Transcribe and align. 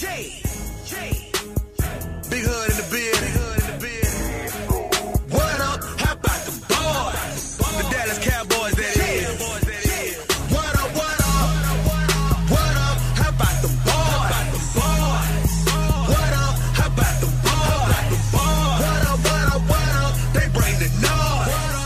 Big 0.00 0.08
hood 0.08 0.40
in 2.70 2.76
the 2.80 2.86
bed, 2.88 3.20
big 3.20 3.36
hood 3.36 3.60
in 3.60 3.66
the 3.68 3.76
bed. 3.84 4.08
What 5.28 5.60
up? 5.60 5.84
How 6.00 6.14
about 6.14 6.40
the 6.46 6.52
boys? 6.72 7.60
The 7.60 7.84
Dallas 7.92 8.16
Cowboys, 8.24 8.74
that 8.76 8.96
is. 8.96 9.28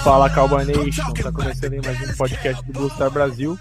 Fala 0.04 0.30
Cowboy 0.30 0.64
Nation, 0.66 1.12
tá 1.14 1.32
começando 1.32 1.72
aí 1.72 1.80
mais 1.84 2.00
um 2.00 2.14
podcast 2.16 2.64
do 2.64 2.72
Blue 2.74 2.90
Star 2.90 3.10
Brasil. 3.10 3.58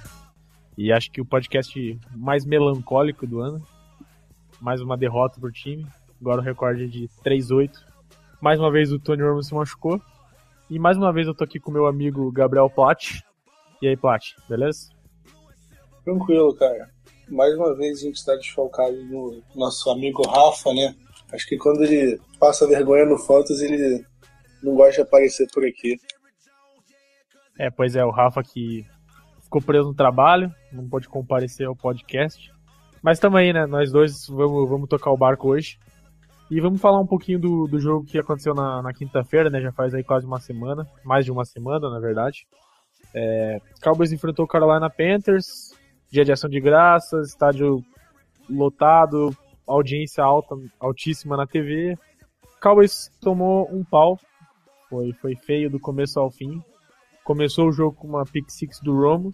E 0.78 0.92
acho 0.92 1.10
que 1.10 1.20
o 1.22 1.26
podcast 1.26 2.00
mais 2.16 2.46
melancólico 2.46 3.26
do 3.26 3.40
ano. 3.40 3.66
Mais 4.64 4.80
uma 4.80 4.96
derrota 4.96 5.42
pro 5.42 5.52
time. 5.52 5.86
Agora 6.22 6.40
o 6.40 6.44
recorde 6.44 6.86
é 6.86 6.88
de 6.88 7.10
3-8. 7.22 7.70
Mais 8.40 8.58
uma 8.58 8.72
vez 8.72 8.94
o 8.94 8.98
Tony 8.98 9.22
Romo 9.22 9.44
se 9.44 9.54
machucou. 9.54 10.02
E 10.70 10.80
mais 10.80 10.96
uma 10.96 11.12
vez 11.12 11.28
eu 11.28 11.36
tô 11.36 11.44
aqui 11.44 11.60
com 11.60 11.70
meu 11.70 11.86
amigo 11.86 12.32
Gabriel 12.32 12.70
Plat. 12.70 13.20
E 13.82 13.90
aí, 13.90 13.98
Plat, 13.98 14.24
beleza? 14.48 14.90
Tranquilo, 16.06 16.56
cara. 16.56 16.90
Mais 17.28 17.54
uma 17.56 17.76
vez 17.76 18.00
a 18.00 18.02
gente 18.04 18.16
está 18.16 18.38
desfalcado 18.38 18.96
no 19.04 19.44
nosso 19.54 19.90
amigo 19.90 20.26
Rafa, 20.26 20.74
né? 20.74 20.96
Acho 21.34 21.46
que 21.46 21.58
quando 21.58 21.84
ele 21.84 22.18
passa 22.40 22.66
vergonha 22.66 23.06
no 23.06 23.18
Fotos, 23.18 23.60
ele 23.60 24.06
não 24.64 24.76
gosta 24.76 24.94
de 24.94 25.02
aparecer 25.02 25.46
por 25.54 25.66
aqui. 25.66 25.98
É, 27.60 27.70
pois 27.70 27.98
é, 27.98 28.06
o 28.06 28.12
Rafa 28.12 28.42
que 28.42 28.86
ficou 29.42 29.62
preso 29.62 29.90
no 29.90 29.94
trabalho, 29.94 30.50
não 30.72 30.88
pôde 30.88 31.10
comparecer 31.10 31.68
ao 31.68 31.76
podcast. 31.76 32.53
Mas 33.04 33.20
tamo 33.20 33.36
aí, 33.36 33.52
né? 33.52 33.66
Nós 33.66 33.92
dois 33.92 34.26
vamos, 34.28 34.70
vamos 34.70 34.88
tocar 34.88 35.12
o 35.12 35.18
barco 35.18 35.50
hoje. 35.50 35.78
E 36.50 36.62
vamos 36.62 36.80
falar 36.80 37.02
um 37.02 37.08
pouquinho 37.08 37.38
do, 37.38 37.68
do 37.68 37.80
jogo 37.80 38.06
que 38.06 38.18
aconteceu 38.18 38.54
na, 38.54 38.82
na 38.82 38.94
quinta-feira, 38.94 39.50
né? 39.50 39.60
Já 39.60 39.74
faz 39.74 39.94
aí 39.94 40.04
quase 40.04 40.26
uma 40.26 40.40
semana, 40.40 40.88
mais 41.04 41.26
de 41.26 41.32
uma 41.32 41.44
semana, 41.44 41.90
na 41.90 42.00
verdade. 42.00 42.48
É, 43.14 43.60
Cowboys 43.84 44.14
enfrentou 44.14 44.46
o 44.46 44.48
Carolina 44.48 44.90
Panthers, 44.90 45.76
dia 46.10 46.24
de 46.24 46.32
ação 46.32 46.50
de 46.50 46.62
graças, 46.62 47.30
estádio 47.30 47.84
lotado, 48.50 49.36
audiência 49.68 50.24
alta, 50.24 50.56
altíssima 50.80 51.36
na 51.36 51.46
TV. 51.46 51.98
Cowboys 52.62 53.12
tomou 53.20 53.70
um 53.70 53.84
pau, 53.84 54.18
foi, 54.90 55.12
foi 55.14 55.36
feio 55.36 55.70
do 55.70 55.80
começo 55.80 56.20
ao 56.20 56.32
fim. 56.32 56.62
Começou 57.26 57.68
o 57.68 57.74
jogo 57.74 57.98
com 57.98 58.08
uma 58.08 58.26
pick 58.26 58.50
six 58.50 58.80
do 58.80 58.96
Romo 58.96 59.34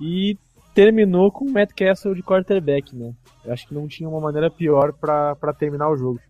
e 0.00 0.36
terminou 0.76 1.32
com 1.32 1.46
o 1.46 1.50
Matt 1.50 1.70
Castle 1.74 2.14
de 2.14 2.22
quarterback, 2.22 2.94
né? 2.94 3.14
Eu 3.42 3.50
acho 3.50 3.66
que 3.66 3.72
não 3.72 3.88
tinha 3.88 4.06
uma 4.06 4.20
maneira 4.20 4.50
pior 4.50 4.92
para 4.92 5.54
terminar 5.58 5.88
o 5.88 5.96
jogo. 5.96 6.20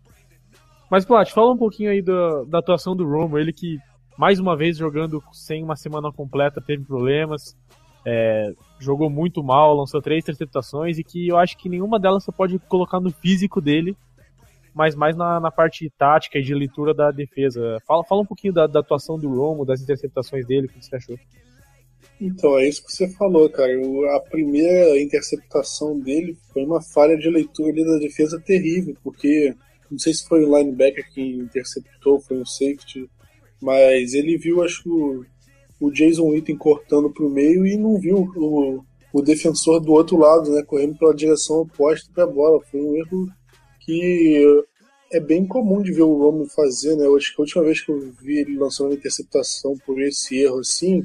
Mas, 0.88 1.04
Plat, 1.04 1.28
fala 1.32 1.52
um 1.52 1.56
pouquinho 1.56 1.90
aí 1.90 2.00
da, 2.00 2.44
da 2.44 2.58
atuação 2.60 2.94
do 2.94 3.04
Romo, 3.04 3.36
ele 3.38 3.52
que, 3.52 3.76
mais 4.16 4.38
uma 4.38 4.56
vez, 4.56 4.76
jogando 4.76 5.20
sem 5.32 5.64
uma 5.64 5.74
semana 5.74 6.12
completa, 6.12 6.62
teve 6.64 6.84
problemas, 6.84 7.56
é, 8.04 8.52
jogou 8.78 9.10
muito 9.10 9.42
mal, 9.42 9.74
lançou 9.74 10.00
três 10.00 10.22
interceptações 10.22 10.96
e 10.96 11.02
que 11.02 11.26
eu 11.26 11.36
acho 11.36 11.58
que 11.58 11.68
nenhuma 11.68 11.98
delas 11.98 12.22
você 12.22 12.30
pode 12.30 12.56
colocar 12.68 13.00
no 13.00 13.10
físico 13.10 13.60
dele, 13.60 13.96
mas 14.72 14.94
mais 14.94 15.16
na, 15.16 15.40
na 15.40 15.50
parte 15.50 15.90
tática 15.98 16.38
e 16.38 16.42
de 16.42 16.54
leitura 16.54 16.94
da 16.94 17.10
defesa. 17.10 17.82
Fala, 17.84 18.04
fala 18.04 18.22
um 18.22 18.26
pouquinho 18.26 18.52
da, 18.52 18.68
da 18.68 18.78
atuação 18.78 19.18
do 19.18 19.28
Romo, 19.28 19.64
das 19.64 19.82
interceptações 19.82 20.46
dele, 20.46 20.68
o 20.68 20.70
que 20.70 20.84
você 20.84 20.94
achou? 20.94 21.18
Então, 22.20 22.58
é 22.58 22.68
isso 22.68 22.84
que 22.84 22.92
você 22.92 23.08
falou, 23.08 23.48
cara. 23.50 23.78
O- 23.80 24.04
A 24.06 24.20
primeira 24.20 24.98
interceptação 25.00 25.98
dele 25.98 26.36
foi 26.52 26.64
uma 26.64 26.80
falha 26.80 27.16
de 27.16 27.28
leitura 27.28 27.70
ali 27.70 27.84
da 27.84 27.98
defesa 27.98 28.40
terrível, 28.40 28.96
porque 29.02 29.54
não 29.90 29.98
sei 29.98 30.14
se 30.14 30.26
foi 30.26 30.44
o 30.44 30.56
linebacker 30.58 31.06
que 31.12 31.20
interceptou, 31.20 32.20
foi 32.20 32.38
um 32.38 32.46
safety, 32.46 33.08
mas 33.60 34.14
ele 34.14 34.36
viu, 34.36 34.62
acho 34.62 34.82
que 34.82 34.88
o, 34.88 35.24
o 35.80 35.90
Jason 35.90 36.28
Witten 36.30 36.56
cortando 36.56 37.10
pro 37.10 37.30
meio 37.30 37.66
e 37.66 37.76
não 37.76 37.98
viu 38.00 38.28
o, 38.36 38.82
o 39.12 39.22
defensor 39.22 39.80
do 39.80 39.92
outro 39.92 40.16
lado, 40.16 40.50
né, 40.52 40.62
correndo 40.62 40.96
pela 40.98 41.14
direção 41.14 41.60
oposta 41.60 42.10
pra 42.14 42.26
bola. 42.26 42.60
Foi 42.70 42.80
um 42.80 42.96
erro 42.96 43.28
que 43.80 44.64
é 45.12 45.20
bem 45.20 45.46
comum 45.46 45.82
de 45.82 45.92
ver 45.92 46.02
o 46.02 46.18
Romo 46.18 46.46
fazer, 46.46 46.96
né? 46.96 47.06
Eu 47.06 47.16
acho 47.16 47.34
que 47.34 47.40
a 47.40 47.44
última 47.44 47.62
vez 47.64 47.80
que 47.80 47.90
eu 47.92 48.12
vi 48.20 48.38
ele 48.38 48.56
lançando 48.58 48.88
uma 48.88 48.96
interceptação 48.96 49.76
por 49.86 50.00
esse 50.02 50.36
erro 50.38 50.58
assim 50.60 51.04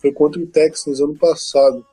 foi 0.00 0.12
contra 0.12 0.40
o 0.40 0.46
Texans 0.46 1.00
ano 1.00 1.16
passado. 1.16 1.84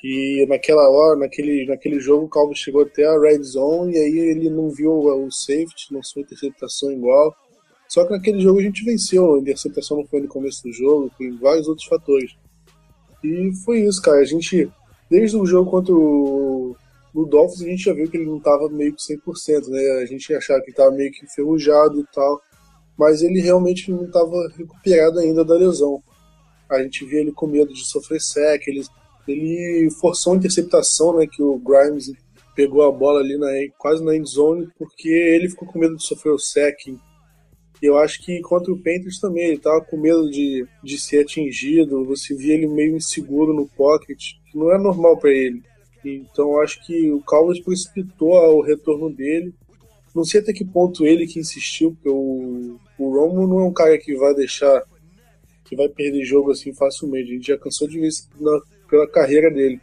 Que 0.00 0.44
naquela 0.48 0.88
hora, 0.90 1.16
naquele, 1.16 1.64
naquele 1.66 2.00
jogo, 2.00 2.26
o 2.26 2.28
Cowboys 2.28 2.58
chegou 2.58 2.82
até 2.82 3.04
a 3.04 3.20
red 3.20 3.42
zone 3.42 3.94
e 3.94 3.98
aí 3.98 4.18
ele 4.18 4.50
não 4.50 4.68
viu 4.68 4.92
o 4.92 5.30
safety, 5.30 5.92
lançou 5.92 6.20
uma 6.20 6.26
interceptação 6.26 6.90
igual. 6.90 7.32
Só 7.88 8.04
que 8.04 8.10
naquele 8.10 8.40
jogo 8.40 8.58
a 8.58 8.62
gente 8.62 8.84
venceu, 8.84 9.34
a 9.34 9.38
interceptação 9.38 9.98
não 9.98 10.06
foi 10.06 10.22
no 10.22 10.28
começo 10.28 10.62
do 10.64 10.72
jogo, 10.72 11.10
tem 11.16 11.36
vários 11.36 11.68
outros 11.68 11.86
fatores. 11.86 12.32
E 13.22 13.52
foi 13.64 13.80
isso, 13.80 14.02
cara. 14.02 14.18
A 14.18 14.24
gente, 14.24 14.68
desde 15.08 15.36
o 15.36 15.46
jogo 15.46 15.70
contra 15.70 15.94
o, 15.94 16.74
o 17.14 17.24
Dolphins, 17.26 17.62
a 17.62 17.66
gente 17.66 17.84
já 17.84 17.92
viu 17.92 18.10
que 18.10 18.16
ele 18.16 18.26
não 18.26 18.38
estava 18.38 18.68
meio 18.70 18.94
que 18.94 19.02
100%, 19.02 19.68
né? 19.68 20.02
A 20.02 20.06
gente 20.06 20.34
achava 20.34 20.60
que 20.60 20.66
ele 20.66 20.72
estava 20.72 20.90
meio 20.90 21.12
que 21.12 21.24
enferrujado 21.24 22.00
e 22.00 22.04
tal. 22.12 22.40
Mas 22.98 23.22
ele 23.22 23.40
realmente 23.40 23.90
não 23.90 24.04
estava 24.04 24.48
recuperado 24.56 25.18
ainda 25.18 25.44
da 25.44 25.54
lesão. 25.54 26.02
A 26.70 26.82
gente 26.82 27.04
via 27.04 27.20
ele 27.20 27.32
com 27.32 27.46
medo 27.46 27.72
de 27.72 27.84
sofrer 27.84 28.20
sec, 28.20 28.66
ele, 28.66 28.82
ele 29.28 29.90
forçou 30.00 30.32
a 30.32 30.36
interceptação, 30.36 31.16
né? 31.16 31.26
Que 31.30 31.42
o 31.42 31.58
Grimes 31.58 32.12
pegou 32.54 32.82
a 32.82 32.92
bola 32.92 33.20
ali 33.20 33.36
na, 33.36 33.48
quase 33.78 34.04
na 34.04 34.16
end 34.16 34.28
zone, 34.28 34.68
porque 34.78 35.08
ele 35.08 35.48
ficou 35.48 35.68
com 35.68 35.78
medo 35.78 35.96
de 35.96 36.04
sofrer 36.04 36.32
o 36.32 36.38
sec. 36.38 36.86
E 36.86 37.86
eu 37.86 37.98
acho 37.98 38.22
que 38.22 38.40
contra 38.42 38.72
o 38.72 38.78
Panthers 38.78 39.18
também, 39.18 39.48
ele 39.48 39.58
tava 39.58 39.80
com 39.80 39.96
medo 39.96 40.30
de, 40.30 40.64
de 40.84 41.00
ser 41.00 41.22
atingido, 41.22 42.04
você 42.04 42.34
via 42.34 42.54
ele 42.54 42.68
meio 42.68 42.96
inseguro 42.96 43.52
no 43.52 43.66
pocket, 43.66 44.34
que 44.50 44.56
não 44.56 44.72
é 44.72 44.78
normal 44.78 45.16
para 45.18 45.30
ele. 45.30 45.62
Então 46.04 46.60
acho 46.60 46.84
que 46.84 47.10
o 47.10 47.20
Cowboys 47.20 47.60
precipitou 47.60 48.34
o 48.56 48.62
retorno 48.62 49.10
dele. 49.10 49.52
Não 50.14 50.24
sei 50.24 50.40
até 50.40 50.52
que 50.52 50.64
ponto 50.64 51.06
ele 51.06 51.26
que 51.26 51.40
insistiu, 51.40 51.92
porque 51.92 52.08
o, 52.08 52.78
o 52.98 53.10
Romo 53.10 53.46
não 53.46 53.60
é 53.60 53.64
um 53.64 53.72
cara 53.72 53.96
que 53.98 54.14
vai 54.14 54.34
deixar, 54.34 54.82
que 55.72 55.76
vai 55.76 55.88
perder 55.88 56.22
jogo 56.22 56.50
assim 56.50 56.74
facilmente. 56.74 57.30
A 57.30 57.34
gente 57.34 57.46
já 57.46 57.56
cansou 57.56 57.88
de 57.88 57.98
ver 57.98 58.08
isso 58.08 58.28
na, 58.38 58.60
pela 58.90 59.08
carreira 59.08 59.50
dele. 59.50 59.80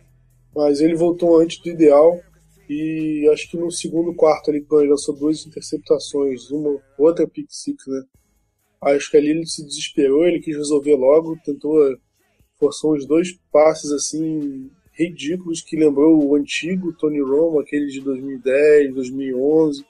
Mas 0.56 0.82
ele 0.82 0.94
voltou 0.94 1.40
antes 1.40 1.58
do 1.64 1.70
ideal. 1.70 2.22
E 2.70 3.28
acho 3.34 3.50
que 3.50 3.58
no 3.58 3.72
segundo 3.72 4.14
quarto 4.14 4.52
ele 4.52 4.64
lançou 4.70 5.16
duas 5.16 5.44
interceptações, 5.48 6.52
uma 6.52 6.80
outra 6.96 7.28
pick 7.28 7.48
six, 7.50 7.88
né? 7.88 8.04
Acho 8.80 9.10
que 9.10 9.18
ali 9.18 9.30
ele 9.30 9.48
se 9.48 9.66
desesperou, 9.66 10.28
ele 10.28 10.40
quis 10.40 10.56
resolver 10.56 10.96
logo, 10.96 11.36
tentou, 11.44 11.98
forçou 12.60 12.96
uns 12.96 13.08
dois 13.08 13.36
passes 13.52 13.92
assim 13.92 14.70
ridículos 14.94 15.62
que 15.62 15.76
lembrou 15.76 16.24
o 16.24 16.36
antigo 16.36 16.94
Tony 16.94 17.20
Romo, 17.20 17.60
aquele 17.60 17.88
de 17.88 18.02
2010, 18.02 18.94
2011, 18.94 19.84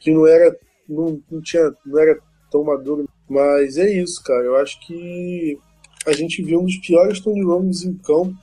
que 0.00 0.10
não 0.10 0.26
era, 0.26 0.58
não, 0.88 1.22
não 1.30 1.40
tinha, 1.40 1.72
não 1.86 2.00
era 2.00 2.18
tão 2.50 2.64
maduro. 2.64 3.08
Mas 3.28 3.76
é 3.76 3.90
isso, 3.90 4.22
cara. 4.24 4.42
Eu 4.44 4.56
acho 4.56 4.80
que 4.86 5.58
a 6.06 6.12
gente 6.12 6.42
viu 6.42 6.60
um 6.60 6.64
dos 6.64 6.78
piores 6.78 7.20
Tony 7.20 7.44
Romos 7.44 7.84
em 7.84 7.96
campo. 7.98 8.34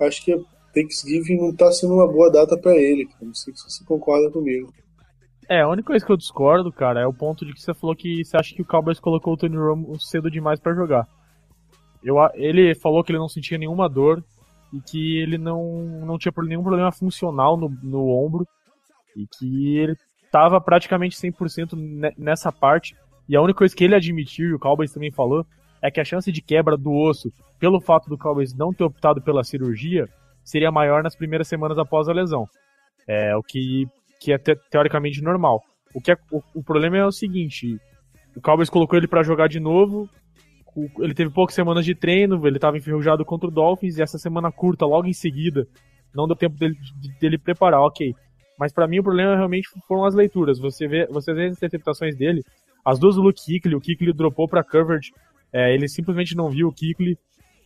Acho 0.00 0.24
que 0.24 0.32
a 0.32 0.38
Thanksgiving 0.74 1.36
não 1.36 1.54
tá 1.54 1.70
sendo 1.70 1.94
uma 1.94 2.10
boa 2.10 2.30
data 2.30 2.56
para 2.56 2.76
ele. 2.76 3.06
cara. 3.06 3.24
Não 3.26 3.34
sei 3.34 3.54
se 3.54 3.62
você 3.70 3.84
concorda 3.84 4.30
comigo. 4.30 4.72
É, 5.48 5.60
a 5.60 5.68
única 5.68 5.88
coisa 5.88 6.04
que 6.04 6.10
eu 6.10 6.16
discordo, 6.16 6.72
cara, 6.72 7.00
é 7.00 7.06
o 7.06 7.12
ponto 7.12 7.44
de 7.44 7.52
que 7.52 7.60
você 7.60 7.74
falou 7.74 7.94
que 7.94 8.24
você 8.24 8.36
acha 8.36 8.54
que 8.54 8.62
o 8.62 8.66
Cowboys 8.66 8.98
colocou 8.98 9.34
o 9.34 9.36
Tony 9.36 9.56
Romo 9.56 10.00
cedo 10.00 10.30
demais 10.30 10.58
pra 10.58 10.74
jogar. 10.74 11.06
Eu, 12.02 12.16
ele 12.34 12.74
falou 12.74 13.04
que 13.04 13.12
ele 13.12 13.18
não 13.18 13.28
sentia 13.28 13.58
nenhuma 13.58 13.88
dor 13.88 14.24
e 14.72 14.80
que 14.80 15.18
ele 15.18 15.36
não, 15.36 15.84
não 16.06 16.18
tinha 16.18 16.32
nenhum 16.44 16.62
problema 16.62 16.90
funcional 16.90 17.56
no, 17.56 17.68
no 17.82 18.08
ombro 18.08 18.46
e 19.14 19.26
que 19.26 19.76
ele 19.76 19.96
tava 20.32 20.60
praticamente 20.60 21.16
100% 21.16 21.74
ne- 21.74 22.14
nessa 22.16 22.50
parte. 22.50 22.96
E 23.28 23.36
a 23.36 23.40
única 23.42 23.58
coisa 23.58 23.74
que 23.74 23.84
ele 23.84 23.94
admitiu, 23.94 24.48
e 24.50 24.54
o 24.54 24.58
Cowboys 24.58 24.92
também 24.92 25.10
falou, 25.10 25.46
é 25.82 25.90
que 25.90 26.00
a 26.00 26.04
chance 26.04 26.30
de 26.30 26.40
quebra 26.42 26.76
do 26.76 26.92
osso, 26.92 27.32
pelo 27.58 27.80
fato 27.80 28.08
do 28.08 28.18
Cowboys 28.18 28.54
não 28.54 28.72
ter 28.72 28.84
optado 28.84 29.20
pela 29.22 29.44
cirurgia, 29.44 30.06
seria 30.42 30.70
maior 30.70 31.02
nas 31.02 31.16
primeiras 31.16 31.48
semanas 31.48 31.78
após 31.78 32.08
a 32.08 32.12
lesão. 32.12 32.46
É 33.08 33.34
o 33.36 33.42
que, 33.42 33.86
que 34.20 34.32
é 34.32 34.38
te- 34.38 34.56
teoricamente 34.70 35.22
normal. 35.22 35.62
O, 35.94 36.00
que 36.00 36.12
é- 36.12 36.16
o, 36.30 36.42
o 36.54 36.62
problema 36.62 36.96
é 36.98 37.06
o 37.06 37.12
seguinte: 37.12 37.78
o 38.36 38.40
Cowboys 38.40 38.70
colocou 38.70 38.98
ele 38.98 39.06
pra 39.08 39.22
jogar 39.22 39.48
de 39.48 39.60
novo. 39.60 40.08
ele 40.98 41.14
teve 41.14 41.30
poucas 41.30 41.54
semanas 41.54 41.84
de 41.84 41.94
treino, 41.94 42.44
ele 42.46 42.56
estava 42.56 42.76
enferrujado 42.76 43.24
contra 43.24 43.48
o 43.48 43.50
Dolphins, 43.50 43.96
e 43.98 44.02
essa 44.02 44.18
semana 44.18 44.50
curta, 44.50 44.84
logo 44.86 45.06
em 45.06 45.12
seguida, 45.12 45.66
não 46.14 46.26
deu 46.26 46.34
tempo 46.36 46.56
dele, 46.58 46.74
de- 47.00 47.18
dele 47.20 47.38
preparar, 47.38 47.80
ok. 47.80 48.12
Mas 48.58 48.72
pra 48.72 48.86
mim 48.86 48.98
o 49.00 49.02
problema 49.04 49.36
realmente 49.36 49.68
foram 49.86 50.04
as 50.04 50.14
leituras. 50.14 50.58
Você 50.58 50.86
vê, 50.88 51.06
você 51.06 51.32
vê 51.34 51.46
as 51.46 51.56
interpretações 51.56 52.16
dele, 52.16 52.42
as 52.84 52.98
duas 52.98 53.14
do 53.16 53.22
Luke 53.22 53.40
Kuechly, 53.40 53.74
o 53.74 53.80
Kuechly 53.80 54.12
dropou 54.12 54.46
pra 54.46 54.62
coverage, 54.62 55.12
é, 55.52 55.72
ele 55.72 55.88
simplesmente 55.88 56.36
não 56.36 56.50
viu 56.50 56.68
o 56.68 56.72
Kuechly. 56.72 57.16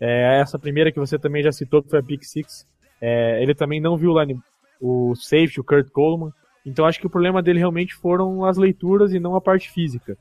É, 0.00 0.41
essa 0.41 0.59
primeira 0.59 0.93
que 0.93 0.99
você 0.99 1.19
também 1.19 1.43
já 1.43 1.50
citou, 1.50 1.82
que 1.82 1.91
foi 1.91 1.99
a 1.99 2.03
pick 2.03 2.23
six, 2.23 2.67
é, 3.00 3.43
ele 3.43 3.55
também 3.55 3.81
não 3.81 3.97
viu 3.97 4.12
o, 4.12 4.20
line, 4.20 4.41
o 4.81 5.15
safety, 5.17 5.61
o 5.61 5.65
Kurt 5.65 5.91
Coleman. 5.91 6.31
Então 6.65 6.85
acho 6.85 7.00
que 7.00 7.06
o 7.06 7.11
problema 7.11 7.43
dele 7.43 7.59
realmente 7.59 7.94
foram 7.94 8.44
as 8.44 8.56
leituras 8.56 9.12
e 9.12 9.19
não 9.19 9.35
a 9.35 9.41
parte 9.41 9.70
física. 9.70 10.17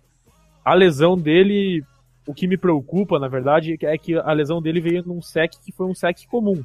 A 0.63 0.73
lesão 0.73 1.17
dele, 1.17 1.83
o 2.27 2.33
que 2.33 2.47
me 2.47 2.57
preocupa, 2.57 3.19
na 3.19 3.27
verdade, 3.27 3.77
é 3.81 3.97
que 3.97 4.15
a 4.15 4.31
lesão 4.31 4.61
dele 4.61 4.81
veio 4.81 5.03
num 5.05 5.21
sec 5.21 5.51
que 5.63 5.71
foi 5.71 5.85
um 5.85 5.93
sec 5.95 6.25
comum. 6.27 6.63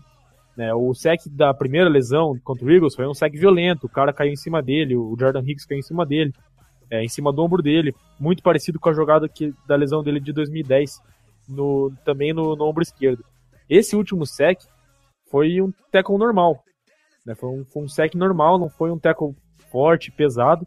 Né? 0.56 0.72
O 0.74 0.94
sec 0.94 1.20
da 1.28 1.52
primeira 1.52 1.88
lesão 1.88 2.38
contra 2.44 2.64
o 2.64 2.70
Eagles 2.70 2.94
foi 2.94 3.06
um 3.06 3.14
sec 3.14 3.32
violento, 3.32 3.86
o 3.86 3.90
cara 3.90 4.12
caiu 4.12 4.32
em 4.32 4.36
cima 4.36 4.62
dele, 4.62 4.96
o 4.96 5.16
Jordan 5.18 5.42
Hicks 5.44 5.64
caiu 5.64 5.78
em 5.78 5.82
cima 5.82 6.04
dele, 6.04 6.32
é, 6.92 7.02
em 7.02 7.08
cima 7.08 7.32
do 7.32 7.42
ombro 7.42 7.62
dele, 7.62 7.94
muito 8.20 8.42
parecido 8.42 8.78
com 8.78 8.90
a 8.90 8.92
jogada 8.92 9.26
que, 9.26 9.54
da 9.66 9.74
lesão 9.74 10.02
dele 10.02 10.20
de 10.20 10.30
2010, 10.30 11.00
no, 11.48 11.90
também 12.04 12.34
no, 12.34 12.54
no 12.54 12.66
ombro 12.66 12.82
esquerdo. 12.82 13.24
Esse 13.68 13.96
último 13.96 14.26
sec 14.26 14.60
foi 15.30 15.62
um 15.62 15.72
tackle 15.90 16.18
normal, 16.18 16.62
né? 17.24 17.34
foi, 17.34 17.48
um, 17.48 17.64
foi 17.64 17.82
um 17.82 17.88
sec 17.88 18.14
normal, 18.14 18.58
não 18.58 18.68
foi 18.68 18.90
um 18.90 18.98
tackle 18.98 19.34
forte, 19.70 20.12
pesado, 20.12 20.66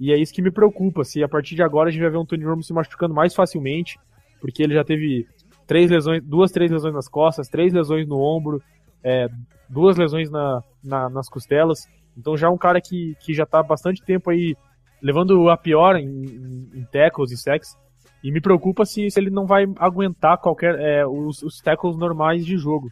e 0.00 0.10
é 0.10 0.16
isso 0.16 0.32
que 0.32 0.40
me 0.40 0.50
preocupa, 0.50 1.04
se 1.04 1.22
a 1.22 1.28
partir 1.28 1.54
de 1.54 1.62
agora 1.62 1.90
a 1.90 1.92
gente 1.92 2.00
vai 2.00 2.10
ver 2.10 2.16
um 2.16 2.24
Tony 2.24 2.44
Romo 2.44 2.62
se 2.62 2.72
machucando 2.72 3.12
mais 3.12 3.34
facilmente, 3.34 3.98
porque 4.40 4.62
ele 4.62 4.72
já 4.72 4.82
teve 4.82 5.26
três 5.66 5.90
lesões, 5.90 6.24
duas, 6.24 6.50
três 6.50 6.70
lesões 6.70 6.94
nas 6.94 7.08
costas, 7.08 7.46
três 7.46 7.74
lesões 7.74 8.08
no 8.08 8.18
ombro, 8.18 8.62
é, 9.04 9.28
duas 9.68 9.98
lesões 9.98 10.30
na, 10.30 10.62
na, 10.82 11.10
nas 11.10 11.28
costelas. 11.28 11.86
Então 12.16 12.38
já 12.38 12.46
é 12.46 12.50
um 12.50 12.56
cara 12.56 12.80
que, 12.80 13.14
que 13.20 13.34
já 13.34 13.42
está 13.42 13.62
bastante 13.62 14.02
tempo 14.02 14.30
aí 14.30 14.56
levando 15.02 15.48
a 15.48 15.56
pior 15.56 15.96
em, 15.96 16.06
em, 16.06 16.70
em 16.74 16.84
tackles 16.90 17.30
e 17.30 17.36
sacks. 17.36 17.76
E 18.22 18.32
me 18.32 18.40
preocupa 18.40 18.84
se, 18.84 19.10
se 19.10 19.20
ele 19.20 19.30
não 19.30 19.46
vai 19.46 19.64
aguentar 19.78 20.38
qualquer 20.38 20.78
é, 20.80 21.06
os, 21.06 21.42
os 21.42 21.60
tackles 21.60 21.96
normais 21.96 22.44
de 22.44 22.56
jogo. 22.56 22.90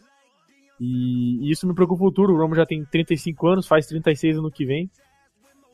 E, 0.81 1.47
e, 1.47 1.51
isso 1.51 1.67
me 1.67 1.75
preocupa 1.75 2.05
o 2.05 2.07
futuro. 2.07 2.35
O 2.35 2.39
Romo 2.39 2.55
já 2.55 2.65
tem 2.65 2.85
35 2.85 3.47
anos, 3.49 3.67
faz 3.67 3.87
36 3.87 4.39
ano 4.39 4.51
que 4.51 4.65
vem. 4.65 4.91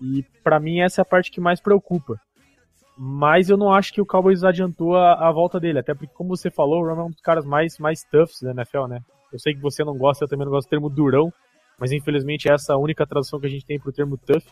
E 0.00 0.24
para 0.42 0.58
mim 0.58 0.80
essa 0.80 1.00
é 1.00 1.02
a 1.02 1.06
parte 1.06 1.30
que 1.30 1.40
mais 1.40 1.60
preocupa. 1.60 2.18
Mas 2.96 3.48
eu 3.48 3.56
não 3.56 3.72
acho 3.72 3.92
que 3.92 4.00
o 4.00 4.06
Cowboys 4.06 4.44
adiantou 4.44 4.96
a, 4.96 5.28
a 5.28 5.32
volta 5.32 5.58
dele, 5.58 5.78
até 5.78 5.94
porque, 5.94 6.12
como 6.14 6.36
você 6.36 6.50
falou, 6.50 6.82
o 6.82 6.88
Romo 6.88 7.00
é 7.00 7.04
um 7.04 7.10
dos 7.10 7.20
caras 7.20 7.44
mais, 7.44 7.78
mais 7.78 8.04
toughs 8.04 8.40
da 8.42 8.50
NFL, 8.50 8.86
né? 8.86 9.00
Eu 9.32 9.38
sei 9.38 9.54
que 9.54 9.60
você 9.60 9.82
não 9.82 9.96
gosta, 9.96 10.24
eu 10.24 10.28
também 10.28 10.44
não 10.44 10.52
gosto 10.52 10.66
do 10.66 10.70
termo 10.70 10.90
durão, 10.90 11.32
mas 11.78 11.90
infelizmente 11.90 12.50
essa 12.50 12.72
é 12.72 12.74
a 12.74 12.78
única 12.78 13.06
tradução 13.06 13.40
que 13.40 13.46
a 13.46 13.50
gente 13.50 13.64
tem 13.64 13.80
pro 13.80 13.92
termo 13.92 14.18
tough. 14.18 14.44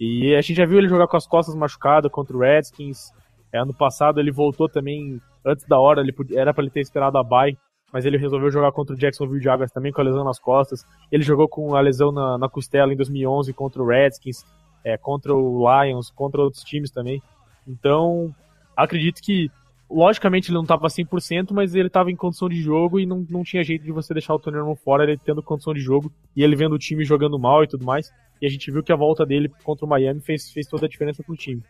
E 0.00 0.34
a 0.34 0.40
gente 0.40 0.56
já 0.56 0.64
viu 0.64 0.78
ele 0.78 0.88
jogar 0.88 1.06
com 1.06 1.16
as 1.16 1.26
costas 1.26 1.54
machucadas 1.54 2.10
contra 2.10 2.34
o 2.34 2.40
Redskins. 2.40 3.12
É, 3.52 3.58
ano 3.58 3.74
passado 3.74 4.18
ele 4.18 4.32
voltou 4.32 4.66
também 4.66 5.20
antes 5.44 5.66
da 5.66 5.78
hora, 5.78 6.00
ele 6.00 6.12
podia, 6.12 6.40
era 6.40 6.54
para 6.54 6.62
ele 6.62 6.70
ter 6.70 6.80
esperado 6.80 7.18
a 7.18 7.22
bye, 7.22 7.56
mas 7.92 8.06
ele 8.06 8.16
resolveu 8.16 8.50
jogar 8.50 8.72
contra 8.72 8.94
o 8.94 8.98
Jacksonville 8.98 9.42
Jaguars 9.42 9.70
também 9.70 9.92
com 9.92 10.00
a 10.00 10.04
lesão 10.04 10.24
nas 10.24 10.38
costas. 10.38 10.86
Ele 11.12 11.22
jogou 11.22 11.48
com 11.48 11.74
a 11.74 11.80
lesão 11.80 12.10
na, 12.10 12.38
na 12.38 12.48
costela 12.48 12.92
em 12.92 12.96
2011 12.96 13.52
contra 13.52 13.82
o 13.82 13.86
Redskins, 13.86 14.44
é, 14.82 14.96
contra 14.96 15.34
o 15.34 15.66
Lions, 15.68 16.10
contra 16.10 16.40
outros 16.40 16.64
times 16.64 16.90
também. 16.90 17.22
Então, 17.66 18.34
acredito 18.74 19.20
que 19.20 19.50
logicamente 19.90 20.48
ele 20.48 20.54
não 20.54 20.62
estava 20.62 20.86
100%, 20.86 21.48
mas 21.52 21.74
ele 21.74 21.88
estava 21.88 22.10
em 22.10 22.16
condição 22.16 22.48
de 22.48 22.62
jogo 22.62 23.00
e 23.00 23.04
não, 23.04 23.26
não 23.28 23.42
tinha 23.42 23.64
jeito 23.64 23.84
de 23.84 23.92
você 23.92 24.14
deixar 24.14 24.34
o 24.34 24.38
Tony 24.38 24.58
Romo 24.58 24.76
fora, 24.76 25.02
ele 25.02 25.18
tendo 25.18 25.42
condição 25.42 25.74
de 25.74 25.80
jogo 25.80 26.10
e 26.34 26.42
ele 26.44 26.54
vendo 26.56 26.74
o 26.74 26.78
time 26.78 27.04
jogando 27.04 27.38
mal 27.38 27.64
e 27.64 27.66
tudo 27.66 27.84
mais. 27.84 28.10
E 28.40 28.46
a 28.46 28.48
gente 28.48 28.70
viu 28.70 28.82
que 28.82 28.92
a 28.92 28.96
volta 28.96 29.26
dele 29.26 29.50
contra 29.62 29.84
o 29.84 29.88
Miami 29.88 30.20
fez, 30.20 30.50
fez 30.50 30.66
toda 30.66 30.86
a 30.86 30.88
diferença 30.88 31.22
pro 31.22 31.36
time. 31.36 31.62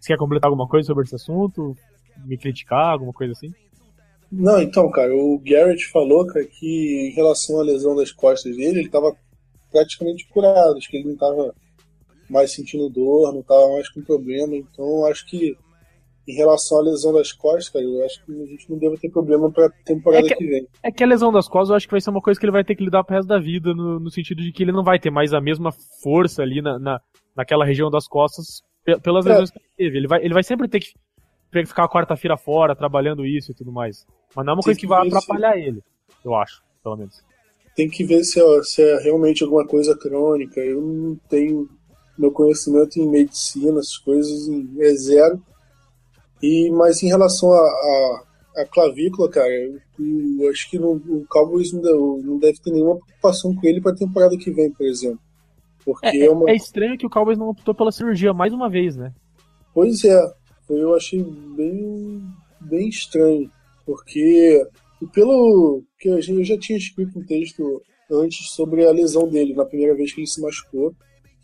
Você 0.00 0.08
quer 0.08 0.18
completar 0.18 0.48
alguma 0.48 0.68
coisa 0.68 0.86
sobre 0.86 1.04
esse 1.04 1.14
assunto? 1.14 1.76
Me 2.24 2.36
criticar, 2.36 2.92
alguma 2.92 3.12
coisa 3.12 3.32
assim? 3.32 3.52
Não, 4.30 4.60
então, 4.60 4.90
cara, 4.90 5.14
o 5.14 5.38
Garrett 5.38 5.86
falou 5.86 6.26
cara, 6.26 6.44
que 6.44 7.10
em 7.10 7.14
relação 7.14 7.60
à 7.60 7.62
lesão 7.62 7.94
das 7.94 8.10
costas 8.10 8.56
dele, 8.56 8.80
ele 8.80 8.86
estava 8.86 9.16
praticamente 9.70 10.26
curado, 10.28 10.76
acho 10.76 10.90
que 10.90 10.96
ele 10.96 11.06
não 11.06 11.14
estava 11.14 11.54
mais 12.28 12.52
sentindo 12.52 12.90
dor, 12.90 13.32
não 13.32 13.40
estava 13.40 13.72
mais 13.72 13.88
com 13.88 14.02
problema, 14.02 14.56
então 14.56 15.06
acho 15.06 15.26
que 15.26 15.56
em 16.26 16.34
relação 16.34 16.78
à 16.78 16.82
lesão 16.82 17.12
das 17.12 17.32
costas, 17.32 17.68
cara, 17.68 17.84
eu 17.84 18.04
acho 18.04 18.24
que 18.24 18.32
a 18.32 18.46
gente 18.46 18.68
não 18.70 18.78
deve 18.78 18.96
ter 18.96 19.08
problema 19.10 19.50
pra 19.50 19.70
temporada 19.84 20.26
é 20.26 20.28
que, 20.28 20.36
que, 20.36 20.46
vem. 20.46 20.66
É 20.82 20.90
que 20.90 21.04
a 21.04 21.06
lesão 21.06 21.32
das 21.32 21.48
costas 21.48 21.70
eu 21.70 21.76
acho 21.76 21.86
que 21.86 21.92
vai 21.92 22.00
ser 22.00 22.10
uma 22.10 22.20
coisa 22.20 22.38
que 22.38 22.44
ele 22.44 22.52
vai 22.52 22.64
ter 22.64 22.74
que 22.74 22.84
lidar 22.84 23.04
pro 23.04 23.14
resto 23.14 23.28
da 23.28 23.38
vida, 23.38 23.72
no, 23.72 24.00
no 24.00 24.10
sentido 24.10 24.42
de 24.42 24.50
que 24.50 24.62
ele 24.62 24.72
não 24.72 24.82
vai 24.82 24.98
ter 24.98 25.10
mais 25.10 25.32
a 25.32 25.40
mesma 25.40 25.70
força 26.02 26.42
ali 26.42 26.60
na, 26.60 26.78
na 26.78 27.00
naquela 27.36 27.66
região 27.66 27.90
das 27.90 28.08
costas 28.08 28.62
pelas 29.02 29.26
é. 29.26 29.30
lesões 29.30 29.50
que 29.50 29.58
ele 29.58 29.68
teve. 29.76 29.98
Ele 29.98 30.08
vai, 30.08 30.24
ele 30.24 30.34
vai 30.34 30.42
sempre 30.42 30.66
ter 30.68 30.80
que, 30.80 30.92
ficar 31.66 31.84
a 31.84 31.88
quarta-feira 31.88 32.36
fora, 32.36 32.74
trabalhando 32.74 33.26
isso 33.26 33.52
e 33.52 33.54
tudo 33.54 33.70
mais. 33.70 34.06
Mas 34.34 34.46
não 34.46 34.52
é 34.52 34.56
uma 34.56 34.62
tem 34.62 34.64
coisa 34.64 34.80
que, 34.80 34.86
que 34.86 34.88
vai 34.88 35.06
atrapalhar 35.06 35.52
se... 35.52 35.60
ele, 35.60 35.82
eu 36.24 36.34
acho, 36.34 36.62
pelo 36.82 36.96
menos. 36.96 37.22
Tem 37.74 37.90
que 37.90 38.04
ver 38.04 38.24
se 38.24 38.40
é, 38.40 38.62
se 38.62 38.82
é 38.82 39.02
realmente 39.02 39.44
alguma 39.44 39.66
coisa 39.66 39.96
crônica. 39.96 40.60
Eu 40.60 40.80
não 40.80 41.16
tenho 41.28 41.68
meu 42.18 42.32
conhecimento 42.32 42.98
em 42.98 43.06
medicina, 43.06 43.78
essas 43.78 43.98
coisas 43.98 44.48
é 44.80 44.94
zero. 44.94 45.42
E, 46.42 46.70
mas 46.70 47.02
em 47.02 47.08
relação 47.08 47.50
a, 47.52 47.56
a, 47.56 48.22
a 48.58 48.64
clavícula, 48.66 49.30
cara, 49.30 49.48
eu, 49.48 49.80
eu, 50.40 50.50
acho 50.50 50.70
que 50.70 50.78
no, 50.78 50.92
o 50.92 51.26
Cowboys 51.28 51.72
não 51.72 51.80
deve, 51.80 52.26
não 52.26 52.38
deve 52.38 52.58
ter 52.60 52.70
nenhuma 52.70 52.98
preocupação 52.98 53.54
com 53.54 53.66
ele 53.66 53.80
para 53.80 53.92
a 53.92 53.96
temporada 53.96 54.36
que 54.36 54.50
vem, 54.50 54.70
por 54.70 54.86
exemplo. 54.86 55.20
Porque 55.84 56.06
é, 56.06 56.26
é, 56.26 56.30
uma... 56.30 56.50
é, 56.50 56.54
estranho 56.54 56.98
que 56.98 57.06
o 57.06 57.10
Cowboys 57.10 57.38
não 57.38 57.48
optou 57.48 57.74
pela 57.74 57.92
cirurgia 57.92 58.32
mais 58.34 58.52
uma 58.52 58.68
vez, 58.68 58.96
né? 58.96 59.12
Pois 59.72 60.04
é, 60.04 60.20
eu 60.68 60.94
achei 60.94 61.22
bem, 61.22 62.22
bem 62.60 62.88
estranho, 62.88 63.50
porque 63.84 64.66
pelo 65.12 65.82
que 65.98 66.08
eu 66.08 66.20
já 66.20 66.58
tinha 66.58 66.78
escrito 66.78 67.18
um 67.18 67.24
texto 67.24 67.82
antes 68.10 68.50
sobre 68.50 68.86
a 68.86 68.92
lesão 68.92 69.28
dele 69.28 69.54
na 69.54 69.64
primeira 69.64 69.94
vez 69.94 70.12
que 70.12 70.20
ele 70.20 70.26
se 70.26 70.40
machucou 70.40 70.94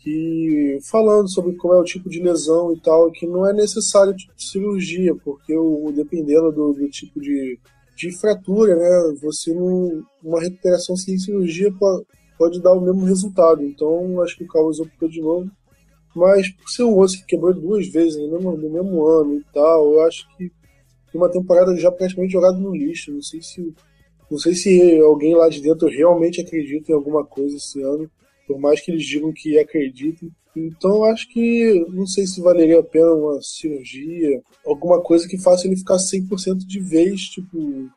que 0.03 0.79
falando 0.81 1.31
sobre 1.31 1.55
como 1.55 1.73
é 1.73 1.79
o 1.79 1.83
tipo 1.85 2.09
de 2.09 2.21
lesão 2.21 2.73
e 2.73 2.79
tal, 2.81 3.09
que 3.09 3.25
não 3.25 3.47
é 3.47 3.53
necessário 3.53 4.13
tipo 4.13 4.33
cirurgia, 4.35 5.15
porque 5.15 5.55
o, 5.55 5.93
dependendo 5.95 6.51
do, 6.51 6.73
do 6.73 6.89
tipo 6.89 7.21
de, 7.21 7.57
de 7.95 8.11
fratura, 8.19 8.75
né, 8.75 9.17
você 9.21 9.53
não, 9.53 10.03
uma 10.21 10.41
recuperação 10.41 10.97
sem 10.97 11.17
cirurgia 11.17 11.71
pode, 11.71 12.05
pode 12.37 12.61
dar 12.61 12.73
o 12.73 12.81
mesmo 12.81 13.05
resultado. 13.05 13.63
Então 13.63 14.21
acho 14.21 14.37
que 14.37 14.43
o 14.43 14.47
Cowboys 14.47 14.79
optou 14.79 15.07
de 15.07 15.21
novo. 15.21 15.49
Mas 16.13 16.49
por 16.49 16.69
ser 16.69 16.83
um 16.83 16.99
osso 16.99 17.19
que 17.19 17.25
quebrou 17.25 17.53
duas 17.53 17.87
vezes 17.87 18.17
no 18.17 18.29
mesmo, 18.29 18.57
no 18.57 18.69
mesmo 18.69 19.07
ano 19.07 19.37
e 19.37 19.45
tal, 19.53 19.93
eu 19.93 20.01
acho 20.01 20.27
que 20.37 20.51
uma 21.13 21.31
temporada 21.31 21.75
já 21.77 21.91
praticamente 21.91 22.33
jogada 22.33 22.57
no 22.57 22.75
lixo. 22.75 23.11
Não 23.11 23.21
sei 23.21 23.41
se 23.41 23.73
não 24.29 24.37
sei 24.37 24.53
se 24.53 24.99
alguém 24.99 25.35
lá 25.35 25.47
de 25.47 25.61
dentro 25.61 25.87
realmente 25.87 26.41
acredita 26.41 26.91
em 26.91 26.95
alguma 26.95 27.23
coisa 27.23 27.55
esse 27.55 27.81
ano 27.81 28.09
por 28.47 28.59
mais 28.59 28.81
que 28.81 28.91
eles 28.91 29.05
digam 29.05 29.31
que 29.33 29.57
acreditem. 29.57 30.29
Então 30.55 31.03
acho 31.05 31.27
que 31.29 31.85
não 31.89 32.05
sei 32.05 32.25
se 32.27 32.41
valeria 32.41 32.79
a 32.79 32.83
pena 32.83 33.11
uma 33.11 33.41
cirurgia, 33.41 34.41
alguma 34.65 35.01
coisa 35.01 35.27
que 35.27 35.41
faça 35.41 35.67
ele 35.67 35.75
ficar 35.75 35.95
100% 35.95 36.57
de 36.57 36.79
vez, 36.79 37.21
tipo, 37.21 37.89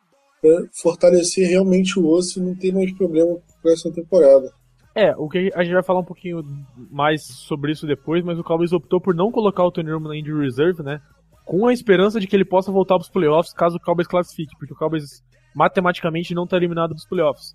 fortalecer 0.73 1.49
realmente 1.49 1.99
o 1.99 2.09
osso 2.09 2.39
e 2.39 2.43
não 2.43 2.55
ter 2.55 2.73
mais 2.73 2.93
problema 2.95 3.39
para 3.63 3.73
essa 3.73 3.91
temporada. 3.93 4.51
É, 4.95 5.15
o 5.15 5.29
que 5.29 5.53
a 5.55 5.63
gente 5.63 5.75
vai 5.75 5.83
falar 5.83 6.01
um 6.01 6.05
pouquinho 6.05 6.43
mais 6.91 7.23
sobre 7.23 7.73
isso 7.73 7.87
depois, 7.87 8.25
mas 8.25 8.39
o 8.39 8.45
Cowboys 8.45 8.73
optou 8.73 8.99
por 8.99 9.15
não 9.15 9.31
colocar 9.31 9.63
o 9.63 9.71
Tony 9.71 9.93
Romo 9.93 10.09
na 10.09 10.17
injury 10.17 10.45
reserve, 10.45 10.83
né? 10.83 11.03
Com 11.45 11.67
a 11.67 11.73
esperança 11.73 12.19
de 12.19 12.27
que 12.27 12.35
ele 12.35 12.47
possa 12.47 12.73
voltar 12.73 12.95
para 12.95 13.03
os 13.03 13.11
playoffs 13.11 13.53
caso 13.53 13.77
o 13.77 13.81
Cowboys 13.81 14.09
classifique, 14.09 14.57
porque 14.59 14.73
o 14.73 14.77
Cowboys 14.77 15.23
matematicamente 15.55 16.35
não 16.35 16.45
está 16.45 16.57
eliminado 16.57 16.95
dos 16.95 17.07
playoffs. 17.07 17.55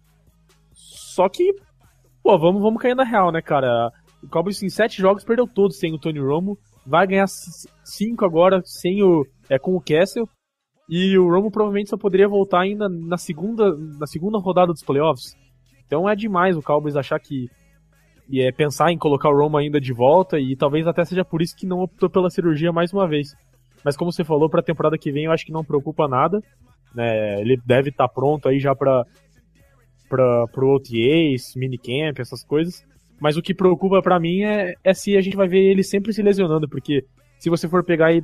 Só 0.71 1.27
que 1.27 1.55
Pô, 2.24 2.38
vamos, 2.38 2.62
vamos 2.62 2.82
cair 2.82 2.96
na 2.96 3.04
real, 3.04 3.32
né, 3.32 3.42
cara? 3.42 3.92
O 4.24 4.28
Cowboys 4.28 4.62
em 4.62 4.70
sete 4.70 5.01
jogos 5.01 5.24
perdeu 5.24 5.48
todos 5.48 5.80
sem 5.80 5.94
o 5.94 6.00
Tony 6.00 6.20
Romo. 6.20 6.58
Vai 6.86 7.08
ganhar 7.08 7.28
cinco 7.84 8.25
agora 8.25 8.62
sem 8.63 9.01
o, 9.01 9.25
é, 9.50 9.58
com 9.58 9.75
o 9.75 9.82
Castle. 9.82 10.30
E 10.88 11.18
o 11.18 11.30
Romo 11.30 11.50
provavelmente 11.50 11.90
só 11.90 11.98
poderia 11.98 12.28
voltar 12.28 12.62
ainda 12.62 12.88
na 12.88 13.18
segunda, 13.18 13.75
na 13.75 14.06
segunda 14.06 14.38
rodada 14.38 14.72
dos 14.72 14.84
playoffs. 14.84 15.36
Então 15.86 16.08
é 16.08 16.16
demais 16.16 16.56
o 16.56 16.62
Cowboys 16.62 16.96
achar 16.96 17.20
que 17.20 17.50
e 18.30 18.40
é 18.40 18.51
pensar 18.51 18.92
em 18.92 18.98
colocar 18.98 19.30
o 19.30 19.38
Romo 19.38 19.58
ainda 19.58 19.82
de 19.82 19.92
volta 19.92 20.40
e 20.40 20.56
talvez 20.56 20.88
até 20.88 21.04
seja 21.04 21.25
por 21.25 21.42
isso 21.42 21.56
que 21.56 21.66
não 21.66 21.82
optou 21.82 22.10
pela 22.10 22.30
cirurgia 22.30 22.72
mais 22.72 22.94
uma 22.94 23.08
vez. 23.08 23.36
Mas 23.84 23.98
como 23.98 24.12
você 24.12 24.24
falou, 24.24 24.50
para 24.50 24.62
a 24.62 24.63
temporada 24.63 24.98
que 24.98 25.12
vem 25.12 25.25
eu 25.25 25.32
acho 25.32 25.46
que 25.46 25.51
não 25.51 25.66
preocupa 25.66 26.08
nada. 26.08 26.40
Né? 26.94 27.42
Ele 27.42 27.58
deve 27.66 27.90
estar 27.90 28.08
tá 28.08 28.13
pronto 28.13 28.48
aí 28.48 28.60
já 28.60 28.75
para 28.75 29.06
para 30.12 30.46
pro 30.50 30.75
OTAs, 30.75 31.56
minicamp, 31.56 32.20
essas 32.20 32.44
coisas. 32.44 32.84
Mas 33.18 33.38
o 33.38 33.41
que 33.41 33.53
preocupa 33.53 34.01
para 34.01 34.20
mim 34.20 34.44
é, 34.44 34.75
é 34.84 34.94
se 34.94 35.15
a 35.15 35.22
gente 35.22 35.38
vai 35.38 35.48
ver 35.48 35.63
ele 35.63 35.84
sempre 35.84 36.12
se 36.12 36.22
lesionando, 36.22 36.68
porque 36.68 37.06
se 37.39 37.50
você 37.50 37.70
for 37.70 37.82
pegar 37.84 38.08
aí 38.08 38.22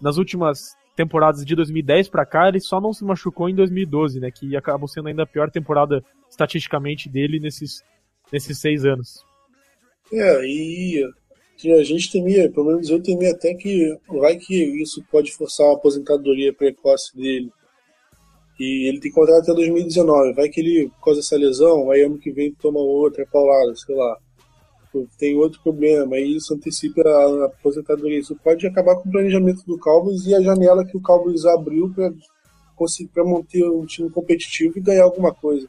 nas 0.00 0.18
últimas 0.18 0.76
temporadas 0.94 1.44
de 1.44 1.56
2010 1.56 2.10
para 2.10 2.26
cá, 2.26 2.48
ele 2.48 2.60
só 2.60 2.80
não 2.80 2.92
se 2.92 3.02
machucou 3.02 3.48
em 3.48 3.54
2012, 3.54 4.20
né? 4.20 4.30
Que 4.30 4.54
acabou 4.54 4.86
sendo 4.86 5.08
ainda 5.08 5.22
a 5.22 5.26
pior 5.26 5.50
temporada 5.50 6.04
estatisticamente 6.28 7.08
dele 7.08 7.40
nesses, 7.40 7.82
nesses 8.30 8.58
seis 8.58 8.84
anos. 8.84 9.24
É, 10.12 10.44
e 10.44 11.02
a 11.78 11.82
gente 11.82 12.10
temia, 12.10 12.50
pelo 12.50 12.66
menos 12.66 12.90
eu 12.90 13.02
temia 13.02 13.30
até 13.30 13.54
que 13.54 13.96
vai 14.08 14.36
que 14.36 14.82
isso 14.82 15.02
pode 15.10 15.32
forçar 15.32 15.66
a 15.68 15.74
aposentadoria 15.74 16.52
precoce 16.52 17.16
dele. 17.16 17.50
E 18.62 18.88
ele 18.88 19.00
tem 19.00 19.10
contrato 19.10 19.42
até 19.42 19.54
2019. 19.54 20.34
Vai 20.34 20.48
que 20.48 20.60
ele, 20.60 20.88
por 20.90 21.06
causa 21.06 21.18
dessa 21.18 21.36
lesão, 21.36 21.90
aí 21.90 22.02
ano 22.02 22.16
que 22.16 22.30
vem 22.30 22.52
toma 22.52 22.78
outra 22.78 23.26
paulada, 23.26 23.74
sei 23.74 23.96
lá. 23.96 24.16
Tem 25.18 25.36
outro 25.36 25.60
problema, 25.64 26.16
e 26.16 26.36
isso 26.36 26.54
antecipa 26.54 27.00
a 27.02 27.46
aposentadoria. 27.46 28.20
Isso 28.20 28.36
pode 28.36 28.64
acabar 28.64 28.94
com 28.94 29.08
o 29.08 29.10
planejamento 29.10 29.64
do 29.66 29.76
Cowboys 29.78 30.26
e 30.26 30.34
a 30.34 30.40
janela 30.40 30.86
que 30.86 30.96
o 30.96 31.02
Cowboys 31.02 31.44
abriu 31.44 31.92
para 31.92 32.12
conseguir 32.76 33.10
para 33.10 33.24
manter 33.24 33.68
um 33.68 33.84
time 33.84 34.08
competitivo 34.08 34.78
e 34.78 34.80
ganhar 34.80 35.02
alguma 35.02 35.34
coisa. 35.34 35.66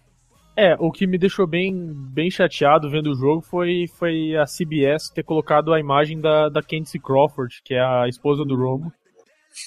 É, 0.55 0.75
o 0.79 0.91
que 0.91 1.07
me 1.07 1.17
deixou 1.17 1.47
bem, 1.47 1.73
bem 2.13 2.29
chateado 2.29 2.91
vendo 2.91 3.09
o 3.09 3.15
jogo 3.15 3.41
foi, 3.41 3.87
foi 3.97 4.35
a 4.35 4.45
CBS 4.45 5.09
ter 5.09 5.23
colocado 5.23 5.73
a 5.73 5.79
imagem 5.79 6.21
da, 6.21 6.47
da 6.47 6.61
Candice 6.61 6.99
Crawford, 6.99 7.59
que 7.65 7.73
é 7.73 7.81
a 7.81 8.07
esposa 8.07 8.45
do 8.45 8.55
Romo. 8.55 8.93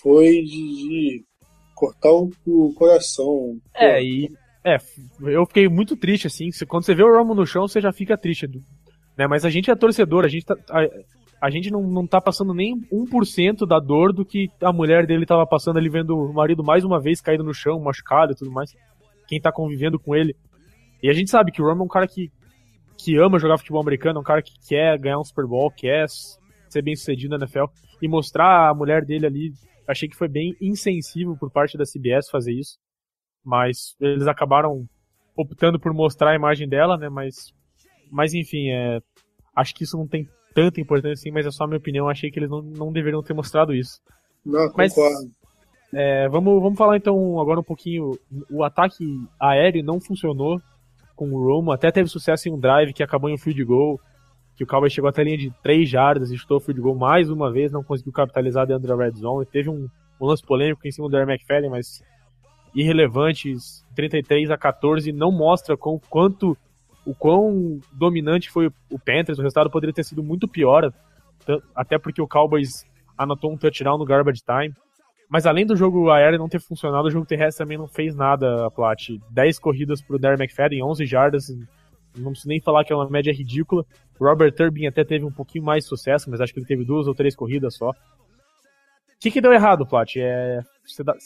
Foi 0.00 0.30
de, 0.42 0.44
de 0.44 1.24
cortar 1.76 2.10
o, 2.10 2.30
o 2.46 2.74
coração. 2.74 3.58
É, 3.74 4.02
e 4.02 4.30
é, 4.64 4.78
eu 5.20 5.46
fiquei 5.46 5.68
muito 5.68 5.96
triste, 5.96 6.26
assim. 6.26 6.48
Quando 6.66 6.84
você 6.84 6.94
vê 6.94 7.04
o 7.04 7.16
Romo 7.16 7.36
no 7.36 7.46
chão, 7.46 7.68
você 7.68 7.80
já 7.80 7.92
fica 7.92 8.18
triste. 8.18 8.48
Né? 9.16 9.28
Mas 9.28 9.44
a 9.44 9.50
gente 9.50 9.70
é 9.70 9.76
torcedor, 9.76 10.24
a 10.24 10.28
gente, 10.28 10.44
tá, 10.44 10.56
a, 10.68 11.46
a 11.46 11.50
gente 11.50 11.70
não, 11.70 11.82
não 11.82 12.04
tá 12.04 12.20
passando 12.20 12.52
nem 12.52 12.74
1% 12.90 13.64
da 13.64 13.78
dor 13.78 14.12
do 14.12 14.24
que 14.24 14.48
a 14.60 14.72
mulher 14.72 15.06
dele 15.06 15.24
tava 15.24 15.46
passando 15.46 15.76
ali 15.76 15.88
vendo 15.88 16.16
o 16.16 16.32
marido 16.32 16.64
mais 16.64 16.82
uma 16.82 17.00
vez 17.00 17.20
caído 17.20 17.44
no 17.44 17.54
chão, 17.54 17.78
machucado 17.78 18.32
e 18.32 18.34
tudo 18.34 18.50
mais. 18.50 18.74
Quem 19.28 19.40
tá 19.40 19.52
convivendo 19.52 20.00
com 20.00 20.16
ele. 20.16 20.34
E 21.00 21.08
a 21.08 21.12
gente 21.12 21.30
sabe 21.30 21.52
que 21.52 21.62
o 21.62 21.64
Romo 21.64 21.82
é 21.82 21.84
um 21.84 21.88
cara 21.88 22.08
que, 22.08 22.28
que 22.98 23.16
ama 23.16 23.38
jogar 23.38 23.58
futebol 23.58 23.82
americano, 23.82 24.18
é 24.18 24.20
um 24.20 24.24
cara 24.24 24.42
que 24.42 24.54
quer 24.66 24.98
ganhar 24.98 25.20
um 25.20 25.24
Super 25.24 25.46
Bowl, 25.46 25.70
quer 25.70 26.06
ser 26.08 26.82
bem 26.82 26.96
sucedido 26.96 27.38
na 27.38 27.44
NFL. 27.44 27.66
E 28.02 28.08
mostrar 28.08 28.68
a 28.68 28.74
mulher 28.74 29.04
dele 29.04 29.26
ali, 29.26 29.52
achei 29.86 30.08
que 30.08 30.16
foi 30.16 30.28
bem 30.28 30.56
insensível 30.60 31.36
por 31.36 31.50
parte 31.50 31.76
da 31.76 31.84
CBS 31.84 32.28
fazer 32.30 32.52
isso. 32.52 32.78
Mas 33.44 33.94
eles 34.00 34.26
acabaram 34.26 34.86
optando 35.36 35.78
por 35.78 35.92
mostrar 35.92 36.30
a 36.30 36.34
imagem 36.34 36.68
dela, 36.68 36.96
né? 36.96 37.08
Mas, 37.08 37.52
mas 38.10 38.34
enfim, 38.34 38.70
é, 38.70 39.00
acho 39.54 39.74
que 39.74 39.84
isso 39.84 39.96
não 39.96 40.06
tem 40.06 40.28
tanta 40.54 40.80
importância 40.80 41.12
assim, 41.12 41.30
mas 41.30 41.46
é 41.46 41.50
só 41.50 41.64
a 41.64 41.66
minha 41.66 41.78
opinião. 41.78 42.08
Achei 42.08 42.30
que 42.30 42.38
eles 42.38 42.50
não, 42.50 42.62
não 42.62 42.92
deveriam 42.92 43.22
ter 43.22 43.34
mostrado 43.34 43.74
isso. 43.74 44.00
Não, 44.44 44.68
concordo. 44.70 45.30
é, 45.92 46.28
vamos, 46.28 46.62
vamos 46.62 46.78
falar 46.78 46.96
então 46.96 47.38
agora 47.38 47.60
um 47.60 47.64
pouquinho. 47.64 48.18
O 48.50 48.64
ataque 48.64 49.04
aéreo 49.38 49.84
não 49.84 50.00
funcionou 50.00 50.60
com 51.14 51.30
o 51.30 51.44
Romo. 51.44 51.72
Até 51.72 51.90
teve 51.90 52.08
sucesso 52.08 52.48
em 52.48 52.52
um 52.52 52.58
drive 52.58 52.92
que 52.92 53.02
acabou 53.02 53.28
em 53.28 53.34
um 53.34 53.38
field 53.38 53.62
goal. 53.64 54.00
Que 54.56 54.64
o 54.64 54.66
Cowboys 54.66 54.92
chegou 54.92 55.08
até 55.08 55.20
a 55.20 55.24
linha 55.24 55.36
de 55.36 55.50
3 55.62 55.88
jardas 55.88 56.30
e 56.30 56.38
chutou 56.38 56.56
o 56.56 56.60
field 56.60 56.80
goal 56.80 56.96
mais 56.96 57.30
uma 57.30 57.52
vez, 57.52 57.70
não 57.70 57.84
conseguiu 57.84 58.12
capitalizar 58.12 58.66
dentro 58.66 58.88
da 58.88 58.96
red 58.96 59.12
zone. 59.12 59.44
Teve 59.46 59.68
um, 59.68 59.88
um 60.20 60.26
lance 60.26 60.42
polêmico 60.42 60.86
em 60.86 60.90
cima 60.90 61.08
do 61.08 61.16
Aaron 61.16 61.30
McFadden, 61.30 61.70
mas 61.70 62.02
irrelevantes, 62.74 63.84
33 63.94 64.50
a 64.50 64.56
14, 64.56 65.12
não 65.12 65.30
mostra 65.30 65.76
com, 65.76 65.98
quanto 65.98 66.56
o 67.04 67.14
quão 67.14 67.80
dominante 67.92 68.50
foi 68.50 68.66
o 68.90 68.98
Panthers. 68.98 69.38
O 69.38 69.42
resultado 69.42 69.70
poderia 69.70 69.94
ter 69.94 70.04
sido 70.04 70.22
muito 70.22 70.48
pior, 70.48 70.92
até 71.74 71.98
porque 71.98 72.20
o 72.20 72.26
Cowboys 72.26 72.84
anotou 73.16 73.52
um 73.52 73.56
touchdown 73.56 73.96
no 73.96 74.04
garbage 74.04 74.42
time. 74.42 74.74
Mas 75.28 75.46
além 75.46 75.66
do 75.66 75.76
jogo 75.76 76.10
aéreo 76.10 76.38
não 76.38 76.48
ter 76.48 76.60
funcionado, 76.60 77.08
o 77.08 77.10
jogo 77.10 77.26
terrestre 77.26 77.64
também 77.64 77.78
não 77.78 77.88
fez 77.88 78.14
nada, 78.14 78.70
Plat. 78.70 79.08
10 79.30 79.58
corridas 79.58 80.00
pro 80.00 80.18
Darren 80.18 80.38
McFadden, 80.38 80.82
11 80.82 81.06
jardas, 81.06 81.48
não 82.16 82.30
preciso 82.30 82.48
nem 82.48 82.60
falar 82.60 82.84
que 82.84 82.92
é 82.92 82.96
uma 82.96 83.08
média 83.08 83.32
ridícula. 83.32 83.84
Robert 84.18 84.52
Turbin 84.52 84.86
até 84.86 85.04
teve 85.04 85.24
um 85.24 85.32
pouquinho 85.32 85.64
mais 85.64 85.84
de 85.84 85.88
sucesso, 85.88 86.30
mas 86.30 86.40
acho 86.40 86.52
que 86.52 86.58
ele 86.58 86.66
teve 86.66 86.84
duas 86.84 87.06
ou 87.06 87.14
três 87.14 87.34
corridas 87.34 87.76
só. 87.76 87.90
O 87.90 87.94
que, 89.20 89.30
que 89.30 89.40
deu 89.40 89.52
errado, 89.52 89.86
Plat? 89.86 90.16
É, 90.16 90.60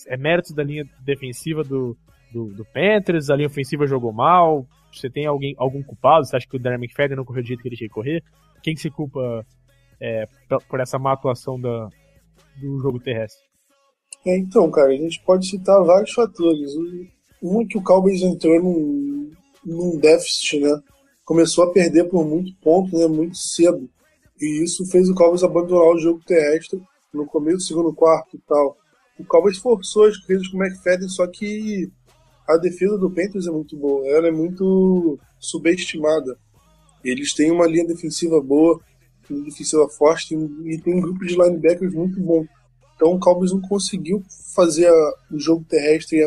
é 0.07 0.17
mérito 0.17 0.55
da 0.55 0.63
linha 0.63 0.85
defensiva 1.05 1.65
do, 1.65 1.97
do, 2.33 2.53
do, 2.55 2.65
Panthers, 2.65 3.31
a 3.31 3.37
linha 3.37 3.49
ofensiva 3.49 3.87
jogou 3.87 4.13
mal, 4.13 4.67
você 4.93 5.11
tem 5.11 5.27
alguém, 5.27 5.55
algum 5.59 5.83
culpado? 5.83 6.25
Você 6.25 6.37
acha 6.37 6.47
que 6.47 6.57
o 6.57 6.61
Darren 6.61 6.79
McFadden 6.79 7.17
não 7.17 7.25
correu 7.25 7.43
do 7.43 7.47
jeito 7.47 7.63
que 7.63 7.69
ele 7.69 7.77
tinha 7.77 7.89
que 7.89 7.95
correr? 7.95 8.23
Quem 8.63 8.75
que 8.75 8.81
se 8.81 8.91
culpa 8.91 9.45
é, 10.01 10.25
por 10.69 10.81
essa 10.81 10.99
má 10.99 11.13
atuação 11.13 11.61
da, 11.61 11.89
do 12.61 12.79
jogo 12.81 13.01
terrestre? 13.01 13.45
É, 14.27 14.39
então, 14.39 14.71
cara, 14.71 14.89
a 14.89 14.97
gente 14.97 15.23
pode 15.25 15.47
citar 15.47 15.83
vários 15.83 16.13
fatores. 16.13 16.73
Um 17.43 17.63
é 17.63 17.67
que 17.67 17.79
o 17.79 17.83
Cowboys 17.83 18.23
entrou 18.23 18.63
num, 18.63 19.33
num 19.65 19.99
déficit, 19.99 20.61
né? 20.61 20.81
Começou 21.25 21.65
a 21.65 21.73
perder 21.73 22.05
por 22.05 22.27
muito 22.27 22.53
ponto, 22.61 22.97
né? 22.97 23.07
Muito 23.07 23.37
cedo. 23.37 23.89
E 24.41 24.65
isso 24.65 24.87
fez 24.87 25.09
o 25.09 25.15
Cowboys 25.15 25.43
abandonar 25.43 25.95
o 25.95 25.99
jogo 25.99 26.21
terrestre 26.27 26.81
no 27.13 27.27
começo 27.27 27.59
do 27.59 27.63
segundo 27.63 27.95
quarto 27.95 28.37
e 28.37 28.41
tal. 28.47 28.77
O 29.19 29.25
Cowboys 29.25 29.59
forçou 29.59 30.07
as 30.07 30.17
corridas 30.17 30.49
com 30.49 30.57
o 30.57 30.65
McFadden, 30.65 31.09
só 31.09 31.27
que 31.27 31.91
a 32.49 32.57
defesa 32.57 32.97
do 32.97 33.11
Panthers 33.11 33.47
é 33.47 33.51
muito 33.51 33.77
boa. 33.77 34.07
Ela 34.09 34.29
é 34.29 34.33
muito 34.33 35.19
subestimada. 35.39 36.39
Eles 37.05 37.35
têm 37.35 37.51
uma 37.51 37.67
linha 37.67 37.87
defensiva 37.87 38.41
boa, 38.41 38.81
uma 39.29 39.45
defensiva 39.45 39.89
forte 39.89 40.35
e 40.35 40.79
tem 40.79 40.95
um 40.95 41.01
grupo 41.01 41.25
de 41.25 41.37
linebackers 41.37 41.95
muito 41.95 42.21
bom. 42.21 42.45
Então 42.97 43.15
o 43.15 43.21
Cowboys 43.21 43.53
não 43.53 43.61
conseguiu 43.61 44.23
fazer 44.55 44.91
o 45.31 45.39
jogo 45.39 45.65
terrestre 45.69 46.21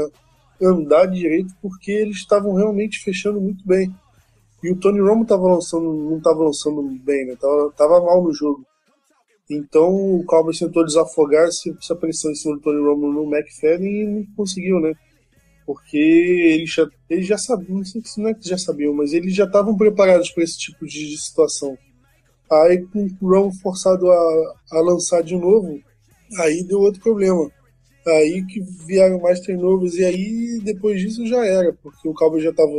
andar 0.63 1.05
direito 1.07 1.53
porque 1.61 1.91
eles 1.91 2.17
estavam 2.17 2.53
realmente 2.53 2.99
fechando 3.03 3.39
muito 3.39 3.65
bem. 3.65 3.93
E 4.63 4.71
o 4.71 4.77
Tony 4.77 4.99
Romo 4.99 5.25
tava 5.25 5.47
lançando, 5.47 5.91
não 5.93 6.17
estava 6.17 6.43
lançando 6.43 6.81
bem, 7.03 7.25
né? 7.25 7.35
Tava, 7.39 7.71
tava 7.77 8.05
mal 8.05 8.23
no 8.23 8.33
jogo. 8.33 8.65
Então 9.49 9.89
o 9.89 10.23
Cowboys 10.25 10.59
tentou 10.59 10.85
desafogar 10.85 11.47
essa 11.47 11.95
pressão 11.95 12.31
em 12.31 12.35
cima 12.35 12.55
do 12.55 12.61
Tony 12.61 12.81
Romo 12.81 13.11
no 13.11 13.35
McFadden 13.35 14.01
e 14.01 14.07
não 14.07 14.25
conseguiu, 14.35 14.79
né? 14.79 14.93
Porque 15.65 15.97
eles 15.97 16.73
já, 16.73 16.87
eles 17.09 17.27
já 17.27 17.37
sabiam, 17.37 17.77
não 17.77 17.85
sei 17.85 18.01
se 18.03 18.21
não 18.21 18.29
é 18.29 18.33
que 18.33 18.47
já 18.47 18.57
sabiam, 18.57 18.93
mas 18.93 19.13
eles 19.13 19.33
já 19.33 19.45
estavam 19.45 19.75
preparados 19.75 20.31
para 20.31 20.43
esse 20.43 20.57
tipo 20.57 20.85
de 20.85 21.17
situação. 21.17 21.77
Aí 22.51 22.85
com 22.85 23.07
o 23.21 23.29
Romo 23.29 23.53
forçado 23.61 24.09
a, 24.09 24.55
a 24.71 24.81
lançar 24.81 25.23
de 25.23 25.35
novo, 25.35 25.79
Aí 26.39 26.63
deu 26.63 26.79
outro 26.79 27.01
problema. 27.01 27.49
Aí 28.05 28.45
que 28.45 28.61
vieram 28.85 29.19
mais 29.19 29.39
turnovers 29.39 29.95
e 29.95 30.03
aí 30.03 30.59
depois 30.63 30.99
disso 30.99 31.25
já 31.25 31.45
era, 31.45 31.73
porque 31.81 32.07
o 32.07 32.13
Cowboys 32.13 32.43
já 32.43 32.49
estava 32.49 32.71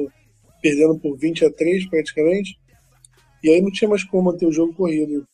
perdendo 0.61 0.99
por 0.99 1.17
20 1.17 1.47
a 1.47 1.51
3 1.51 1.87
praticamente. 1.89 2.59
E 3.43 3.51
aí 3.51 3.61
não 3.61 3.71
tinha 3.71 3.89
mais 3.89 4.05
como 4.05 4.25
manter 4.25 4.47
o 4.47 4.53
jogo 4.53 4.75
corrido. 4.75 5.27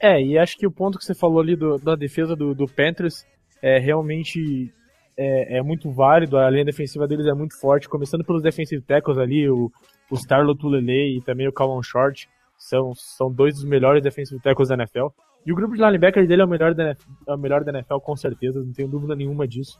É, 0.00 0.20
e 0.20 0.36
acho 0.36 0.56
que 0.56 0.66
o 0.66 0.70
ponto 0.70 0.98
que 0.98 1.04
você 1.04 1.14
falou 1.14 1.40
ali 1.40 1.56
do, 1.56 1.78
da 1.78 1.94
defesa 1.94 2.36
do, 2.36 2.54
do 2.54 2.66
Panthers 2.66 3.24
é 3.62 3.78
realmente 3.78 4.70
é, 5.16 5.58
é, 5.58 5.62
muito 5.62 5.90
válido, 5.90 6.36
a 6.36 6.50
linha 6.50 6.64
defensiva 6.64 7.08
deles 7.08 7.26
é 7.26 7.32
muito 7.32 7.58
forte, 7.58 7.88
começando 7.88 8.24
pelos 8.24 8.42
defensive 8.42 8.82
tackles 8.82 9.16
ali, 9.16 9.48
o, 9.48 9.70
o 10.10 10.14
Starlo 10.14 10.54
Tulele 10.54 11.16
e 11.16 11.22
também 11.22 11.48
o 11.48 11.52
Calvin 11.52 11.82
Short, 11.82 12.28
são, 12.58 12.94
são 12.94 13.32
dois 13.32 13.54
dos 13.54 13.64
melhores 13.64 14.02
defensive 14.02 14.40
tackles 14.40 14.68
da 14.68 14.74
NFL. 14.74 15.06
E 15.46 15.52
o 15.52 15.54
grupo 15.54 15.76
de 15.76 15.80
linebacker 15.80 16.26
dele 16.26 16.42
é 16.42 16.44
o 16.44 16.48
melhor 16.48 16.74
da 16.74 16.86
NFL, 16.86 17.10
é 17.28 17.34
o 17.34 17.38
melhor 17.38 17.62
da 17.62 17.70
NFL 17.70 17.98
com 17.98 18.16
certeza, 18.16 18.60
não 18.60 18.72
tenho 18.72 18.88
dúvida 18.88 19.14
nenhuma 19.14 19.46
disso. 19.46 19.78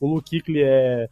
O 0.00 0.06
Luke 0.06 0.30
Kuechly 0.30 0.62
é, 0.62 1.08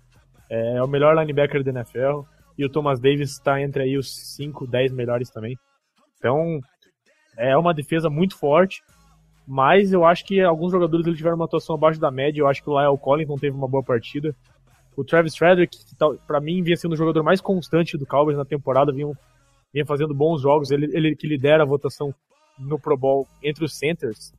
é 0.49 0.83
o 0.83 0.89
melhor 0.89 1.15
linebacker 1.15 1.63
da 1.63 1.71
NFL 1.71 2.23
e 2.57 2.65
o 2.65 2.71
Thomas 2.71 2.99
Davis 2.99 3.33
está 3.33 3.61
entre 3.61 3.83
aí 3.83 3.99
os 3.99 4.35
5, 4.35 4.67
10 4.67 4.93
melhores 4.93 5.29
também. 5.29 5.59
Então, 6.17 6.59
é 7.37 7.55
uma 7.57 7.75
defesa 7.75 8.09
muito 8.09 8.37
forte, 8.39 8.83
mas 9.47 9.93
eu 9.93 10.07
acho 10.07 10.25
que 10.25 10.41
alguns 10.41 10.73
jogadores 10.73 11.07
ele 11.07 11.17
tiveram 11.17 11.37
uma 11.37 11.45
atuação 11.45 11.75
abaixo 11.75 12.01
da 12.01 12.11
média. 12.11 12.41
Eu 12.41 12.49
acho 12.49 12.63
que 12.63 12.71
o 12.71 12.79
Lyle 12.79 12.99
Collins 12.99 13.29
não 13.29 13.37
teve 13.37 13.55
uma 13.55 13.69
boa 13.69 13.83
partida. 13.83 14.35
O 14.97 15.05
Travis 15.05 15.37
Frederick, 15.37 15.77
que 15.77 15.97
para 16.27 16.41
mim 16.41 16.63
vinha 16.63 16.77
sendo 16.77 16.93
o 16.93 16.97
jogador 16.97 17.23
mais 17.23 17.41
constante 17.41 17.99
do 17.99 18.07
Cowboys 18.07 18.39
na 18.39 18.45
temporada, 18.45 18.93
vinha, 18.93 19.11
vinha 19.73 19.85
fazendo 19.85 20.15
bons 20.15 20.41
jogos. 20.41 20.71
Ele, 20.71 20.87
ele 20.97 21.15
que 21.15 21.27
lidera 21.27 21.63
a 21.63 21.67
votação 21.67 22.15
no 22.59 22.79
Pro 22.79 22.97
Bowl 22.97 23.27
entre 23.43 23.65
os 23.65 23.77
centers, 23.77 24.33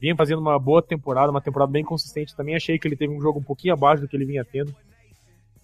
vinha 0.00 0.16
fazendo 0.16 0.40
uma 0.40 0.58
boa 0.58 0.82
temporada, 0.82 1.30
uma 1.30 1.40
temporada 1.40 1.70
bem 1.70 1.84
consistente. 1.84 2.34
Também 2.34 2.56
achei 2.56 2.78
que 2.78 2.88
ele 2.88 2.96
teve 2.96 3.12
um 3.12 3.20
jogo 3.20 3.38
um 3.38 3.42
pouquinho 3.42 3.74
abaixo 3.74 4.02
do 4.02 4.08
que 4.08 4.16
ele 4.16 4.24
vinha 4.24 4.44
tendo. 4.44 4.74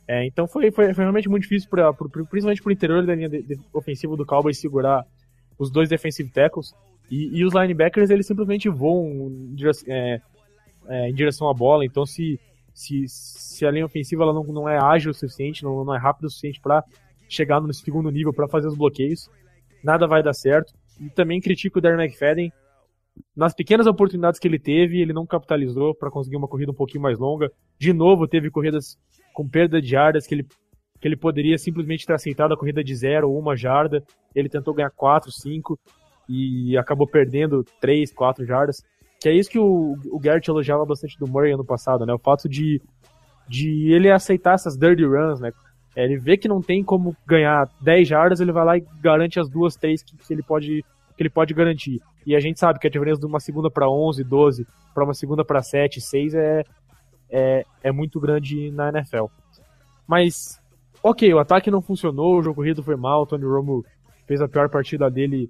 É, 0.08 0.24
então 0.24 0.46
foi, 0.46 0.70
foi, 0.70 0.94
foi, 0.94 1.04
realmente 1.04 1.28
muito 1.28 1.42
difícil, 1.42 1.68
pra, 1.68 1.92
pro, 1.92 2.08
principalmente 2.08 2.62
pro 2.62 2.70
interior 2.70 3.04
da 3.04 3.14
linha 3.14 3.28
de, 3.28 3.42
de, 3.42 3.58
ofensiva 3.72 4.16
do 4.16 4.24
Cowboys 4.24 4.58
segurar 4.58 5.04
os 5.58 5.70
dois 5.70 5.88
defensive 5.88 6.30
tackles. 6.30 6.72
E, 7.10 7.38
e 7.38 7.44
os 7.44 7.54
linebackers 7.54 8.10
eles 8.10 8.26
simplesmente 8.26 8.68
voam 8.68 9.54
é, 9.88 10.20
é, 10.88 11.08
em 11.08 11.14
direção 11.14 11.48
à 11.48 11.54
bola. 11.54 11.84
Então 11.84 12.06
se, 12.06 12.38
se, 12.72 13.04
se 13.08 13.66
a 13.66 13.70
linha 13.70 13.86
ofensiva 13.86 14.22
ela 14.22 14.32
não, 14.32 14.44
não 14.44 14.68
é 14.68 14.78
ágil 14.78 15.10
o 15.10 15.14
suficiente, 15.14 15.64
não, 15.64 15.84
não 15.84 15.94
é 15.94 15.98
rápido 15.98 16.26
o 16.26 16.30
suficiente 16.30 16.60
para 16.60 16.84
chegar 17.28 17.60
no 17.60 17.72
segundo 17.74 18.10
nível 18.10 18.32
para 18.32 18.46
fazer 18.46 18.68
os 18.68 18.76
bloqueios, 18.76 19.28
nada 19.82 20.06
vai 20.06 20.22
dar 20.22 20.34
certo. 20.34 20.72
E 21.00 21.10
também 21.10 21.40
critico 21.40 21.78
o 21.78 21.82
Darren 21.82 22.04
McFadden. 22.04 22.52
Nas 23.34 23.54
pequenas 23.54 23.86
oportunidades 23.86 24.38
que 24.38 24.46
ele 24.46 24.58
teve, 24.58 25.00
ele 25.00 25.12
não 25.12 25.26
capitalizou 25.26 25.94
para 25.94 26.10
conseguir 26.10 26.36
uma 26.36 26.48
corrida 26.48 26.72
um 26.72 26.74
pouquinho 26.74 27.02
mais 27.02 27.18
longa. 27.18 27.50
De 27.78 27.92
novo, 27.92 28.28
teve 28.28 28.50
corridas 28.50 28.98
com 29.32 29.48
perda 29.48 29.80
de 29.80 29.88
jardas 29.88 30.26
que 30.26 30.34
ele, 30.34 30.46
que 31.00 31.08
ele 31.08 31.16
poderia 31.16 31.56
simplesmente 31.58 32.06
ter 32.06 32.14
aceitado 32.14 32.52
a 32.52 32.56
corrida 32.56 32.82
de 32.84 32.94
zero 32.94 33.30
ou 33.30 33.38
uma 33.38 33.56
jarda. 33.56 34.02
Ele 34.34 34.48
tentou 34.48 34.74
ganhar 34.74 34.90
quatro, 34.90 35.30
cinco 35.30 35.78
e 36.28 36.76
acabou 36.76 37.06
perdendo 37.06 37.64
três, 37.80 38.12
quatro 38.12 38.44
jardas. 38.44 38.82
Que 39.20 39.28
é 39.28 39.32
isso 39.32 39.50
que 39.50 39.58
o, 39.58 39.96
o 40.10 40.18
Garrett 40.18 40.48
elogiava 40.50 40.84
bastante 40.84 41.18
do 41.18 41.26
Murray 41.26 41.52
ano 41.52 41.64
passado, 41.64 42.04
né? 42.04 42.12
O 42.12 42.18
fato 42.18 42.48
de, 42.48 42.80
de 43.48 43.92
ele 43.92 44.10
aceitar 44.10 44.54
essas 44.54 44.76
dirty 44.76 45.04
runs, 45.04 45.40
né? 45.40 45.52
Ele 45.96 46.18
vê 46.18 46.36
que 46.36 46.46
não 46.46 46.60
tem 46.60 46.84
como 46.84 47.16
ganhar 47.26 47.68
10 47.80 48.06
jardas, 48.06 48.40
ele 48.40 48.52
vai 48.52 48.64
lá 48.64 48.76
e 48.76 48.84
garante 49.00 49.40
as 49.40 49.48
duas, 49.48 49.74
três 49.76 50.02
que, 50.02 50.16
que 50.16 50.32
ele 50.32 50.42
pode 50.42 50.84
que 51.16 51.22
ele 51.22 51.30
pode 51.30 51.54
garantir. 51.54 51.98
E 52.26 52.36
a 52.36 52.40
gente 52.40 52.60
sabe 52.60 52.78
que 52.78 52.86
a 52.86 52.90
diferença 52.90 53.20
de 53.20 53.26
uma 53.26 53.40
segunda 53.40 53.70
para 53.70 53.88
11, 53.88 54.22
12, 54.22 54.66
para 54.94 55.04
uma 55.04 55.14
segunda 55.14 55.44
para 55.44 55.62
7, 55.62 56.00
6 56.00 56.34
é, 56.34 56.62
é, 57.30 57.64
é 57.82 57.90
muito 57.90 58.20
grande 58.20 58.70
na 58.70 58.90
NFL. 58.90 59.26
Mas, 60.06 60.60
ok, 61.02 61.32
o 61.32 61.38
ataque 61.38 61.70
não 61.70 61.80
funcionou, 61.80 62.36
o 62.36 62.42
jogo 62.42 62.56
corrido 62.56 62.82
foi 62.82 62.96
mal, 62.96 63.22
o 63.22 63.26
Tony 63.26 63.44
Romo 63.44 63.82
fez 64.26 64.42
a 64.42 64.48
pior 64.48 64.68
partida 64.68 65.10
dele, 65.10 65.48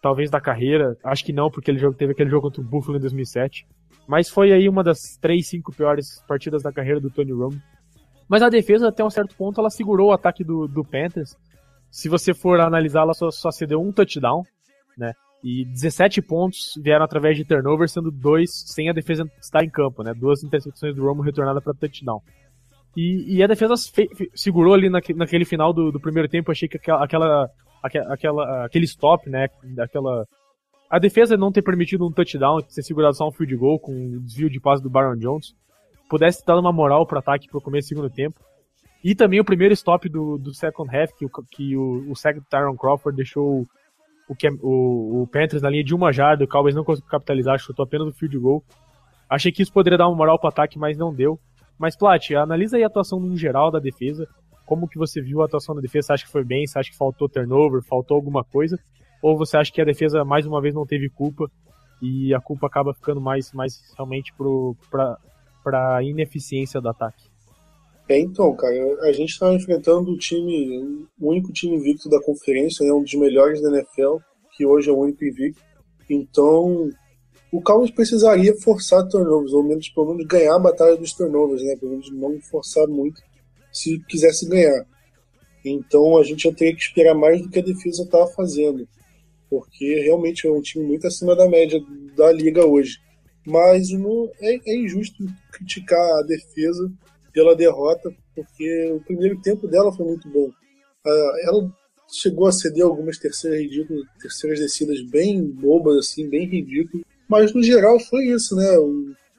talvez 0.00 0.30
da 0.30 0.40
carreira. 0.40 0.96
Acho 1.02 1.24
que 1.24 1.32
não, 1.32 1.50
porque 1.50 1.70
ele 1.70 1.92
teve 1.94 2.12
aquele 2.12 2.30
jogo 2.30 2.42
contra 2.42 2.62
o 2.62 2.64
Buffalo 2.64 2.96
em 2.96 3.00
2007. 3.00 3.66
Mas 4.06 4.28
foi 4.28 4.52
aí 4.52 4.68
uma 4.68 4.84
das 4.84 5.18
3, 5.20 5.46
5 5.46 5.72
piores 5.72 6.22
partidas 6.26 6.62
da 6.62 6.72
carreira 6.72 7.00
do 7.00 7.10
Tony 7.10 7.32
Romo. 7.32 7.60
Mas 8.28 8.42
a 8.42 8.48
defesa, 8.48 8.88
até 8.88 9.02
um 9.02 9.10
certo 9.10 9.34
ponto, 9.34 9.60
ela 9.60 9.70
segurou 9.70 10.10
o 10.10 10.12
ataque 10.12 10.44
do, 10.44 10.68
do 10.68 10.84
Panthers. 10.84 11.36
Se 11.90 12.08
você 12.08 12.34
for 12.34 12.60
analisar, 12.60 13.00
ela 13.00 13.14
só, 13.14 13.30
só 13.30 13.50
cedeu 13.50 13.80
um 13.80 13.90
touchdown, 13.90 14.42
né? 14.96 15.12
E 15.42 15.64
17 15.64 16.20
pontos 16.20 16.74
vieram 16.82 17.04
através 17.04 17.36
de 17.36 17.44
turnover, 17.44 17.88
sendo 17.88 18.10
dois 18.10 18.50
sem 18.66 18.90
a 18.90 18.92
defesa 18.92 19.24
estar 19.40 19.64
em 19.64 19.70
campo, 19.70 20.02
né? 20.02 20.12
Duas 20.12 20.42
interceptações 20.42 20.94
do 20.94 21.04
Romo 21.04 21.22
retornadas 21.22 21.62
para 21.62 21.72
touchdown. 21.72 22.20
E, 22.96 23.36
e, 23.36 23.42
a 23.42 23.46
defesa 23.46 23.74
segurou 24.34 24.74
ali 24.74 24.90
naque, 24.90 25.14
naquele 25.14 25.44
final 25.44 25.72
do, 25.72 25.92
do, 25.92 26.00
primeiro 26.00 26.28
tempo. 26.28 26.50
Achei 26.50 26.68
que 26.68 26.76
aquela, 26.76 27.04
aquela, 27.04 27.50
aquela, 28.08 28.64
aquele 28.64 28.84
stop, 28.86 29.30
né? 29.30 29.46
Aquela, 29.78 30.26
a 30.90 30.98
defesa 30.98 31.36
não 31.36 31.52
ter 31.52 31.62
permitido 31.62 32.06
um 32.06 32.12
touchdown, 32.12 32.60
ter 32.60 32.82
segurado 32.82 33.14
só 33.14 33.28
um 33.28 33.32
field 33.32 33.54
goal 33.56 33.78
com 33.78 33.92
um 33.92 34.20
desvio 34.24 34.50
de 34.50 34.58
passe 34.58 34.82
do 34.82 34.90
Baron 34.90 35.16
Jones, 35.16 35.54
pudesse 36.08 36.44
dar 36.44 36.58
uma 36.58 36.72
moral 36.72 37.06
pro 37.06 37.18
ataque 37.18 37.48
pro 37.48 37.60
começo 37.60 37.86
do 37.86 37.88
segundo 37.88 38.10
tempo. 38.10 38.40
E 39.02 39.14
também 39.14 39.40
o 39.40 39.44
primeiro 39.44 39.74
stop 39.74 40.08
do, 40.08 40.38
do 40.38 40.52
second 40.52 40.94
half, 40.94 41.12
que, 41.12 41.24
o, 41.24 41.30
que 41.50 41.76
o, 41.76 42.10
o 42.10 42.16
second 42.16 42.44
Tyron 42.48 42.76
Crawford 42.76 43.16
deixou 43.16 43.62
o, 44.28 44.36
o, 44.62 45.22
o 45.22 45.26
Panthers 45.26 45.62
na 45.62 45.70
linha 45.70 45.84
de 45.84 45.94
uma 45.94 46.12
jarda, 46.12 46.44
o 46.44 46.48
Cowboys 46.48 46.74
não 46.74 46.84
conseguiu 46.84 47.10
capitalizar, 47.10 47.58
chutou 47.58 47.84
apenas 47.84 48.08
o 48.08 48.12
field 48.12 48.38
goal. 48.38 48.64
Achei 49.28 49.52
que 49.52 49.62
isso 49.62 49.72
poderia 49.72 49.98
dar 49.98 50.08
uma 50.08 50.16
moral 50.16 50.38
pro 50.38 50.48
ataque, 50.48 50.78
mas 50.78 50.96
não 50.96 51.14
deu. 51.14 51.38
Mas, 51.78 51.96
Plat, 51.96 52.30
analisa 52.32 52.76
aí 52.76 52.82
a 52.82 52.86
atuação 52.86 53.20
no 53.20 53.36
geral 53.36 53.70
da 53.70 53.78
defesa. 53.78 54.26
Como 54.66 54.88
que 54.88 54.98
você 54.98 55.20
viu 55.20 55.42
a 55.42 55.44
atuação 55.44 55.74
da 55.74 55.80
defesa? 55.80 56.08
Você 56.08 56.12
acha 56.14 56.24
que 56.24 56.32
foi 56.32 56.44
bem? 56.44 56.66
Você 56.66 56.78
acha 56.78 56.90
que 56.90 56.96
faltou 56.96 57.28
turnover? 57.28 57.82
Faltou 57.82 58.16
alguma 58.16 58.42
coisa? 58.42 58.78
Ou 59.22 59.36
você 59.36 59.56
acha 59.56 59.72
que 59.72 59.80
a 59.80 59.84
defesa, 59.84 60.24
mais 60.24 60.46
uma 60.46 60.60
vez, 60.60 60.74
não 60.74 60.86
teve 60.86 61.08
culpa 61.08 61.48
e 62.02 62.34
a 62.34 62.40
culpa 62.40 62.66
acaba 62.66 62.94
ficando 62.94 63.20
mais, 63.20 63.52
mais 63.52 63.92
realmente 63.96 64.32
para 65.68 65.96
a 65.96 66.02
ineficiência 66.02 66.80
do 66.80 66.88
ataque? 66.88 67.24
É, 68.08 68.18
então, 68.18 68.54
cara, 68.56 68.74
a 69.02 69.12
gente 69.12 69.30
está 69.30 69.52
enfrentando 69.52 70.10
o 70.10 70.16
time, 70.16 71.06
o 71.20 71.30
único 71.30 71.52
time 71.52 71.76
invicto 71.76 72.08
da 72.08 72.22
conferência, 72.22 72.86
né, 72.86 72.92
um 72.92 73.02
dos 73.02 73.14
melhores 73.14 73.60
da 73.60 73.68
NFL, 73.68 74.16
que 74.56 74.64
hoje 74.64 74.88
é 74.88 74.92
o 74.92 74.98
único 74.98 75.22
invicto. 75.22 75.60
Então, 76.08 76.90
o 77.52 77.60
Cowboys 77.60 77.90
precisaria 77.90 78.54
forçar 78.62 79.06
turnovers, 79.08 79.52
ou 79.52 79.62
menos 79.62 79.90
pelo 79.90 80.14
menos 80.14 80.26
ganhar 80.26 80.54
a 80.54 80.58
batalha 80.58 80.96
dos 80.96 81.12
turnovers, 81.12 81.62
né? 81.62 81.76
Pelo 81.76 81.92
menos 81.92 82.10
não 82.12 82.40
forçar 82.40 82.86
muito 82.88 83.20
se 83.70 83.98
quisesse 84.08 84.48
ganhar. 84.48 84.86
Então 85.62 86.16
a 86.16 86.24
gente 86.24 86.44
já 86.44 86.54
teria 86.54 86.74
que 86.74 86.80
esperar 86.80 87.14
mais 87.14 87.42
do 87.42 87.50
que 87.50 87.58
a 87.58 87.62
defesa 87.62 88.02
estava 88.02 88.26
fazendo 88.28 88.88
porque 89.50 90.00
realmente 90.02 90.46
é 90.46 90.50
um 90.50 90.60
time 90.60 90.84
muito 90.84 91.06
acima 91.06 91.34
da 91.34 91.48
média 91.48 91.80
da 92.16 92.30
liga 92.32 92.66
hoje. 92.66 92.98
Mas 93.48 93.88
é, 94.40 94.60
é, 94.66 94.76
injusto 94.76 95.24
criticar 95.52 96.18
a 96.18 96.22
defesa 96.22 96.90
pela 97.32 97.56
derrota, 97.56 98.10
porque 98.34 98.92
o 98.92 99.00
primeiro 99.00 99.40
tempo 99.40 99.66
dela 99.66 99.92
foi 99.92 100.06
muito 100.06 100.28
bom. 100.28 100.50
ela 101.42 101.70
chegou 102.10 102.46
a 102.46 102.52
ceder 102.52 102.84
algumas 102.84 103.18
terceiras 103.18 103.60
ridículas, 103.60 104.02
terceiras 104.20 104.60
descidas 104.60 105.02
bem 105.02 105.44
bobas, 105.44 105.98
assim, 105.98 106.28
bem 106.28 106.46
ridículas, 106.46 107.04
mas 107.28 107.54
no 107.54 107.62
geral 107.62 107.98
foi 108.00 108.26
isso, 108.26 108.56
né? 108.56 108.66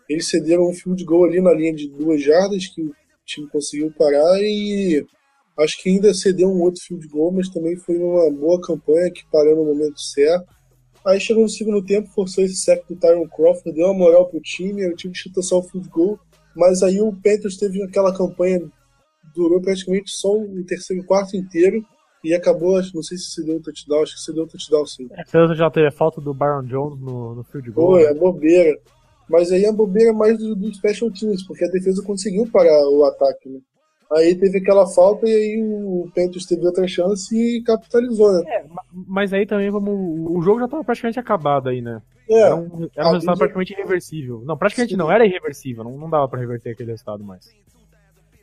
eles 0.07 0.27
cederam 0.27 0.69
um 0.69 0.73
field 0.73 1.03
goal 1.03 1.25
ali 1.25 1.41
na 1.41 1.53
linha 1.53 1.73
de 1.73 1.87
duas 1.87 2.21
jardas 2.21 2.67
que 2.67 2.81
o 2.81 2.95
time 3.25 3.47
conseguiu 3.47 3.91
parar 3.91 4.39
e 4.41 5.05
Acho 5.59 5.81
que 5.81 5.89
ainda 5.89 6.13
cedeu 6.13 6.49
um 6.49 6.61
outro 6.61 6.81
field 6.81 7.05
goal, 7.09 7.33
mas 7.33 7.49
também 7.49 7.75
foi 7.75 7.97
uma 7.97 8.31
boa 8.31 8.61
campanha 8.61 9.11
que 9.11 9.29
parou 9.29 9.57
no 9.57 9.65
momento 9.65 9.99
certo. 9.99 10.47
Aí 11.05 11.19
chegou 11.19 11.43
no 11.43 11.49
segundo 11.49 11.83
tempo, 11.83 12.09
forçou 12.09 12.43
esse 12.43 12.55
sec 12.55 12.85
do 12.87 12.95
Tyron 12.95 13.27
Crawford, 13.27 13.71
deu 13.73 13.87
uma 13.87 13.93
moral 13.93 14.27
pro 14.27 14.39
time, 14.41 14.85
o 14.87 14.95
time 14.95 15.15
chutou 15.15 15.41
só 15.41 15.59
o 15.59 15.63
field 15.63 15.87
goal, 15.89 16.19
mas 16.55 16.83
aí 16.83 16.99
o 16.99 17.13
Panthers 17.13 17.57
teve 17.57 17.81
aquela 17.83 18.15
campanha, 18.15 18.61
durou 19.33 19.61
praticamente 19.61 20.11
só 20.11 20.31
o 20.33 20.63
terceiro 20.65 21.03
quarto 21.05 21.37
inteiro, 21.37 21.85
e 22.23 22.33
acabou, 22.33 22.81
não 22.93 23.01
sei 23.01 23.17
se 23.17 23.31
se 23.31 23.45
deu 23.45 23.57
o 23.57 23.61
touchdown, 23.61 24.03
acho 24.03 24.15
que 24.15 24.21
se 24.21 24.33
deu 24.33 24.43
o 24.43 24.47
touchdown 24.47 24.85
sim. 24.85 25.07
É, 25.11 25.55
já 25.55 25.69
teve 25.71 25.87
a 25.87 25.91
falta 25.91 26.19
do 26.19 26.33
Byron 26.33 26.63
Jones 26.63 26.99
no, 26.99 27.35
no 27.35 27.43
field 27.45 27.71
goal. 27.71 27.91
Foi, 27.91 28.03
né? 28.03 28.09
é 28.09 28.13
bobeira. 28.13 28.77
Mas 29.29 29.51
aí 29.51 29.65
a 29.65 29.71
bobeira 29.71 30.09
é 30.09 30.13
mais 30.13 30.37
do, 30.37 30.55
do 30.55 30.73
special 30.73 31.11
teams, 31.11 31.45
porque 31.45 31.63
a 31.63 31.69
defesa 31.69 32.03
conseguiu 32.03 32.49
parar 32.51 32.89
o 32.89 33.05
ataque, 33.05 33.47
né? 33.47 33.59
Aí 34.11 34.33
teve 34.35 34.57
aquela 34.57 34.87
falta 34.87 35.27
e 35.27 35.33
aí 35.33 35.63
o 35.63 36.09
Panthers 36.15 36.45
teve 36.45 36.65
outra 36.65 36.87
chance 36.87 37.35
e 37.35 37.61
capitalizou, 37.61 38.31
né? 38.33 38.43
É, 38.47 38.65
mas 39.07 39.31
aí 39.31 39.45
também 39.45 39.69
vamos. 39.69 39.93
O 40.31 40.41
jogo 40.41 40.59
já 40.59 40.65
estava 40.65 40.83
praticamente 40.83 41.19
acabado 41.19 41.69
aí, 41.69 41.79
né? 41.79 42.01
É, 42.27 42.39
era 42.41 42.55
um, 42.55 42.89
era 42.95 43.07
um 43.07 43.11
resultado 43.11 43.37
praticamente 43.37 43.73
irreversível. 43.73 44.41
Não, 44.43 44.57
praticamente 44.57 44.93
Sim. 44.93 44.97
não, 44.97 45.11
era 45.11 45.25
irreversível, 45.25 45.83
não, 45.83 45.95
não 45.95 46.09
dava 46.09 46.27
para 46.27 46.39
reverter 46.39 46.71
aquele 46.71 46.91
resultado 46.91 47.23
mais. 47.23 47.53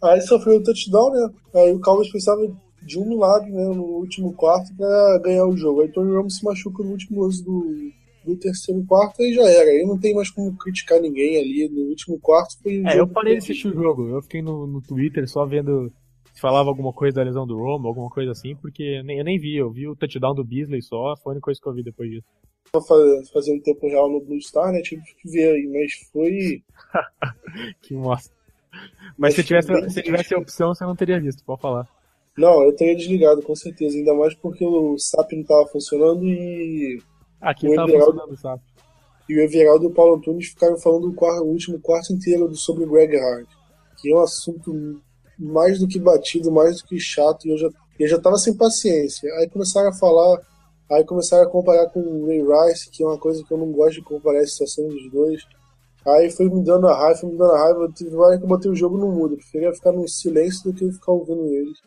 Aí 0.03 0.21
sofreu 0.21 0.59
o 0.59 0.63
touchdown, 0.63 1.11
né? 1.11 1.31
Aí 1.55 1.73
o 1.73 1.81
Cowboys 1.81 2.11
precisava 2.11 2.47
de 2.83 2.99
um 3.01 3.09
milagre, 3.09 3.51
né, 3.51 3.65
no 3.65 3.83
último 3.83 4.33
quarto 4.33 4.73
para 4.77 5.19
ganhar 5.25 5.47
o 5.47 5.57
jogo. 5.57 5.81
Aí 5.81 5.89
Tony 5.89 6.15
Ramos 6.15 6.37
se 6.37 6.45
machuca 6.45 6.85
no 6.85 6.93
último 6.93 7.23
lance 7.23 7.45
do, 7.45 7.91
do 8.27 8.37
terceiro 8.37 8.85
quarto 8.85 9.23
e 9.23 9.33
já 9.33 9.49
era. 9.49 9.71
Aí 9.71 9.85
não 9.85 9.99
tem 9.99 10.15
mais 10.15 10.31
como 10.31 10.57
criticar 10.57 11.01
ninguém 11.01 11.39
ali. 11.39 11.69
No 11.69 11.89
último 11.89 12.19
quarto 12.19 12.61
foi 12.63 12.81
um 12.81 12.89
É, 12.89 12.99
eu 12.99 13.07
parei 13.07 13.35
de 13.35 13.39
assistir 13.39 13.69
o 13.69 13.75
jogo. 13.75 14.09
Eu 14.09 14.23
fiquei 14.23 14.43
no, 14.43 14.67
no 14.67 14.83
Twitter 14.83 15.29
só 15.29 15.47
vendo 15.47 15.93
se 16.37 16.41
falava 16.43 16.69
alguma 16.69 16.93
coisa 16.93 17.17
da 17.17 17.23
lesão 17.23 17.47
do 17.47 17.57
Romo, 17.57 17.89
alguma 17.89 18.11
coisa 18.11 18.33
assim, 18.33 18.55
porque 18.57 19.03
nem, 19.05 19.19
eu 19.19 19.25
nem 19.25 19.39
vi. 19.39 19.57
Eu 19.57 19.71
vi 19.71 19.89
o 19.89 19.97
touchdown 19.97 20.35
do 20.35 20.45
Beasley 20.45 20.83
só, 20.83 21.15
foi 21.17 21.31
a 21.31 21.35
única 21.35 21.45
coisa 21.45 21.59
que 21.59 21.67
eu 21.67 21.73
vi 21.73 21.83
depois 21.83 22.11
disso. 22.11 22.27
Fazendo 23.33 23.63
tempo 23.63 23.87
real 23.89 24.11
no 24.11 24.21
Blue 24.21 24.41
Star, 24.43 24.71
né? 24.71 24.83
Tive 24.83 25.03
que 25.03 25.31
ver 25.31 25.53
aí, 25.53 25.67
mas 25.67 25.93
foi. 26.13 26.63
que 27.81 27.95
mostra. 27.95 28.37
Mas, 29.17 29.17
mas 29.17 29.35
se 29.35 29.45
tivesse, 29.45 29.91
se 29.91 30.03
tivesse 30.03 30.35
a 30.35 30.39
opção, 30.39 30.75
você 30.75 30.85
não 30.85 30.95
teria 30.95 31.19
visto, 31.19 31.43
pode 31.43 31.63
falar. 31.63 31.89
Não, 32.37 32.63
eu 32.63 32.77
teria 32.77 32.95
desligado, 32.95 33.41
com 33.41 33.55
certeza. 33.55 33.97
Ainda 33.97 34.13
mais 34.13 34.35
porque 34.35 34.65
o 34.65 34.99
SAP 34.99 35.33
não 35.33 35.41
estava 35.41 35.67
funcionando 35.69 36.23
e 36.25 37.01
Aqui 37.47 37.73
tá 37.77 37.87
funcionando, 37.87 38.37
sabe? 38.37 38.63
E 39.29 39.37
o 39.37 39.41
Everaldo 39.41 39.85
e 39.85 39.87
o 39.87 39.93
Paulo 39.93 40.17
Antunes 40.17 40.49
ficaram 40.49 40.77
falando 40.79 41.09
o, 41.09 41.15
quarto, 41.15 41.45
o 41.45 41.49
último 41.49 41.79
quarto 41.81 42.13
inteiro 42.13 42.53
sobre 42.57 42.85
o 42.85 42.91
Greg 42.91 43.17
Hart, 43.17 43.47
que 44.01 44.13
é 44.13 44.17
um 44.17 44.21
assunto 44.21 45.01
mais 45.39 45.79
do 45.79 45.87
que 45.87 46.01
batido, 46.01 46.51
mais 46.51 46.79
do 46.79 46.89
que 46.89 46.99
chato, 46.99 47.47
e 47.47 47.51
eu 47.51 47.59
já, 47.59 47.69
eu 48.01 48.09
já 48.09 48.21
tava 48.21 48.37
sem 48.37 48.53
paciência. 48.53 49.33
Aí 49.35 49.49
começaram 49.49 49.91
a 49.91 49.93
falar, 49.93 50.41
aí 50.91 51.05
começaram 51.05 51.45
a 51.45 51.51
comparar 51.51 51.87
com 51.91 52.01
o 52.01 52.27
Ray 52.27 52.43
Rice, 52.43 52.91
que 52.91 53.05
é 53.05 53.07
uma 53.07 53.19
coisa 53.19 53.45
que 53.45 53.53
eu 53.53 53.59
não 53.59 53.71
gosto 53.71 53.95
de 53.95 54.03
comparar 54.03 54.41
a 54.41 54.47
situação 54.47 54.89
dos 54.89 55.11
dois. 55.13 55.43
Aí 56.05 56.31
foi 56.31 56.49
me 56.49 56.65
dando 56.65 56.89
a 56.89 56.97
raiva, 56.97 57.21
foi 57.21 57.31
me 57.31 57.39
dando 57.39 57.53
a 57.53 57.59
raiva. 57.59 57.93
Tive 57.95 58.17
hora 58.17 58.39
que 58.39 58.45
eu 58.45 58.49
botei 58.49 58.71
o 58.71 58.77
jogo 58.77 58.99
no 58.99 59.11
mudo. 59.11 59.35
Eu 59.35 59.39
preferia 59.39 59.73
ficar 59.73 59.93
no 59.93 60.09
silêncio 60.09 60.65
do 60.65 60.77
que 60.77 60.91
ficar 60.93 61.13
ouvindo 61.13 61.45
eles. 61.47 61.79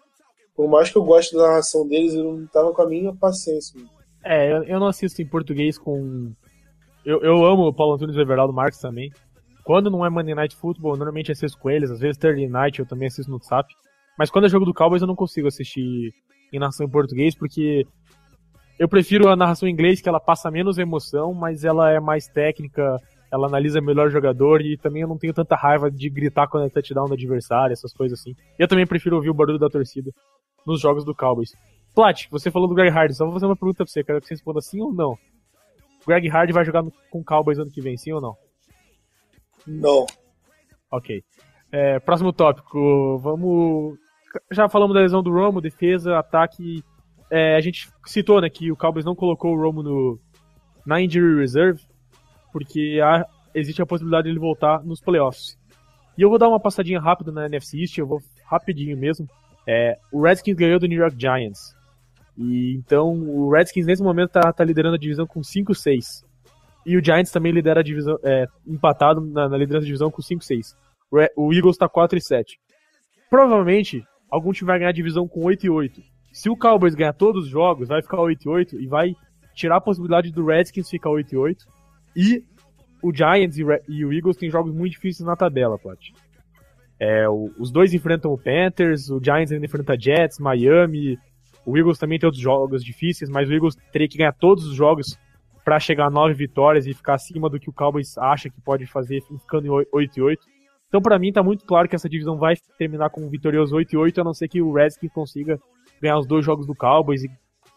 Por 0.55 0.69
mais 0.69 0.89
que 0.89 0.97
eu 0.97 1.03
goste 1.03 1.35
da 1.35 1.43
narração 1.43 1.87
deles, 1.87 2.13
eu 2.13 2.23
não 2.23 2.47
tava 2.47 2.73
com 2.73 2.81
a 2.81 2.87
minha 2.87 3.13
paciência. 3.15 3.77
Mano. 3.77 3.98
É, 4.23 4.51
eu, 4.71 4.79
não 4.79 4.87
assisto 4.87 5.21
em 5.21 5.27
português 5.27 5.77
com. 5.77 6.31
Eu, 7.05 7.21
eu 7.21 7.45
amo 7.45 7.67
o 7.67 7.73
Paulo 7.73 7.93
Antunes 7.93 8.15
e 8.15 8.19
o 8.19 8.21
Everaldo 8.21 8.53
Marques 8.53 8.79
também. 8.79 9.11
Quando 9.63 9.89
não 9.89 10.05
é 10.05 10.09
Monday 10.09 10.35
Night 10.35 10.55
Football, 10.55 10.97
normalmente 10.97 11.31
assisto 11.31 11.57
com 11.57 11.69
eles, 11.69 11.91
às 11.91 11.99
vezes 11.99 12.17
Thursday 12.17 12.47
Night 12.47 12.79
eu 12.79 12.85
também 12.85 13.07
assisto 13.07 13.31
no 13.31 13.41
SAP. 13.41 13.69
Mas 14.17 14.29
quando 14.29 14.45
é 14.45 14.49
jogo 14.49 14.65
do 14.65 14.73
Cowboys 14.73 15.01
eu 15.01 15.07
não 15.07 15.15
consigo 15.15 15.47
assistir 15.47 16.13
em 16.51 16.59
narração 16.59 16.85
em 16.85 16.89
português, 16.89 17.35
porque 17.35 17.85
eu 18.77 18.87
prefiro 18.87 19.29
a 19.29 19.35
narração 19.35 19.67
em 19.67 19.71
inglês, 19.71 20.01
que 20.01 20.09
ela 20.09 20.19
passa 20.19 20.49
menos 20.49 20.77
emoção, 20.77 21.33
mas 21.33 21.63
ela 21.63 21.91
é 21.91 21.99
mais 21.99 22.27
técnica, 22.27 22.97
ela 23.31 23.47
analisa 23.47 23.79
melhor 23.79 24.07
o 24.07 24.09
jogador 24.09 24.61
e 24.61 24.77
também 24.77 25.01
eu 25.01 25.07
não 25.07 25.17
tenho 25.17 25.33
tanta 25.33 25.55
raiva 25.55 25.91
de 25.91 26.09
gritar 26.09 26.47
quando 26.47 26.65
é 26.65 26.69
touchdown 26.69 27.07
do 27.07 27.13
adversário, 27.13 27.73
essas 27.73 27.93
coisas 27.93 28.19
assim. 28.19 28.35
Eu 28.57 28.67
também 28.67 28.87
prefiro 28.87 29.15
ouvir 29.15 29.29
o 29.29 29.33
barulho 29.33 29.59
da 29.59 29.69
torcida 29.69 30.11
nos 30.65 30.81
jogos 30.81 31.05
do 31.05 31.15
Cowboys. 31.15 31.51
Plat, 31.93 32.27
você 32.29 32.51
falou 32.51 32.67
do 32.67 32.75
Greg 32.75 32.95
Hardy, 32.95 33.13
só 33.13 33.25
vou 33.25 33.33
fazer 33.33 33.45
uma 33.45 33.55
pergunta 33.55 33.83
pra 33.83 33.87
você, 33.87 34.03
quero 34.03 34.21
que 34.21 34.27
você 34.27 34.35
responda 34.35 34.61
sim 34.61 34.81
ou 34.81 34.93
não. 34.93 35.11
O 35.11 36.05
Greg 36.07 36.29
Hardy 36.29 36.53
vai 36.53 36.63
jogar 36.63 36.81
no, 36.81 36.91
com 37.09 37.19
o 37.19 37.23
Cowboys 37.23 37.59
ano 37.59 37.71
que 37.71 37.81
vem, 37.81 37.97
sim 37.97 38.11
ou 38.11 38.21
não? 38.21 38.37
Não. 39.67 40.05
Ok. 40.91 41.23
É, 41.71 41.99
próximo 41.99 42.31
tópico, 42.33 43.17
vamos... 43.19 43.97
Já 44.51 44.69
falamos 44.69 44.93
da 44.93 45.01
lesão 45.01 45.23
do 45.23 45.31
Romo, 45.31 45.61
defesa, 45.61 46.17
ataque... 46.17 46.83
É, 47.31 47.55
a 47.55 47.61
gente 47.61 47.89
citou 48.07 48.41
né, 48.41 48.49
que 48.49 48.71
o 48.71 48.75
Cowboys 48.75 49.05
não 49.05 49.13
colocou 49.13 49.53
o 49.53 49.61
Romo 49.61 49.83
no, 49.83 50.19
na 50.83 50.99
injury 50.99 51.39
reserve, 51.39 51.81
porque 52.51 52.99
há, 53.03 53.23
existe 53.53 53.81
a 53.81 53.85
possibilidade 53.85 54.23
de 54.23 54.31
ele 54.31 54.39
voltar 54.39 54.83
nos 54.83 54.99
playoffs. 54.99 55.57
E 56.17 56.21
eu 56.21 56.29
vou 56.29 56.39
dar 56.39 56.49
uma 56.49 56.59
passadinha 56.59 56.99
rápida 56.99 57.31
na 57.31 57.45
NFC 57.45 57.81
East, 57.81 57.97
eu 57.97 58.07
vou 58.07 58.19
rapidinho 58.45 58.97
mesmo. 58.97 59.27
É, 59.67 59.97
o 60.11 60.23
Redskins 60.23 60.57
ganhou 60.57 60.79
do 60.79 60.87
New 60.87 60.99
York 60.99 61.15
Giants. 61.19 61.75
E 62.39 62.73
então 62.77 63.11
o 63.11 63.51
Redskins 63.51 63.85
nesse 63.85 64.01
momento 64.01 64.31
tá, 64.31 64.53
tá 64.53 64.63
liderando 64.63 64.95
a 64.95 64.99
divisão 64.99 65.27
com 65.27 65.41
5-6. 65.41 66.23
E 66.85 66.95
o 66.95 67.03
Giants 67.03 67.31
também 67.31 67.51
lidera 67.51 67.81
a 67.81 67.83
divisão, 67.83 68.17
é, 68.23 68.47
empatado 68.65 69.19
na, 69.19 69.49
na 69.49 69.57
liderança 69.57 69.81
da 69.81 69.87
divisão 69.87 70.09
com 70.09 70.21
5-6. 70.21 70.73
O 71.35 71.53
Eagles 71.53 71.77
tá 71.77 71.89
4 71.89 72.17
e 72.17 72.21
7. 72.21 72.57
Provavelmente, 73.29 74.03
algum 74.31 74.53
time 74.53 74.67
vai 74.67 74.79
ganhar 74.79 74.89
a 74.89 74.93
divisão 74.93 75.27
com 75.27 75.43
8 75.43 75.65
e 75.65 75.69
8. 75.69 76.01
Se 76.31 76.49
o 76.49 76.55
Cowboys 76.55 76.95
ganhar 76.95 77.13
todos 77.13 77.45
os 77.45 77.49
jogos, 77.49 77.89
vai 77.89 78.01
ficar 78.01 78.21
8 78.21 78.43
e 78.43 78.49
8 78.49 78.87
vai 78.87 79.15
tirar 79.53 79.77
a 79.77 79.81
possibilidade 79.81 80.31
do 80.31 80.45
Redskins 80.45 80.89
ficar 80.89 81.09
8 81.09 81.33
e 81.33 81.37
8. 81.37 81.65
O 83.01 83.13
Giants 83.13 83.57
e, 83.57 83.63
e 83.89 84.05
o 84.05 84.13
Eagles 84.13 84.37
têm 84.37 84.49
jogos 84.49 84.73
muito 84.73 84.93
difíceis 84.93 85.27
na 85.27 85.35
tabela, 85.35 85.77
Plat. 85.77 85.99
É, 86.99 87.29
os 87.29 87.71
dois 87.71 87.93
enfrentam 87.93 88.31
o 88.31 88.37
Panthers, 88.37 89.09
o 89.09 89.21
Giants 89.23 89.51
ainda 89.51 89.65
enfrenta 89.65 89.99
Jets, 89.99 90.37
Miami, 90.37 91.17
o 91.69 91.77
Eagles 91.77 91.99
também 91.99 92.17
tem 92.17 92.25
outros 92.25 92.41
jogos 92.41 92.83
difíceis, 92.83 93.29
mas 93.29 93.47
o 93.47 93.53
Eagles 93.53 93.75
teria 93.91 94.07
que 94.07 94.17
ganhar 94.17 94.33
todos 94.33 94.65
os 94.65 94.75
jogos 94.75 95.17
para 95.63 95.79
chegar 95.79 96.07
a 96.07 96.09
nove 96.09 96.33
vitórias 96.33 96.87
e 96.87 96.93
ficar 96.95 97.13
acima 97.13 97.47
do 97.47 97.59
que 97.59 97.69
o 97.69 97.73
Cowboys 97.73 98.17
acha 98.17 98.49
que 98.49 98.59
pode 98.59 98.87
fazer, 98.87 99.21
ficando 99.21 99.67
em 99.67 99.85
8 99.91 100.17
e 100.17 100.21
8. 100.21 100.47
Então, 100.87 100.99
para 100.99 101.19
mim, 101.19 101.31
tá 101.31 101.43
muito 101.43 101.63
claro 101.65 101.87
que 101.87 101.95
essa 101.95 102.09
divisão 102.09 102.39
vai 102.39 102.55
terminar 102.75 103.11
com 103.11 103.21
um 103.21 103.29
vitorioso 103.29 103.75
8 103.75 103.93
e 103.93 103.97
8, 103.97 104.21
a 104.21 104.23
não 104.23 104.33
ser 104.33 104.47
que 104.47 104.63
o 104.63 104.73
Redskins 104.73 105.13
consiga 105.13 105.59
ganhar 106.01 106.17
os 106.17 106.25
dois 106.25 106.43
jogos 106.43 106.65
do 106.65 106.73
Cowboys 106.73 107.23
e, 107.23 107.29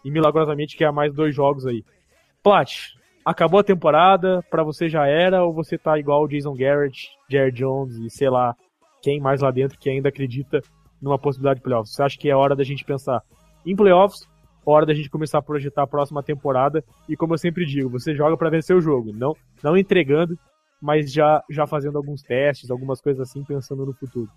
e 0.03 0.11
milagrosamente 0.11 0.79
ganhar 0.79 0.93
mais 0.93 1.13
dois 1.13 1.35
jogos 1.35 1.67
aí. 1.67 1.85
Plat, 2.43 2.95
acabou 3.23 3.61
a 3.61 3.65
temporada, 3.65 4.43
para 4.51 4.63
você 4.63 4.89
já 4.89 5.07
era, 5.07 5.45
ou 5.45 5.53
você 5.53 5.77
tá 5.77 5.99
igual 5.99 6.25
o 6.25 6.29
Jason 6.29 6.55
Garrett, 6.55 7.11
Jared 7.29 7.59
Jones 7.59 7.97
e 7.97 8.09
sei 8.09 8.31
lá, 8.31 8.57
quem 9.03 9.21
mais 9.21 9.43
lá 9.43 9.51
dentro 9.51 9.79
que 9.79 9.91
ainda 9.91 10.09
acredita 10.09 10.63
numa 10.99 11.19
possibilidade 11.19 11.59
de 11.59 11.65
playoffs? 11.65 11.95
Você 11.95 12.03
acha 12.03 12.19
que 12.19 12.31
é 12.31 12.35
hora 12.35 12.57
da 12.57 12.65
gente 12.65 12.85
pensar 12.87 13.23
em 13.65 13.77
playoffs, 13.77 14.27
hora 14.65 14.87
da 14.87 14.95
gente 14.95 15.11
começar 15.11 15.39
a 15.39 15.43
projetar 15.43 15.83
a 15.83 15.87
próxima 15.87 16.23
temporada 16.23 16.85
e 17.09 17.17
como 17.17 17.35
eu 17.35 17.39
sempre 17.39 17.67
digo, 17.67 17.91
você 17.91 18.15
joga 18.15 18.37
para 18.37 18.51
vencer 18.51 18.77
o 18.77 18.81
jogo, 18.81 19.13
não 19.13 19.35
não 19.63 19.77
entregando, 19.77 20.39
mas 20.81 21.13
já 21.13 21.43
já 21.51 21.67
fazendo 21.67 21.99
alguns 21.99 22.23
testes, 22.23 22.71
algumas 22.71 23.01
coisas 23.01 23.29
assim, 23.29 23.45
pensando 23.45 23.85
no 23.85 23.93
futuro. 23.93 24.31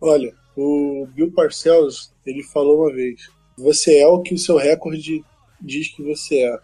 Olha, 0.00 0.32
o 0.56 1.06
Bill 1.14 1.32
Parcells, 1.32 2.12
ele 2.24 2.42
falou 2.42 2.82
uma 2.82 2.92
vez: 2.92 3.30
"Você 3.56 3.98
é 3.98 4.06
o 4.06 4.20
que 4.20 4.34
o 4.34 4.38
seu 4.38 4.56
recorde 4.56 5.24
diz 5.60 5.94
que 5.94 6.02
você 6.02 6.42
é". 6.42 6.58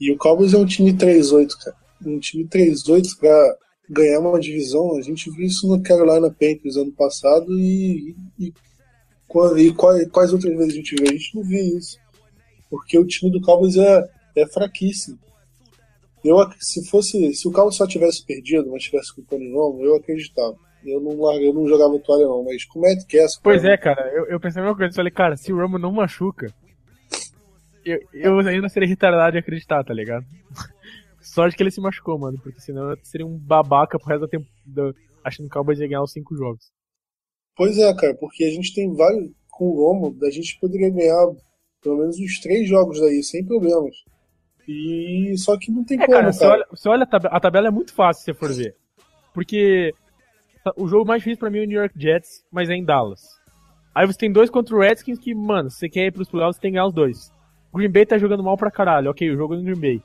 E 0.00 0.10
o 0.10 0.16
Cowboys 0.16 0.54
é 0.54 0.58
um 0.58 0.64
time 0.64 0.92
3-8, 0.92 1.48
cara. 1.62 1.76
Um 2.06 2.18
time 2.18 2.46
3-8 2.46 3.18
para 3.18 3.58
ganhar 3.90 4.20
uma 4.20 4.40
divisão. 4.40 4.96
A 4.96 5.02
gente 5.02 5.30
viu 5.30 5.44
isso 5.44 5.68
no 5.68 5.82
Carolina 5.82 6.30
Panthers 6.30 6.76
ano 6.76 6.92
passado 6.92 7.52
e, 7.58 8.16
e, 8.38 8.52
e 9.56 9.72
quais, 9.72 10.08
quais, 10.10 10.32
outras 10.32 10.52
vezes 10.56 10.72
a 10.72 10.76
gente 10.76 10.94
viu? 10.96 11.06
A 11.08 11.12
gente 11.12 11.36
não 11.36 11.42
viu 11.42 11.78
isso. 11.78 11.98
Porque 12.68 12.98
o 12.98 13.06
time 13.06 13.30
do 13.30 13.40
Cowboys 13.40 13.76
é, 13.76 14.08
é 14.36 14.46
fraquíssimo. 14.46 15.18
Eu, 16.24 16.36
se 16.58 16.84
fosse, 16.88 17.32
se 17.34 17.48
o 17.48 17.52
Cowboys 17.52 17.76
só 17.76 17.86
tivesse 17.86 18.24
perdido, 18.24 18.70
mas 18.70 18.82
tivesse 18.82 19.14
com 19.14 19.22
o 19.22 19.24
Tony 19.24 19.52
Romo, 19.52 19.82
eu 19.82 19.96
acreditava. 19.96 20.56
Eu 20.84 21.00
não, 21.00 21.40
eu 21.40 21.52
não 21.52 21.68
jogava 21.68 21.98
toalha 21.98 22.26
não, 22.26 22.44
mas 22.44 22.64
com 22.64 22.78
o 22.78 22.82
Matt 22.82 23.04
Cass... 23.06 23.38
Pois 23.42 23.64
é, 23.64 23.76
cara, 23.76 24.10
eu, 24.14 24.26
eu 24.26 24.40
pensei 24.40 24.60
a 24.60 24.64
mesma 24.64 24.76
coisa. 24.76 24.90
Eu 24.90 24.96
falei, 24.96 25.12
cara, 25.12 25.36
se 25.36 25.52
o 25.52 25.56
Romo 25.56 25.78
não 25.78 25.92
machuca, 25.92 26.52
eu, 27.84 27.98
eu 28.12 28.38
ainda 28.40 28.68
seria 28.68 28.88
retardado 28.88 29.32
de 29.32 29.38
acreditar, 29.38 29.84
tá 29.84 29.92
ligado? 29.94 30.24
Sorte 31.20 31.56
que 31.56 31.62
ele 31.62 31.70
se 31.70 31.80
machucou, 31.80 32.18
mano, 32.18 32.38
porque 32.42 32.60
senão 32.60 32.90
eu 32.90 32.98
seria 33.02 33.26
um 33.26 33.38
babaca 33.38 33.98
pro 33.98 34.08
resto 34.08 34.22
do 34.22 34.28
tempo, 34.28 34.46
do, 34.64 34.94
achando 35.22 35.48
que 35.48 35.52
o 35.52 35.58
Cowboys 35.58 35.78
ia 35.78 35.86
ganhar 35.86 36.02
os 36.02 36.12
cinco 36.12 36.34
jogos. 36.36 36.70
Pois 37.60 37.76
é, 37.76 37.94
cara, 37.94 38.14
porque 38.14 38.42
a 38.42 38.50
gente 38.50 38.72
tem 38.72 38.90
vários. 38.90 39.30
Com 39.50 39.66
o 39.66 39.74
Romo, 39.74 40.16
a 40.24 40.30
gente 40.30 40.58
poderia 40.58 40.88
ganhar 40.88 41.26
pelo 41.82 41.98
menos 41.98 42.18
os 42.18 42.40
três 42.40 42.66
jogos 42.66 42.98
daí, 42.98 43.22
sem 43.22 43.44
problemas. 43.44 43.94
E 44.66 45.34
só 45.36 45.58
que 45.58 45.70
não 45.70 45.84
tem 45.84 46.00
é, 46.00 46.06
como, 46.06 46.16
cara. 46.16 46.32
Você 46.32 46.46
olha, 46.46 46.66
você 46.70 46.88
olha 46.88 47.02
a, 47.02 47.06
tabela, 47.06 47.36
a 47.36 47.38
tabela 47.38 47.68
é 47.68 47.70
muito 47.70 47.92
fácil 47.92 48.24
se 48.24 48.32
você 48.32 48.38
for 48.38 48.50
ver. 48.50 48.74
Porque 49.34 49.92
o 50.74 50.88
jogo 50.88 51.06
mais 51.06 51.20
difícil 51.20 51.38
pra 51.38 51.50
mim 51.50 51.58
é 51.58 51.64
o 51.64 51.66
New 51.66 51.78
York 51.78 51.94
Jets, 52.00 52.42
mas 52.50 52.70
é 52.70 52.72
em 52.72 52.82
Dallas. 52.82 53.20
Aí 53.94 54.06
você 54.06 54.16
tem 54.16 54.32
dois 54.32 54.48
contra 54.48 54.74
o 54.74 54.80
Redskins 54.80 55.18
que, 55.18 55.34
mano, 55.34 55.68
se 55.68 55.80
você 55.80 55.88
quer 55.90 56.06
ir 56.06 56.12
pros 56.12 56.30
playoffs, 56.30 56.56
você 56.56 56.62
tem 56.62 56.70
que 56.70 56.76
ganhar 56.76 56.86
os 56.86 56.94
dois. 56.94 57.30
Green 57.74 57.92
Bay 57.92 58.06
tá 58.06 58.16
jogando 58.16 58.42
mal 58.42 58.56
pra 58.56 58.70
caralho. 58.70 59.10
Ok, 59.10 59.30
o 59.30 59.36
jogo 59.36 59.52
é 59.52 59.58
no 59.58 59.64
Green 59.64 59.78
Bay. 59.78 60.02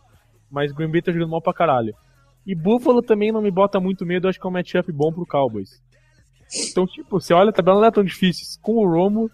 Mas 0.51 0.73
Green 0.73 0.91
Bay 0.91 1.01
tá 1.01 1.13
jogando 1.13 1.31
mal 1.31 1.41
pra 1.41 1.53
caralho. 1.53 1.95
E 2.45 2.53
Buffalo 2.53 3.01
também 3.01 3.31
não 3.31 3.41
me 3.41 3.49
bota 3.49 3.79
muito 3.79 4.05
medo, 4.05 4.27
acho 4.27 4.37
que 4.37 4.45
é 4.45 4.49
um 4.49 4.53
matchup 4.53 4.91
bom 4.91 5.13
pro 5.13 5.25
Cowboys. 5.25 5.81
Então, 6.69 6.85
tipo, 6.85 7.19
você 7.19 7.33
olha, 7.33 7.49
a 7.49 7.53
tabela 7.53 7.79
não 7.79 7.87
é 7.87 7.91
tão 7.91 8.03
difícil. 8.03 8.45
Com 8.61 8.73
o 8.73 8.87
Romo, 8.87 9.29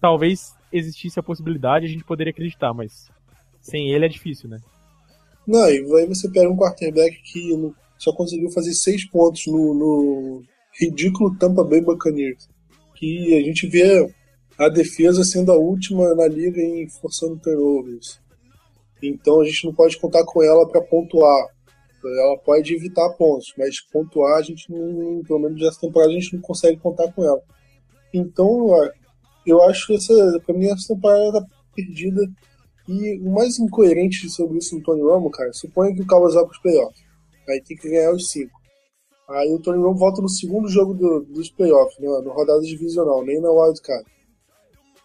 talvez 0.00 0.54
existisse 0.72 1.18
a 1.18 1.22
possibilidade, 1.22 1.86
a 1.86 1.88
gente 1.88 2.04
poderia 2.04 2.30
acreditar, 2.30 2.72
mas 2.72 3.10
sem 3.60 3.90
ele 3.92 4.04
é 4.04 4.08
difícil, 4.08 4.48
né? 4.48 4.60
Não, 5.46 5.68
e 5.68 5.78
aí 5.78 6.06
você 6.06 6.30
pega 6.30 6.48
um 6.48 6.56
quarterback 6.56 7.20
que 7.22 7.72
só 7.98 8.12
conseguiu 8.12 8.50
fazer 8.50 8.72
seis 8.72 9.04
pontos 9.04 9.46
no, 9.46 9.74
no 9.74 10.42
ridículo 10.80 11.36
Tampa 11.36 11.64
Bay 11.64 11.80
Buccaneers. 11.80 12.48
Que 12.94 13.34
a 13.34 13.42
gente 13.42 13.66
vê 13.66 14.14
a 14.58 14.68
defesa 14.68 15.24
sendo 15.24 15.50
a 15.50 15.56
última 15.56 16.14
na 16.14 16.28
liga 16.28 16.60
em 16.60 16.88
forçando 16.88 17.38
turnovers. 17.38 18.20
Então 19.02 19.40
a 19.40 19.44
gente 19.44 19.64
não 19.64 19.74
pode 19.74 19.98
contar 19.98 20.24
com 20.24 20.42
ela 20.42 20.68
para 20.68 20.82
pontuar. 20.82 21.46
Ela 22.04 22.38
pode 22.38 22.74
evitar 22.74 23.08
pontos, 23.10 23.52
mas 23.56 23.80
pontuar 23.80 24.38
a 24.38 24.42
gente 24.42 24.70
não, 24.70 25.22
pelo 25.24 25.40
menos 25.40 25.60
nessa 25.60 25.80
temporada 25.80 26.10
a 26.10 26.14
gente 26.14 26.34
não 26.34 26.40
consegue 26.40 26.78
contar 26.78 27.12
com 27.12 27.24
ela. 27.24 27.42
Então 28.12 28.70
eu 29.46 29.62
acho 29.62 29.86
que 29.86 29.94
essa, 29.94 30.40
pra 30.44 30.54
mim 30.54 30.66
essa 30.66 30.94
temporada 30.94 31.40
tá 31.40 31.46
perdida. 31.74 32.20
E 32.88 33.20
o 33.20 33.30
mais 33.30 33.58
incoerente 33.58 34.28
sobre 34.28 34.58
isso 34.58 34.76
no 34.76 34.82
Tony 34.82 35.02
Romo, 35.02 35.30
cara, 35.30 35.52
suponha 35.52 35.94
que 35.94 36.02
o 36.02 36.06
Cowboys 36.06 36.34
vá 36.34 36.44
pros 36.44 36.58
playoffs. 36.58 37.00
Aí 37.48 37.62
tem 37.62 37.76
que 37.76 37.88
ganhar 37.88 38.12
os 38.12 38.30
cinco. 38.30 38.58
Aí 39.28 39.52
o 39.52 39.60
Tony 39.60 39.80
Romo 39.80 39.96
volta 39.96 40.20
no 40.20 40.28
segundo 40.28 40.68
jogo 40.68 40.94
do, 40.94 41.20
dos 41.20 41.50
playoffs, 41.50 41.98
né, 42.00 42.08
no 42.08 42.32
rodada 42.32 42.60
divisional, 42.62 43.24
nem 43.24 43.40
na 43.40 43.50
Wild 43.50 43.80
Card. 43.80 44.04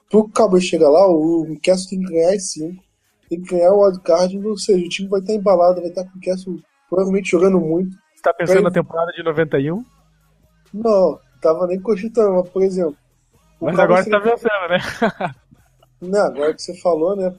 Pro 0.10 0.30
Cowboys 0.30 0.64
chegar 0.64 0.90
lá, 0.90 1.08
o 1.08 1.46
Castle 1.64 1.90
tem 1.90 2.00
que 2.00 2.12
ganhar 2.12 2.34
as 2.34 2.52
5. 2.52 2.86
Tem 3.30 3.42
que 3.42 3.50
ganhar 3.50 3.74
o 3.74 3.84
wildcard, 3.84 4.38
ou 4.38 4.58
seja, 4.58 4.86
o 4.86 4.90
time 4.90 5.10
vai 5.10 5.20
estar 5.20 5.34
embalado, 5.34 5.82
vai 5.82 5.90
estar 5.90 6.04
com 6.04 6.18
o 6.18 6.22
Castle 6.22 6.62
provavelmente 6.90 7.32
jogando 7.32 7.60
muito. 7.60 7.96
Você 8.14 8.22
tá 8.22 8.34
pensando 8.34 8.64
na 8.64 8.72
temporada 8.72 9.12
de 9.12 9.24
91? 9.24 9.84
Não, 10.74 11.20
tava 11.42 11.68
nem 11.68 11.80
cogitando, 11.80 12.36
mas 12.36 12.50
por 12.50 12.62
exemplo. 12.62 12.98
Mas 13.62 13.80
agora 13.80 14.04
você 14.04 14.10
tá 14.10 14.20
pensando, 14.20 14.70
né? 14.70 15.36
Não, 16.02 16.26
agora 16.26 16.54
que 16.54 16.62
você 16.62 16.78
falou, 16.82 17.16
né? 17.16 17.34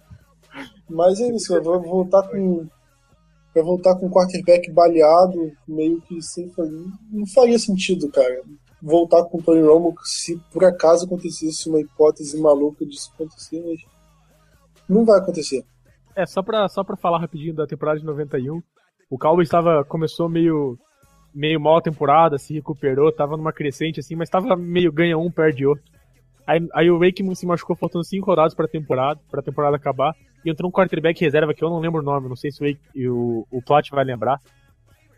Mas 0.88 1.20
é 1.20 1.28
isso, 1.28 1.54
eu 1.54 1.62
vou 1.62 1.80
voltar 1.80 2.26
com. 2.28 2.66
Vai 3.54 3.62
voltar 3.62 3.94
com 3.96 4.06
o 4.06 4.10
quarterback 4.10 4.70
baleado, 4.70 5.52
meio 5.66 6.00
que 6.02 6.20
sem 6.22 6.50
fazer. 6.50 6.84
Não 7.10 7.26
faria 7.26 7.58
sentido, 7.58 8.10
cara 8.10 8.42
voltar 8.80 9.24
com 9.24 9.38
o 9.38 9.42
Tony 9.42 9.62
Romo 9.62 9.94
se 10.04 10.36
por 10.52 10.64
acaso 10.64 11.06
acontecesse 11.06 11.68
uma 11.68 11.80
hipótese 11.80 12.40
maluca 12.40 12.84
disso 12.84 13.10
acontecer, 13.14 13.62
mas 13.66 13.80
não 14.88 15.04
vai 15.04 15.18
acontecer. 15.18 15.64
É, 16.14 16.24
só 16.24 16.42
pra, 16.42 16.68
só 16.68 16.84
pra 16.84 16.96
falar 16.96 17.18
rapidinho 17.18 17.54
da 17.54 17.66
temporada 17.66 17.98
de 17.98 18.06
91, 18.06 18.62
o 19.10 19.18
Cowboys 19.18 19.46
estava 19.46 19.84
começou 19.84 20.28
meio 20.28 20.78
meio 21.34 21.60
mal 21.60 21.76
a 21.76 21.82
temporada, 21.82 22.38
se 22.38 22.54
recuperou, 22.54 23.12
tava 23.12 23.36
numa 23.36 23.52
crescente 23.52 24.00
assim, 24.00 24.16
mas 24.16 24.30
tava 24.30 24.56
meio 24.56 24.90
ganha 24.90 25.18
um, 25.18 25.30
perde 25.30 25.66
outro. 25.66 25.84
Aí, 26.46 26.66
aí 26.72 26.90
o 26.90 26.98
Wakeman 26.98 27.34
se 27.34 27.44
machucou 27.44 27.76
faltando 27.76 28.04
cinco 28.04 28.26
rodadas 28.26 28.54
pra 28.54 28.66
temporada, 28.66 29.20
pra 29.30 29.42
temporada 29.42 29.76
acabar, 29.76 30.14
e 30.44 30.50
entrou 30.50 30.70
um 30.70 30.72
quarterback 30.72 31.20
reserva 31.20 31.52
que 31.52 31.62
eu 31.62 31.68
não 31.68 31.80
lembro 31.80 32.00
o 32.00 32.04
nome, 32.04 32.28
não 32.28 32.36
sei 32.36 32.50
se 32.50 32.62
o, 32.62 32.66
Wake, 32.66 33.08
o, 33.08 33.46
o 33.50 33.60
Plot 33.60 33.90
vai 33.90 34.04
lembrar, 34.04 34.40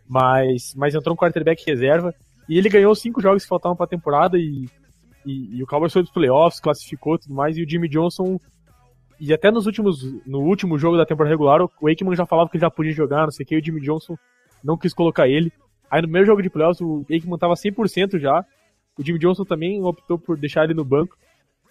mas, 0.07 0.73
mas 0.75 0.95
entrou 0.95 1.13
um 1.13 1.17
quarterback 1.17 1.63
reserva, 1.65 2.13
e 2.49 2.57
ele 2.57 2.67
ganhou 2.67 2.93
cinco 2.95 3.21
jogos 3.21 3.43
que 3.43 3.49
faltavam 3.49 3.77
pra 3.77 3.85
temporada 3.85 4.37
e, 4.37 4.67
e, 5.25 5.57
e 5.57 5.63
o 5.63 5.67
Cowboys 5.67 5.93
foi 5.93 6.01
dos 6.01 6.11
playoffs, 6.11 6.59
classificou 6.59 7.17
tudo 7.17 7.33
mais, 7.33 7.57
e 7.57 7.63
o 7.63 7.69
Jimmy 7.69 7.87
Johnson. 7.87 8.39
E 9.19 9.33
até 9.33 9.51
nos 9.51 9.65
últimos. 9.65 10.01
No 10.25 10.39
último 10.39 10.77
jogo 10.77 10.97
da 10.97 11.05
temporada 11.05 11.31
regular, 11.33 11.61
o 11.61 11.87
Aikman 11.87 12.15
já 12.15 12.25
falava 12.25 12.49
que 12.49 12.55
ele 12.55 12.61
já 12.61 12.71
podia 12.71 12.93
jogar, 12.93 13.23
não 13.23 13.31
sei 13.31 13.43
o 13.43 13.47
que, 13.47 13.55
e 13.55 13.59
o 13.59 13.63
Jimmy 13.63 13.81
Johnson 13.81 14.15
não 14.63 14.77
quis 14.77 14.93
colocar 14.93 15.27
ele. 15.27 15.51
Aí 15.91 16.01
no 16.01 16.07
primeiro 16.07 16.27
jogo 16.27 16.41
de 16.41 16.49
playoffs, 16.49 16.79
o 16.81 17.05
Aikman 17.09 17.37
tava 17.37 17.53
100% 17.53 18.19
já. 18.19 18.45
O 18.97 19.03
Jimmy 19.03 19.19
Johnson 19.19 19.43
também 19.43 19.83
optou 19.83 20.17
por 20.17 20.37
deixar 20.37 20.63
ele 20.63 20.73
no 20.73 20.85
banco. 20.85 21.17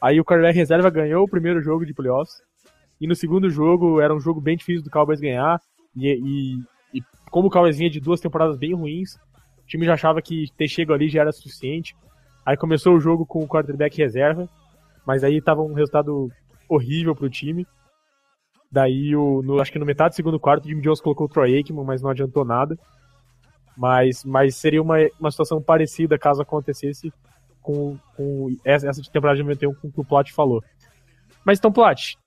Aí 0.01 0.21
o 0.21 0.25
quarterback 0.25 0.57
reserva 0.57 0.91
ganhou 0.91 1.25
o 1.25 1.29
primeiro 1.29 1.63
jogo 1.63 1.87
de 1.87 1.95
playoffs. 1.95 2.41
E 3.01 3.07
no 3.07 3.15
segundo 3.15 3.49
jogo, 3.49 4.01
era 4.01 4.15
um 4.15 4.21
jogo 4.21 4.41
bem 4.41 4.57
difícil 4.57 4.83
do 4.83 4.91
Cowboys 4.91 5.21
ganhar. 5.21 5.61
E, 5.97 6.09
e, 6.93 6.99
e 6.99 7.03
como 7.31 7.49
o 7.49 7.51
Cowboys 7.51 7.79
vinha 7.79 7.91
de 7.91 8.01
duas 8.01 8.21
temporadas 8.21 8.57
bem 8.57 8.75
ruins, 8.75 9.15
o 9.15 9.67
time 9.67 9.87
já 9.87 9.95
achava 9.95 10.21
que 10.21 10.47
ter 10.57 10.69
chego 10.69 10.93
ali 10.93 11.09
já 11.09 11.21
era 11.21 11.33
suficiente. 11.33 11.95
Aí 12.45 12.57
começou 12.57 12.95
o 12.95 13.01
jogo 13.01 13.25
com 13.25 13.43
o 13.43 13.49
quarterback 13.49 13.97
reserva, 13.97 14.49
mas 15.07 15.23
aí 15.23 15.41
tava 15.41 15.63
um 15.63 15.75
resultado 15.75 16.31
horrível 16.69 17.15
pro 17.15 17.31
time. 17.31 17.67
Daí, 18.71 19.17
o, 19.17 19.43
no, 19.43 19.61
acho 19.61 19.73
que 19.73 19.79
no 19.79 19.87
metade 19.87 20.13
do 20.13 20.17
segundo 20.17 20.39
quarto, 20.39 20.65
o 20.65 20.69
Jimmy 20.69 20.83
Jones 20.83 21.01
colocou 21.01 21.27
o 21.27 21.29
Troy 21.29 21.57
Aikman, 21.57 21.85
mas 21.85 22.03
não 22.03 22.11
adiantou 22.11 22.45
nada. 22.45 22.79
Mas, 23.77 24.25
mas 24.25 24.57
seria 24.57 24.83
uma, 24.83 24.97
uma 25.19 25.31
situação 25.31 25.63
parecida 25.63 26.19
caso 26.19 26.43
acontecesse 26.43 27.13
com, 27.63 27.97
com 28.17 28.55
essa, 28.65 28.91
temporada 29.11 29.37
de 29.37 29.43
91 29.43 29.75
com 29.75 29.89
o 29.89 29.93
que 29.93 30.01
o 30.01 30.05
Plot 30.05 30.33
falou. 30.33 30.63
Mas 31.45 31.59
então, 31.59 31.73
Plot, 31.73 32.19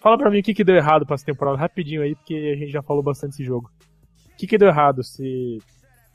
Fala 0.00 0.16
pra 0.16 0.30
mim 0.30 0.38
o 0.38 0.42
que, 0.42 0.54
que 0.54 0.64
deu 0.64 0.74
errado 0.74 1.04
pra 1.04 1.14
essa 1.14 1.26
temporada, 1.26 1.58
rapidinho 1.58 2.02
aí, 2.02 2.14
porque 2.14 2.34
a 2.34 2.56
gente 2.56 2.72
já 2.72 2.82
falou 2.82 3.02
bastante 3.02 3.32
desse 3.32 3.44
jogo. 3.44 3.70
O 4.32 4.36
que, 4.36 4.46
que 4.46 4.56
deu 4.56 4.68
errado? 4.68 5.04
Se, 5.04 5.58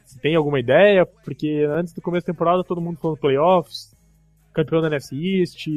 se 0.03 0.19
tem 0.19 0.35
alguma 0.35 0.59
ideia? 0.59 1.05
Porque 1.05 1.63
antes 1.69 1.93
do 1.93 2.01
começo 2.01 2.25
da 2.25 2.33
temporada 2.33 2.63
todo 2.63 2.81
mundo 2.81 2.97
falou 2.97 3.15
playoffs, 3.15 3.95
campeão 4.51 4.81
da 4.81 4.87
NFC 4.87 5.15
East, 5.15 5.67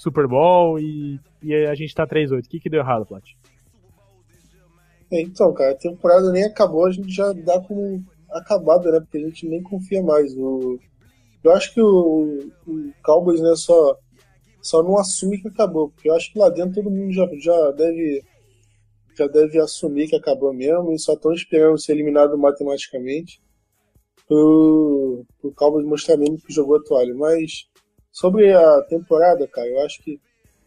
Super 0.00 0.26
Bowl 0.26 0.78
e, 0.78 1.20
e 1.42 1.54
a 1.54 1.74
gente 1.74 1.94
tá 1.94 2.06
3-8. 2.06 2.38
O 2.38 2.48
que, 2.48 2.58
que 2.58 2.70
deu 2.70 2.80
errado, 2.80 3.04
Plat? 3.04 3.22
É, 5.12 5.20
então, 5.20 5.52
cara, 5.52 5.72
a 5.72 5.76
temporada 5.76 6.32
nem 6.32 6.44
acabou, 6.44 6.86
a 6.86 6.90
gente 6.90 7.12
já 7.12 7.30
dá 7.34 7.60
como 7.60 8.02
acabada, 8.30 8.90
né? 8.90 9.00
Porque 9.00 9.18
a 9.18 9.28
gente 9.28 9.46
nem 9.46 9.62
confia 9.62 10.02
mais. 10.02 10.34
Eu 10.34 11.52
acho 11.52 11.74
que 11.74 11.82
o, 11.82 12.50
o 12.66 12.92
Cowboys, 13.04 13.42
né, 13.42 13.54
só, 13.56 13.98
só 14.62 14.82
não 14.82 14.96
assume 14.96 15.38
que 15.38 15.48
acabou, 15.48 15.90
porque 15.90 16.08
eu 16.08 16.14
acho 16.14 16.32
que 16.32 16.38
lá 16.38 16.48
dentro 16.48 16.76
todo 16.76 16.90
mundo 16.90 17.12
já, 17.12 17.28
já 17.38 17.70
deve 17.72 18.22
já 19.18 19.26
deve 19.26 19.58
assumir 19.58 20.08
que 20.08 20.16
acabou 20.16 20.50
mesmo 20.54 20.92
e 20.92 20.98
só 20.98 21.12
estão 21.12 21.34
esperando 21.34 21.78
ser 21.78 21.92
eliminado 21.92 22.38
matematicamente 22.38 23.38
pro, 24.26 25.26
pro 25.42 25.52
Cowboys 25.52 25.84
mostrar 25.84 26.16
mesmo 26.16 26.38
que 26.38 26.54
jogou 26.54 26.76
a 26.76 26.82
toalha. 26.82 27.14
Mas 27.14 27.68
sobre 28.12 28.52
a 28.52 28.82
temporada, 28.82 29.46
cara, 29.48 29.68
eu 29.68 29.80
acho 29.84 30.02
que 30.02 30.20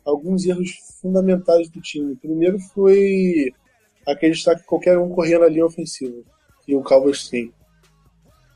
alguns 0.06 0.45
erros 0.45 0.71
fundamentais 1.01 1.69
do 1.69 1.82
time. 1.82 2.15
Primeiro 2.15 2.60
foi 2.60 3.51
acreditar 4.06 4.56
que 4.56 4.65
qualquer 4.65 4.97
um 4.97 5.10
corria 5.10 5.39
na 5.39 5.47
linha 5.47 5.65
ofensiva, 5.65 6.21
que 6.65 6.75
o 6.75 6.84
Cowboys 6.84 7.27
tem. 7.29 7.51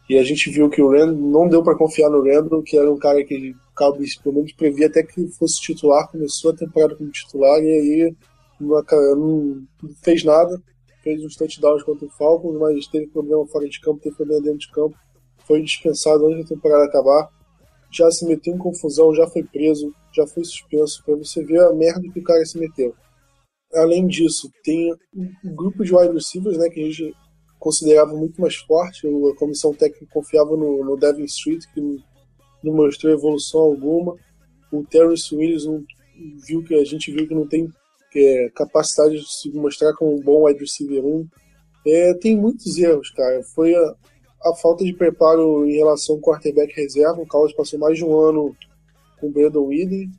E 0.10 0.18
a 0.18 0.24
gente 0.24 0.50
viu 0.50 0.70
que 0.70 0.82
o 0.82 0.90
Randall 0.90 1.16
não 1.16 1.50
deu 1.50 1.64
para 1.64 1.78
confiar 1.78 2.10
no 2.10 2.24
Randall, 2.24 2.64
que 2.64 2.78
era 2.78 2.92
um 2.92 2.98
cara 2.98 3.24
que 3.26 3.52
o 3.52 3.76
Cowboys 3.76 4.16
pelo 4.18 4.36
menos 4.36 4.54
previa 4.54 4.88
até 4.88 5.04
que 5.04 5.28
fosse 5.28 5.62
titular, 5.62 6.10
começou 6.10 6.52
a 6.52 6.56
temporada 6.56 6.96
como 6.96 7.12
titular 7.12 7.62
e 7.62 7.70
aí 7.70 8.16
não, 8.60 8.82
não 9.18 9.68
fez 10.02 10.24
nada, 10.24 10.62
fez 11.04 11.24
uns 11.24 11.36
touchdowns 11.36 11.84
contra 11.84 12.06
o 12.06 12.10
Falcons, 12.10 12.58
mas 12.58 12.88
teve 12.88 13.08
problema 13.08 13.46
fora 13.48 13.68
de 13.68 13.80
campo, 13.82 14.00
teve 14.02 14.16
problema 14.16 14.42
dentro 14.42 14.60
de 14.60 14.72
campo, 14.72 14.98
foi 15.46 15.62
dispensado 15.62 16.26
antes 16.28 16.44
da 16.44 16.56
temporada 16.56 16.86
acabar, 16.86 17.30
já 17.92 18.10
se 18.12 18.26
meteu 18.26 18.54
em 18.54 18.58
confusão, 18.58 19.14
já 19.14 19.28
foi 19.28 19.44
preso, 19.44 19.94
já 20.14 20.26
foi 20.28 20.44
suspenso, 20.44 21.04
para 21.06 21.16
você 21.16 21.44
ver 21.44 21.62
a 21.62 21.74
merda 21.74 22.02
que 22.12 22.20
o 22.20 22.24
cara 22.24 22.44
se 22.46 22.58
meteu. 22.58 22.94
Além 23.74 24.08
disso, 24.08 24.50
tem 24.64 24.94
um 25.14 25.56
grupo 25.56 25.84
de 25.84 25.94
wide 25.94 26.14
receivers, 26.14 26.58
né, 26.58 26.70
que 26.70 26.80
a 26.80 26.84
gente 26.84 27.14
considerava 27.60 28.14
muito 28.16 28.40
mais 28.40 28.56
forte. 28.56 29.08
A 29.08 29.36
comissão 29.36 29.74
técnica 29.74 30.08
confiava 30.12 30.56
no, 30.56 30.84
no 30.84 30.98
Devin 30.98 31.26
Street, 31.26 31.64
que 31.74 31.82
não 32.64 32.74
mostrou 32.74 33.14
evolução 33.14 33.62
alguma. 33.62 34.16
O 34.72 34.84
Terrence 34.86 35.34
Williams 35.36 35.66
viu 36.48 36.64
que 36.64 36.76
a 36.76 36.84
gente 36.84 37.12
viu 37.12 37.28
que 37.28 37.36
não 37.36 37.48
tem 37.48 37.70
é, 38.16 38.50
capacidade 38.56 39.16
de 39.16 39.32
se 39.32 39.52
mostrar 39.52 39.94
como 39.94 40.16
um 40.16 40.22
bom 40.22 40.46
wide 40.46 40.60
receiver 40.60 41.04
1. 41.04 41.28
É, 41.86 42.14
tem 42.16 42.38
muitos 42.38 42.78
erros, 42.78 43.10
cara. 43.12 43.42
Foi 43.56 43.74
a, 43.76 43.96
a, 44.44 44.56
falta 44.56 44.84
de 44.84 44.94
preparo 44.94 45.66
em 45.66 45.76
relação 45.78 46.16
ao 46.16 46.22
quarterback 46.22 46.74
reserva. 46.76 47.22
O 47.22 47.28
Cowboys 47.28 47.54
passou 47.54 47.80
mais 47.80 47.98
de 47.98 48.06
um 48.06 48.18
ano 48.18 48.56
com 49.20 49.28
o 49.28 49.32
Brandon 49.32 49.68
Whedon. 49.68 50.12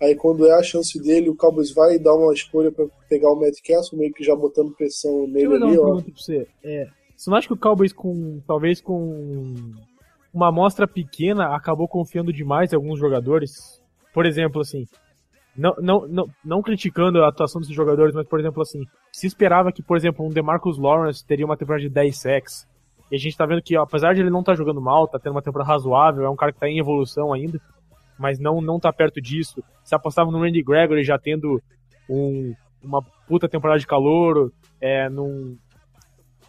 Aí 0.00 0.14
quando 0.14 0.46
é 0.46 0.52
a 0.52 0.62
chance 0.62 1.00
dele, 1.00 1.30
o 1.30 1.36
Cowboys 1.36 1.72
vai 1.72 1.98
dar 1.98 2.14
uma 2.14 2.32
escolha 2.32 2.70
para 2.70 2.86
pegar 3.08 3.32
o 3.32 3.36
Matt 3.36 3.56
Castle, 3.66 3.98
meio 3.98 4.12
que 4.12 4.22
já 4.22 4.36
botando 4.36 4.74
pressão 4.74 5.26
nele 5.26 5.48
Deixa 5.48 5.54
eu 5.54 5.54
ali, 5.54 5.78
uma 5.78 5.84
pergunta 5.84 6.10
pra 6.10 6.22
você. 6.22 6.46
É, 6.62 6.88
você 7.16 7.30
não 7.30 7.36
acha 7.36 7.46
que 7.46 7.54
o 7.54 7.58
Cowboys 7.58 7.92
com, 7.92 8.40
talvez 8.46 8.80
com 8.80 9.54
uma 10.32 10.48
amostra 10.48 10.86
pequena, 10.86 11.56
acabou 11.56 11.88
confiando 11.88 12.32
demais 12.32 12.72
em 12.72 12.76
alguns 12.76 12.98
jogadores? 12.98 13.80
Por 14.12 14.26
exemplo, 14.26 14.60
assim, 14.60 14.86
não, 15.56 15.74
não, 15.80 16.06
não, 16.06 16.26
não 16.44 16.62
criticando 16.62 17.22
a 17.22 17.28
atuação 17.28 17.60
desses 17.60 17.74
jogadores, 17.74 18.14
mas, 18.14 18.28
por 18.28 18.38
exemplo, 18.38 18.60
assim, 18.60 18.84
se 19.10 19.26
esperava 19.26 19.72
que, 19.72 19.82
por 19.82 19.96
exemplo, 19.96 20.24
um 20.24 20.28
DeMarcus 20.28 20.78
Lawrence 20.78 21.24
teria 21.24 21.46
uma 21.46 21.56
temporada 21.56 21.82
de 21.82 21.88
10 21.88 22.20
sacks, 22.20 22.68
e 23.10 23.16
a 23.16 23.18
gente 23.18 23.36
tá 23.36 23.46
vendo 23.46 23.62
que, 23.62 23.76
ó, 23.76 23.82
apesar 23.82 24.14
de 24.14 24.20
ele 24.20 24.30
não 24.30 24.42
tá 24.42 24.54
jogando 24.54 24.80
mal, 24.80 25.06
tá 25.06 25.18
tendo 25.18 25.32
uma 25.32 25.42
temporada 25.42 25.70
razoável, 25.70 26.24
é 26.24 26.30
um 26.30 26.36
cara 26.36 26.52
que 26.52 26.58
tá 26.58 26.68
em 26.68 26.78
evolução 26.78 27.32
ainda, 27.32 27.60
mas 28.18 28.38
não, 28.38 28.60
não 28.60 28.80
tá 28.80 28.92
perto 28.92 29.20
disso. 29.20 29.62
Se 29.84 29.94
apostava 29.94 30.30
no 30.30 30.40
Randy 30.40 30.62
Gregory 30.62 31.04
já 31.04 31.18
tendo 31.18 31.62
um, 32.08 32.54
uma 32.82 33.02
puta 33.28 33.48
temporada 33.48 33.78
de 33.78 33.86
calor, 33.86 34.52
é, 34.80 35.08
num, 35.08 35.56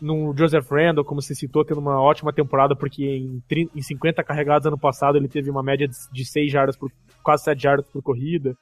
num 0.01 0.35
Joseph 0.35 0.69
Randall, 0.69 1.05
como 1.05 1.21
você 1.21 1.35
citou, 1.35 1.65
tendo 1.65 1.79
uma 1.79 2.01
ótima 2.01 2.33
temporada, 2.33 2.75
porque 2.75 3.03
em, 3.05 3.41
30, 3.47 3.77
em 3.77 3.81
50 3.81 4.23
carregados 4.23 4.65
ano 4.65 4.77
passado 4.77 5.17
ele 5.17 5.27
teve 5.27 5.49
uma 5.49 5.63
média 5.63 5.87
de 6.11 6.25
6 6.25 6.51
jardas 6.51 6.77
por 6.77 6.91
quase 7.23 7.43
7 7.43 7.61
jardas 7.61 7.87
por 7.87 8.01
corrida. 8.01 8.55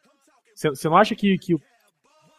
Você 0.55 0.88
não 0.88 0.97
acha 0.97 1.13
que, 1.15 1.38
que, 1.38 1.55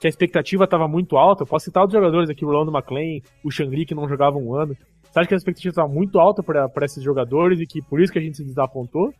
que 0.01 0.07
a 0.07 0.09
expectativa 0.09 0.65
estava 0.65 0.89
muito 0.89 1.17
alta? 1.17 1.43
Eu 1.43 1.47
posso 1.47 1.67
citar 1.67 1.83
outros 1.83 1.99
jogadores 1.99 2.31
aqui, 2.31 2.45
o 2.45 2.49
Rolando 2.49 2.77
McLean, 2.77 3.21
o 3.45 3.51
Shangri, 3.51 3.85
que 3.85 3.95
não 3.95 4.09
jogava 4.09 4.39
um 4.39 4.55
ano. 4.55 4.75
Você 5.17 5.21
acha 5.21 5.29
que 5.29 5.35
a 5.35 5.39
expectativa 5.39 5.71
estava 5.71 5.89
muito 5.89 6.19
alta 6.19 6.43
para 6.43 6.85
esses 6.85 7.03
jogadores 7.03 7.59
e 7.59 7.67
que 7.67 7.81
por 7.81 8.03
isso 8.03 8.13
que 8.13 8.19
a 8.19 8.23
gente 8.23 8.37
se 8.37 8.45
desapontou? 8.45 9.15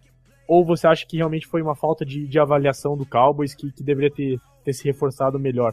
Ou 0.47 0.63
você 0.63 0.87
acha 0.87 1.07
que 1.07 1.17
realmente 1.17 1.47
foi 1.47 1.63
uma 1.63 1.75
falta 1.75 2.05
de, 2.05 2.29
de 2.29 2.39
avaliação 2.39 2.99
do 2.99 3.07
Cowboys 3.07 3.55
que, 3.55 3.73
que 3.73 3.83
deveria 3.83 4.11
ter, 4.11 4.39
ter 4.63 4.75
se 4.75 4.85
reforçado 4.85 5.39
melhor? 5.39 5.73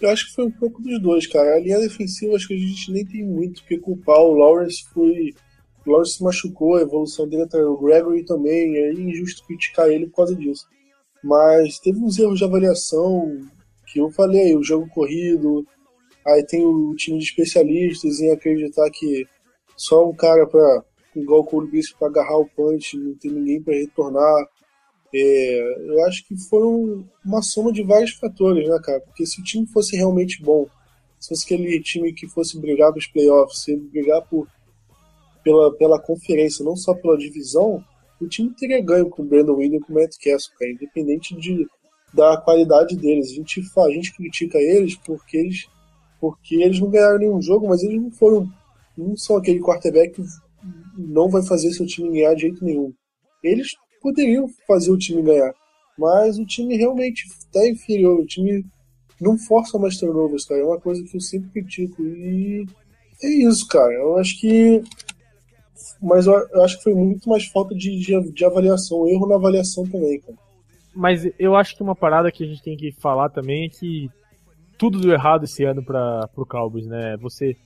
Eu 0.00 0.08
acho 0.08 0.28
que 0.28 0.32
foi 0.32 0.46
um 0.46 0.50
pouco 0.50 0.80
dos 0.80 0.98
dois, 1.02 1.26
cara. 1.26 1.54
A 1.54 1.60
linha 1.60 1.78
defensiva 1.78 2.34
acho 2.34 2.48
que 2.48 2.54
a 2.54 2.58
gente 2.58 2.90
nem 2.90 3.04
tem 3.04 3.26
muito 3.26 3.62
que 3.62 3.76
culpar. 3.76 4.20
O 4.20 4.32
Lawrence 4.32 4.82
foi. 4.94 5.34
O 5.86 5.90
Lawrence 5.90 6.16
se 6.16 6.24
machucou, 6.24 6.76
a 6.76 6.80
evolução 6.80 7.28
dele 7.28 7.42
atrás. 7.42 7.66
O 7.66 7.76
Gregory 7.76 8.24
também. 8.24 8.74
É 8.74 8.92
injusto 8.94 9.46
criticar 9.46 9.86
ele 9.90 10.06
por 10.06 10.16
causa 10.16 10.34
disso. 10.34 10.64
Mas 11.22 11.78
teve 11.78 11.98
uns 11.98 12.18
erros 12.18 12.38
de 12.38 12.44
avaliação 12.46 13.38
que 13.86 14.00
eu 14.00 14.10
falei, 14.10 14.56
o 14.56 14.64
jogo 14.64 14.88
corrido. 14.88 15.66
Aí 16.26 16.44
tem 16.44 16.64
o 16.64 16.94
time 16.96 17.18
de 17.18 17.24
especialistas 17.24 18.20
em 18.20 18.32
acreditar 18.32 18.90
que 18.90 19.26
só 19.76 20.08
um 20.08 20.14
cara 20.14 20.46
para 20.46 20.84
igual 21.14 21.40
o 21.40 21.44
Cole 21.44 21.70
Bispo 21.70 21.98
para 21.98 22.08
agarrar 22.08 22.38
o 22.38 22.48
punch, 22.48 22.96
não 22.98 23.14
tem 23.14 23.30
ninguém 23.30 23.62
para 23.62 23.74
retornar. 23.74 24.46
É, 25.14 25.88
eu 25.88 26.04
acho 26.04 26.26
que 26.26 26.36
foi 26.36 26.62
um, 26.62 27.04
uma 27.24 27.40
soma 27.40 27.72
de 27.72 27.82
vários 27.82 28.12
fatores, 28.12 28.68
né, 28.68 28.78
cara? 28.82 29.00
Porque 29.00 29.24
se 29.24 29.40
o 29.40 29.44
time 29.44 29.66
fosse 29.66 29.96
realmente 29.96 30.42
bom, 30.42 30.66
se 31.18 31.28
fosse 31.28 31.44
aquele 31.44 31.80
time 31.80 32.12
que 32.12 32.26
fosse 32.26 32.60
brigar 32.60 32.90
para 32.90 32.98
os 32.98 33.06
playoffs, 33.06 33.62
se 33.62 33.76
brigar 33.76 34.22
por, 34.28 34.46
pela, 35.42 35.72
pela 35.76 36.00
conferência, 36.00 36.64
não 36.64 36.76
só 36.76 36.92
pela 36.92 37.16
divisão, 37.16 37.82
o 38.20 38.26
time 38.26 38.52
teria 38.54 38.82
ganho 38.82 39.08
com 39.08 39.22
o 39.22 39.24
Brandon 39.24 39.54
Williams 39.54 39.82
e 39.82 39.86
com 39.86 39.92
o 39.92 39.96
Matt 39.96 40.16
Castle, 40.22 40.54
cara, 40.58 40.72
independente 40.72 41.36
de, 41.36 41.66
da 42.12 42.36
qualidade 42.36 42.96
deles. 42.96 43.30
A 43.30 43.34
gente, 43.34 43.62
a 43.78 43.90
gente 43.90 44.14
critica 44.14 44.58
eles 44.58 44.96
porque 44.96 45.36
eles, 45.36 45.66
porque 46.20 46.56
eles 46.56 46.80
não 46.80 46.90
ganharam 46.90 47.18
nenhum 47.18 47.40
jogo, 47.40 47.68
mas 47.68 47.82
eles 47.82 48.00
não 48.00 48.10
foram. 48.10 48.48
Não 48.96 49.16
são 49.16 49.36
aquele 49.36 49.60
quarterback 49.60 50.14
que 50.14 50.22
não 50.96 51.28
vai 51.28 51.42
fazer 51.42 51.70
seu 51.72 51.86
time 51.86 52.10
ganhar 52.10 52.34
de 52.34 52.42
jeito 52.42 52.64
nenhum. 52.64 52.92
Eles 53.42 53.68
poderiam 54.00 54.46
fazer 54.66 54.90
o 54.90 54.98
time 54.98 55.22
ganhar, 55.22 55.52
mas 55.98 56.38
o 56.38 56.46
time 56.46 56.76
realmente 56.76 57.24
está 57.26 57.66
inferior. 57.68 58.20
O 58.20 58.26
time 58.26 58.64
não 59.20 59.36
força 59.36 59.78
mais 59.78 59.96
turnovers, 59.96 60.44
cara. 60.44 60.60
É 60.60 60.64
uma 60.64 60.80
coisa 60.80 61.02
que 61.02 61.16
eu 61.16 61.20
sempre 61.20 61.50
critico. 61.50 62.02
E 62.02 62.66
é 63.22 63.28
isso, 63.28 63.66
cara. 63.68 63.92
Eu 63.92 64.18
acho 64.18 64.40
que. 64.40 64.82
Mas 66.00 66.26
eu 66.26 66.62
acho 66.62 66.78
que 66.78 66.84
foi 66.84 66.94
muito 66.94 67.28
mais 67.28 67.46
falta 67.46 67.74
de, 67.74 67.98
de, 67.98 68.32
de 68.32 68.44
avaliação, 68.44 69.08
erro 69.08 69.26
na 69.28 69.36
avaliação 69.36 69.84
também, 69.84 70.20
cara. 70.20 70.38
Mas 70.94 71.28
eu 71.38 71.54
acho 71.54 71.76
que 71.76 71.82
uma 71.82 71.94
parada 71.94 72.32
que 72.32 72.42
a 72.42 72.46
gente 72.46 72.62
tem 72.62 72.76
que 72.76 72.90
falar 72.92 73.28
também 73.28 73.66
é 73.66 73.68
que 73.68 74.08
tudo 74.78 75.00
deu 75.00 75.12
errado 75.12 75.44
esse 75.44 75.64
ano 75.64 75.84
para 75.84 76.28
pro 76.34 76.46
Cowboys, 76.46 76.86
né? 76.86 77.16
Você, 77.18 77.56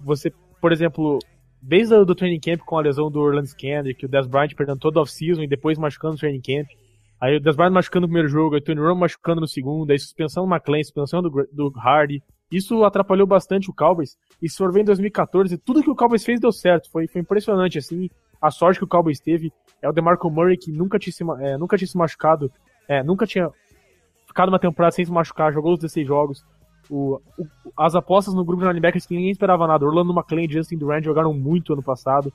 você, 0.00 0.32
por 0.60 0.72
exemplo, 0.72 1.18
desde 1.60 1.94
o 1.94 2.04
do 2.04 2.14
training 2.14 2.40
camp 2.40 2.60
com 2.60 2.78
a 2.78 2.82
lesão 2.82 3.10
do 3.10 3.20
Orlando 3.20 3.48
que 3.56 4.06
o 4.06 4.08
Des 4.08 4.26
Bryant 4.26 4.54
perdendo 4.56 4.78
todo 4.78 4.96
o 4.96 5.00
off-season 5.00 5.42
e 5.42 5.48
depois 5.48 5.78
machucando 5.78 6.14
no 6.14 6.18
training 6.18 6.40
camp. 6.40 6.68
Aí 7.20 7.36
o 7.36 7.40
Des 7.40 7.54
Bryant 7.54 7.72
machucando 7.72 8.02
no 8.02 8.08
primeiro 8.08 8.28
jogo, 8.28 8.54
aí 8.54 8.60
o 8.60 8.64
Tony 8.64 8.80
Romo 8.80 9.00
machucando 9.00 9.40
no 9.40 9.46
segundo, 9.46 9.90
aí 9.90 9.98
suspensão 9.98 10.46
do 10.46 10.54
McLean, 10.54 10.82
suspensão 10.82 11.20
do, 11.20 11.30
do 11.52 11.72
Hardy. 11.78 12.22
Isso 12.50 12.82
atrapalhou 12.82 13.26
bastante 13.26 13.70
o 13.70 13.74
Cowboys. 13.74 14.16
E 14.42 14.48
se 14.48 14.56
for 14.56 14.72
ver 14.72 14.80
em 14.80 14.84
2014, 14.84 15.56
tudo 15.58 15.82
que 15.82 15.90
o 15.90 15.94
Cowboys 15.94 16.24
fez 16.24 16.40
deu 16.40 16.50
certo. 16.50 16.90
Foi, 16.90 17.06
foi 17.06 17.20
impressionante, 17.20 17.78
assim. 17.78 18.08
A 18.40 18.50
sorte 18.50 18.78
que 18.78 18.84
o 18.84 18.88
Cowboys 18.88 19.20
teve 19.20 19.52
é 19.82 19.88
o 19.88 19.92
DeMarco 19.92 20.30
Murray, 20.30 20.56
que 20.56 20.72
nunca 20.72 20.98
tinha 20.98 21.12
se, 21.12 21.22
é, 21.40 21.58
nunca 21.58 21.76
tinha 21.76 21.86
se 21.86 21.96
machucado, 21.96 22.50
é, 22.88 23.02
nunca 23.02 23.26
tinha 23.26 23.50
ficado 24.26 24.48
uma 24.48 24.58
temporada 24.58 24.92
sem 24.92 25.04
se 25.04 25.12
machucar, 25.12 25.52
jogou 25.52 25.74
os 25.74 25.78
16 25.78 26.06
jogos. 26.06 26.44
O, 26.90 27.20
o, 27.38 27.46
as 27.76 27.94
apostas 27.94 28.34
no 28.34 28.44
grupo 28.44 28.62
de 28.62 28.68
linebackers 28.68 29.06
que 29.06 29.14
ninguém 29.14 29.30
esperava 29.30 29.66
nada. 29.66 29.86
Orlando 29.86 30.12
McLean 30.12 30.44
e 30.44 30.52
Justin 30.52 30.76
Durant 30.76 31.04
jogaram 31.04 31.32
muito 31.32 31.72
ano 31.72 31.82
passado. 31.82 32.32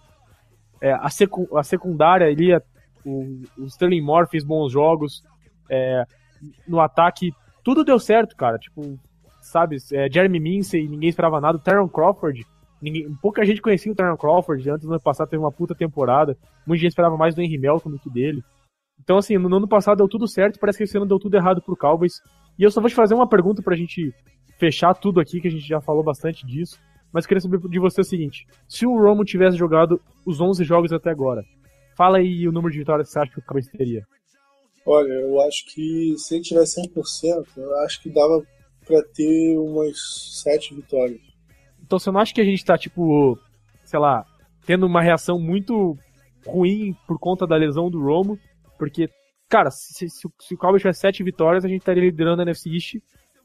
É, 0.81 0.93
a, 0.93 1.09
secu, 1.09 1.47
a 1.57 1.63
secundária, 1.63 2.27
ali, 2.27 2.55
o, 3.05 3.41
o 3.57 3.65
Sterling 3.65 4.01
Moore 4.01 4.29
fez 4.29 4.45
bons 4.45 4.71
jogos. 4.71 5.21
É, 5.69 6.05
no 6.67 6.79
ataque, 6.79 7.33
tudo 7.63 7.83
deu 7.83 7.99
certo, 7.99 8.35
cara. 8.35 8.57
Tipo, 8.57 8.97
sabe, 9.41 9.77
é, 9.91 10.09
Jeremy 10.09 10.39
Mincey, 10.39 10.87
ninguém 10.87 11.09
esperava 11.09 11.41
nada. 11.41 11.57
O 11.57 11.61
Tyron 11.61 11.89
Crawford, 11.89 12.45
ninguém, 12.81 13.13
pouca 13.21 13.45
gente 13.45 13.61
conhecia 13.61 13.91
o 13.91 13.95
Tyron 13.95 14.17
Crawford. 14.17 14.69
Antes 14.69 14.87
do 14.87 14.93
ano 14.93 15.01
passado 15.01 15.29
teve 15.29 15.43
uma 15.43 15.51
puta 15.51 15.75
temporada. 15.75 16.37
Muita 16.65 16.81
gente 16.81 16.91
esperava 16.91 17.17
mais 17.17 17.35
do 17.35 17.41
Henry 17.41 17.57
Melton 17.57 17.91
do 17.91 17.99
que 17.99 18.09
dele. 18.09 18.41
Então, 19.03 19.17
assim, 19.17 19.37
no 19.37 19.55
ano 19.55 19.67
passado 19.67 19.97
deu 19.97 20.07
tudo 20.07 20.27
certo, 20.27 20.59
parece 20.59 20.77
que 20.77 20.83
esse 20.85 20.97
ano 20.97 21.05
deu 21.05 21.19
tudo 21.19 21.35
errado 21.35 21.61
pro 21.61 21.75
Cowboys. 21.75 22.21
E 22.57 22.63
eu 22.63 22.71
só 22.71 22.79
vou 22.79 22.89
te 22.89 22.95
fazer 22.95 23.13
uma 23.13 23.27
pergunta 23.27 23.61
pra 23.61 23.75
gente 23.75 24.13
fechar 24.57 24.93
tudo 24.93 25.19
aqui, 25.19 25.41
que 25.41 25.47
a 25.47 25.51
gente 25.51 25.67
já 25.67 25.81
falou 25.81 26.03
bastante 26.03 26.45
disso. 26.45 26.79
Mas 27.11 27.25
queria 27.25 27.39
saber 27.39 27.59
de 27.59 27.79
você 27.79 28.01
o 28.01 28.03
seguinte: 28.03 28.45
se 28.67 28.85
o 28.85 28.97
Romo 28.97 29.23
tivesse 29.23 29.57
jogado 29.57 30.01
os 30.25 30.41
11 30.41 30.63
jogos 30.63 30.91
até 30.91 31.09
agora, 31.09 31.43
fala 31.95 32.17
aí 32.17 32.47
o 32.47 32.51
número 32.51 32.73
de 32.73 32.79
vitórias 32.79 33.07
que 33.07 33.13
você 33.13 33.19
acha 33.19 33.31
que 33.31 33.39
o 33.39 33.41
Cowboys 33.43 33.67
teria. 33.67 34.05
Olha, 34.85 35.13
eu 35.13 35.41
acho 35.41 35.65
que 35.73 36.13
se 36.17 36.35
ele 36.35 36.43
tivesse 36.43 36.81
100%, 36.81 37.45
eu 37.57 37.75
acho 37.79 38.01
que 38.01 38.09
dava 38.09 38.43
pra 38.85 39.01
ter 39.13 39.57
umas 39.57 39.97
7 40.43 40.75
vitórias. 40.75 41.19
Então 41.81 41.97
você 41.97 42.11
não 42.11 42.19
acha 42.19 42.33
que 42.33 42.41
a 42.41 42.45
gente 42.45 42.63
tá, 42.63 42.77
tipo, 42.77 43.39
sei 43.83 43.99
lá, 43.99 44.25
tendo 44.65 44.85
uma 44.85 45.01
reação 45.01 45.39
muito 45.39 45.97
ruim 46.45 46.95
por 47.07 47.17
conta 47.17 47.47
da 47.47 47.55
lesão 47.55 47.89
do 47.89 48.01
Romo? 48.01 48.37
Porque, 48.77 49.09
cara, 49.49 49.71
se, 49.71 50.09
se, 50.09 50.27
se 50.39 50.53
o 50.53 50.57
Cowboys 50.57 50.81
tivesse 50.81 50.99
7 50.99 51.23
vitórias, 51.23 51.63
a 51.63 51.67
gente 51.67 51.79
estaria 51.79 52.03
liderando 52.03 52.41
a 52.41 52.43
NFC 52.43 52.69
East 52.69 52.95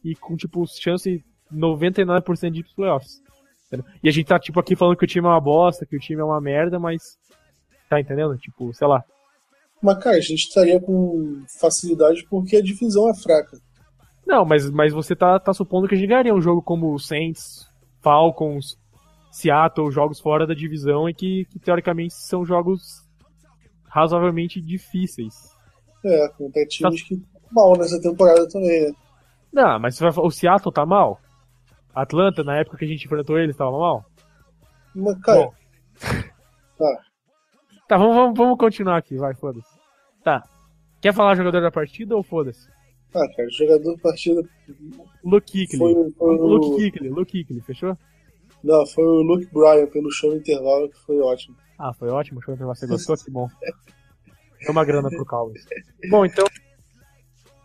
e 0.05 0.15
com, 0.15 0.37
tipo, 0.37 0.65
chance 0.67 1.25
99% 1.53 2.51
de 2.51 2.61
ir 2.61 2.63
pros 2.63 2.75
playoffs. 2.75 3.21
Entendeu? 3.67 3.87
E 4.03 4.09
a 4.09 4.13
gente 4.13 4.27
tá, 4.27 4.39
tipo, 4.39 4.59
aqui 4.59 4.75
falando 4.75 4.97
que 4.97 5.05
o 5.05 5.09
time 5.09 5.27
é 5.27 5.31
uma 5.31 5.41
bosta, 5.41 5.87
que 5.87 5.97
o 5.97 6.01
time 6.01 6.21
é 6.21 6.25
uma 6.25 6.41
merda, 6.41 6.79
mas. 6.79 7.19
Tá 7.89 8.01
entendendo? 8.01 8.37
Tipo, 8.37 8.73
sei 8.73 8.87
lá. 8.87 9.05
Mas, 9.83 9.99
cara, 9.99 10.17
a 10.17 10.21
gente 10.21 10.47
estaria 10.47 10.81
com 10.81 11.43
facilidade 11.61 12.27
porque 12.29 12.57
a 12.57 12.63
divisão 12.63 13.09
é 13.09 13.15
fraca. 13.15 13.57
Não, 14.27 14.45
mas, 14.45 14.71
mas 14.71 14.93
você 14.93 15.17
tá, 15.17 15.39
tá 15.39 15.53
supondo 15.53 15.89
que 15.89 15.95
a 15.95 15.99
gente 15.99 16.09
ganharia 16.09 16.35
um 16.35 16.41
jogo 16.41 16.63
como 16.63 16.99
Saints, 16.99 17.67
Falcons, 18.01 18.77
Seattle, 19.33 19.91
jogos 19.91 20.21
fora 20.21 20.47
da 20.47 20.55
divisão 20.55 21.09
e 21.09 21.15
que, 21.15 21.47
que 21.47 21.59
teoricamente 21.59 22.15
são 22.15 22.45
jogos 22.45 23.09
razoavelmente 23.89 24.61
difíceis. 24.61 25.35
É, 26.05 26.29
contra 26.29 26.65
times 26.67 27.03
que 27.03 27.21
mal 27.51 27.77
nessa 27.77 28.01
temporada 28.01 28.49
também, 28.49 28.89
né? 28.89 28.93
Não, 29.53 29.79
mas 29.79 29.97
você 29.97 30.05
vai 30.05 30.13
falar, 30.13 30.27
o 30.27 30.31
Seattle 30.31 30.73
tá 30.73 30.87
mal? 30.87 31.21
Atlanta, 31.95 32.45
na 32.45 32.57
época 32.57 32.77
que 32.77 32.85
a 32.85 32.89
gente 32.89 33.05
enfrentou 33.05 33.39
eles, 33.39 33.57
tava 33.57 33.73
mal? 33.73 34.05
Mas, 34.95 35.21
cara, 35.21 35.41
Bom. 35.41 35.55
tá. 36.79 37.03
Tá, 37.89 37.97
vamos, 37.97 38.15
vamos, 38.15 38.39
vamos 38.39 38.59
continuar 38.59 38.99
aqui, 38.99 39.17
vai, 39.17 39.35
foda-se. 39.35 39.69
Tá. 40.23 40.43
Quer 41.01 41.13
falar 41.13 41.35
jogador 41.35 41.61
da 41.61 41.71
partida 41.71 42.15
ou 42.15 42.23
foda-se? 42.23 42.69
Ah, 43.15 43.27
cara, 43.35 43.49
jogador 43.51 43.97
da 43.97 44.01
partida 44.01 44.43
Luke 45.25 45.51
Kuechly. 45.51 45.79
foi, 45.79 46.11
foi 46.13 46.37
o... 46.37 46.47
Luke 46.47 46.77
Kuechly, 46.77 47.09
Luke 47.09 47.33
Kuechly, 47.33 47.61
fechou? 47.63 47.99
Não, 48.63 48.87
foi 48.87 49.05
o 49.05 49.23
Luke 49.23 49.49
Bryan 49.53 49.87
pelo 49.87 50.11
show 50.13 50.33
intervalo, 50.35 50.89
que 50.89 50.99
foi 50.99 51.19
ótimo. 51.19 51.57
Ah, 51.79 51.93
foi 51.95 52.09
ótimo, 52.11 52.43
show 52.43 52.55
você 52.55 52.87
gostou, 52.87 53.17
que 53.17 53.31
bom. 53.31 53.49
Deu 54.61 54.71
uma 54.71 54.85
grana 54.85 55.09
pro 55.09 55.25
Cowboys. 55.25 55.65
Bom, 56.11 56.27
então, 56.27 56.45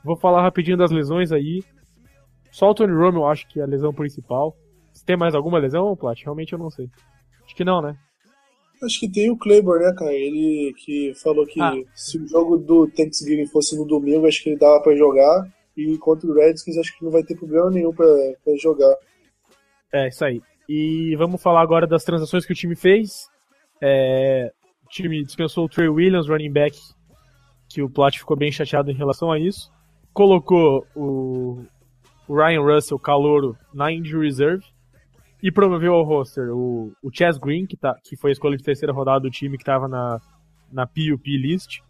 vou 0.03 0.15
falar 0.15 0.41
rapidinho 0.41 0.77
das 0.77 0.89
lesões 0.89 1.31
aí. 1.31 1.61
Só 2.55 2.69
o 2.69 2.73
Tony 2.73 2.93
Romo 2.93 3.17
eu 3.19 3.25
acho 3.27 3.45
que 3.49 3.59
é 3.59 3.63
a 3.63 3.67
lesão 3.67 3.93
principal. 3.93 4.55
Se 4.93 5.03
tem 5.03 5.17
mais 5.17 5.35
alguma 5.35 5.59
lesão, 5.59 5.93
Plat? 5.93 6.21
Realmente 6.23 6.53
eu 6.53 6.59
não 6.59 6.69
sei. 6.69 6.89
Acho 7.43 7.53
que 7.53 7.65
não, 7.65 7.81
né? 7.81 7.97
Acho 8.81 8.97
que 8.97 9.11
tem 9.11 9.29
o 9.29 9.37
Kleber, 9.37 9.81
né, 9.81 9.93
cara? 9.93 10.13
Ele 10.13 10.73
que 10.77 11.13
falou 11.21 11.45
que 11.45 11.59
Ah. 11.61 11.73
se 11.93 12.17
o 12.17 12.25
jogo 12.25 12.57
do 12.57 12.87
Thanksgiving 12.87 13.45
fosse 13.47 13.77
no 13.77 13.83
domingo, 13.85 14.25
acho 14.25 14.41
que 14.41 14.51
ele 14.51 14.57
dava 14.57 14.81
pra 14.81 14.95
jogar. 14.95 15.45
E 15.75 15.97
contra 15.97 16.29
o 16.29 16.33
Redskins, 16.33 16.77
acho 16.77 16.97
que 16.97 17.03
não 17.03 17.11
vai 17.11 17.23
ter 17.23 17.35
problema 17.35 17.69
nenhum 17.69 17.93
pra, 17.93 18.05
pra 18.41 18.55
jogar. 18.55 18.95
É, 19.91 20.07
isso 20.07 20.23
aí. 20.23 20.41
E 20.69 21.13
vamos 21.17 21.41
falar 21.43 21.61
agora 21.61 21.85
das 21.85 22.05
transações 22.05 22.45
que 22.45 22.53
o 22.53 22.55
time 22.55 22.77
fez. 22.77 23.27
É, 23.81 24.49
o 24.85 24.87
time 24.87 25.25
dispensou 25.25 25.65
o 25.65 25.69
Trey 25.69 25.89
Williams, 25.89 26.29
running 26.29 26.53
back, 26.53 26.77
que 27.67 27.81
o 27.81 27.89
Plat 27.89 28.17
ficou 28.17 28.37
bem 28.37 28.49
chateado 28.49 28.89
em 28.89 28.95
relação 28.95 29.29
a 29.29 29.37
isso. 29.37 29.69
Colocou 30.13 30.87
o, 30.95 31.65
o 32.27 32.35
Ryan 32.35 32.61
Russell, 32.61 32.99
calouro, 32.99 33.57
na 33.73 33.91
injury 33.91 34.25
reserve. 34.25 34.65
E 35.43 35.51
promoveu 35.51 35.93
ao 35.93 36.03
roster 36.03 36.49
o, 36.51 36.91
o 37.03 37.11
Chaz 37.13 37.37
Green, 37.37 37.65
que, 37.67 37.77
tá, 37.77 37.95
que 38.03 38.17
foi 38.17 38.31
a 38.31 38.33
escolha 38.33 38.57
de 38.57 38.63
terceira 38.63 38.93
rodada 38.93 39.19
do 39.21 39.29
time 39.29 39.57
que 39.57 39.63
estava 39.63 39.87
na, 39.87 40.19
na 40.71 40.87
PUP 40.87 41.37
list. 41.37 41.81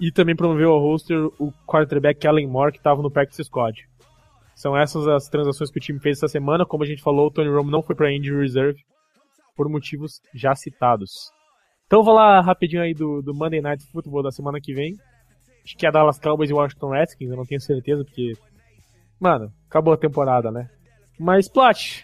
E 0.00 0.12
também 0.12 0.36
promoveu 0.36 0.70
ao 0.70 0.80
roster 0.80 1.16
o 1.38 1.52
quarterback 1.66 2.20
Kellen 2.20 2.46
Moore, 2.46 2.72
que 2.72 2.78
estava 2.78 3.00
no 3.00 3.10
practice 3.10 3.44
squad. 3.44 3.88
São 4.54 4.76
essas 4.76 5.06
as 5.06 5.28
transações 5.28 5.70
que 5.70 5.78
o 5.78 5.80
time 5.80 6.00
fez 6.00 6.18
essa 6.18 6.28
semana. 6.28 6.66
Como 6.66 6.82
a 6.82 6.86
gente 6.86 7.02
falou, 7.02 7.28
o 7.28 7.30
Tony 7.30 7.48
Romo 7.48 7.70
não 7.70 7.82
foi 7.82 7.94
para 7.94 8.12
injury 8.12 8.42
reserve 8.42 8.84
por 9.56 9.68
motivos 9.68 10.20
já 10.34 10.54
citados. 10.54 11.32
Então 11.86 12.04
vou 12.04 12.14
lá 12.14 12.40
rapidinho 12.40 12.82
aí 12.82 12.92
do, 12.92 13.22
do 13.22 13.34
Monday 13.34 13.60
Night 13.60 13.84
Football 13.90 14.22
da 14.22 14.30
semana 14.30 14.60
que 14.60 14.74
vem. 14.74 14.94
Acho 15.64 15.76
que 15.76 15.86
é 15.86 15.90
Dallas 15.90 16.18
Cowboys 16.18 16.50
e 16.50 16.52
Washington 16.52 16.90
Redskins, 16.90 17.30
eu 17.30 17.36
não 17.36 17.44
tenho 17.44 17.60
certeza 17.60 18.04
porque 18.04 18.34
mano, 19.20 19.52
acabou 19.68 19.92
a 19.92 19.98
temporada, 19.98 20.50
né? 20.50 20.68
Mas 21.18 21.48
Plat, 21.48 22.02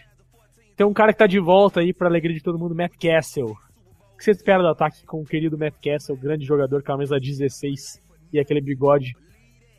tem 0.75 0.85
um 0.85 0.93
cara 0.93 1.13
que 1.13 1.19
tá 1.19 1.27
de 1.27 1.39
volta 1.39 1.79
aí 1.79 1.93
pra 1.93 2.07
alegria 2.07 2.35
de 2.35 2.43
todo 2.43 2.59
mundo, 2.59 2.75
Matt 2.75 2.93
Castle. 2.99 3.51
O 3.51 4.17
que 4.17 4.23
você 4.23 4.31
espera 4.31 4.61
do 4.61 4.69
ataque 4.69 5.05
com 5.05 5.21
o 5.21 5.25
querido 5.25 5.57
Matt 5.57 5.75
Castle, 5.83 6.15
grande 6.17 6.45
jogador, 6.45 6.81
camisa 6.83 7.19
16 7.19 8.01
e 8.33 8.39
aquele 8.39 8.61
bigode 8.61 9.13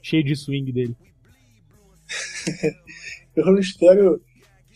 cheio 0.03 0.23
de 0.25 0.35
swing 0.37 0.71
dele? 0.73 0.97
Eu 3.37 3.47
não 3.47 3.59
espero. 3.59 4.21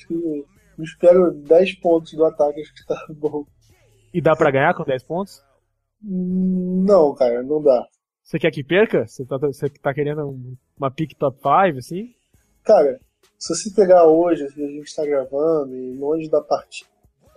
que 0.06 0.12
Eu 0.14 0.84
espero 0.84 1.32
10 1.32 1.74
pontos 1.80 2.12
do 2.12 2.24
ataque, 2.24 2.60
acho 2.60 2.74
que 2.74 2.86
tá 2.86 3.06
bom. 3.10 3.44
E 4.12 4.20
dá 4.20 4.34
pra 4.34 4.50
ganhar 4.50 4.74
com 4.74 4.82
10 4.84 5.02
pontos? 5.04 5.42
Não, 6.02 7.14
cara, 7.14 7.42
não 7.42 7.62
dá. 7.62 7.86
Você 8.22 8.38
quer 8.38 8.50
que 8.50 8.64
perca? 8.64 9.06
Você 9.06 9.24
tá, 9.24 9.36
você 9.38 9.68
tá 9.68 9.94
querendo 9.94 10.26
um- 10.28 10.56
uma 10.76 10.90
pick 10.90 11.14
top 11.16 11.38
5, 11.38 11.78
assim? 11.78 12.14
Cara, 12.70 13.00
se 13.36 13.52
você 13.52 13.70
pegar 13.72 14.06
hoje, 14.06 14.44
assim, 14.44 14.64
a 14.64 14.68
gente 14.68 14.94
tá 14.94 15.04
gravando, 15.04 15.74
e 15.74 15.92
longe 15.96 16.30
da 16.30 16.40
partida, 16.40 16.88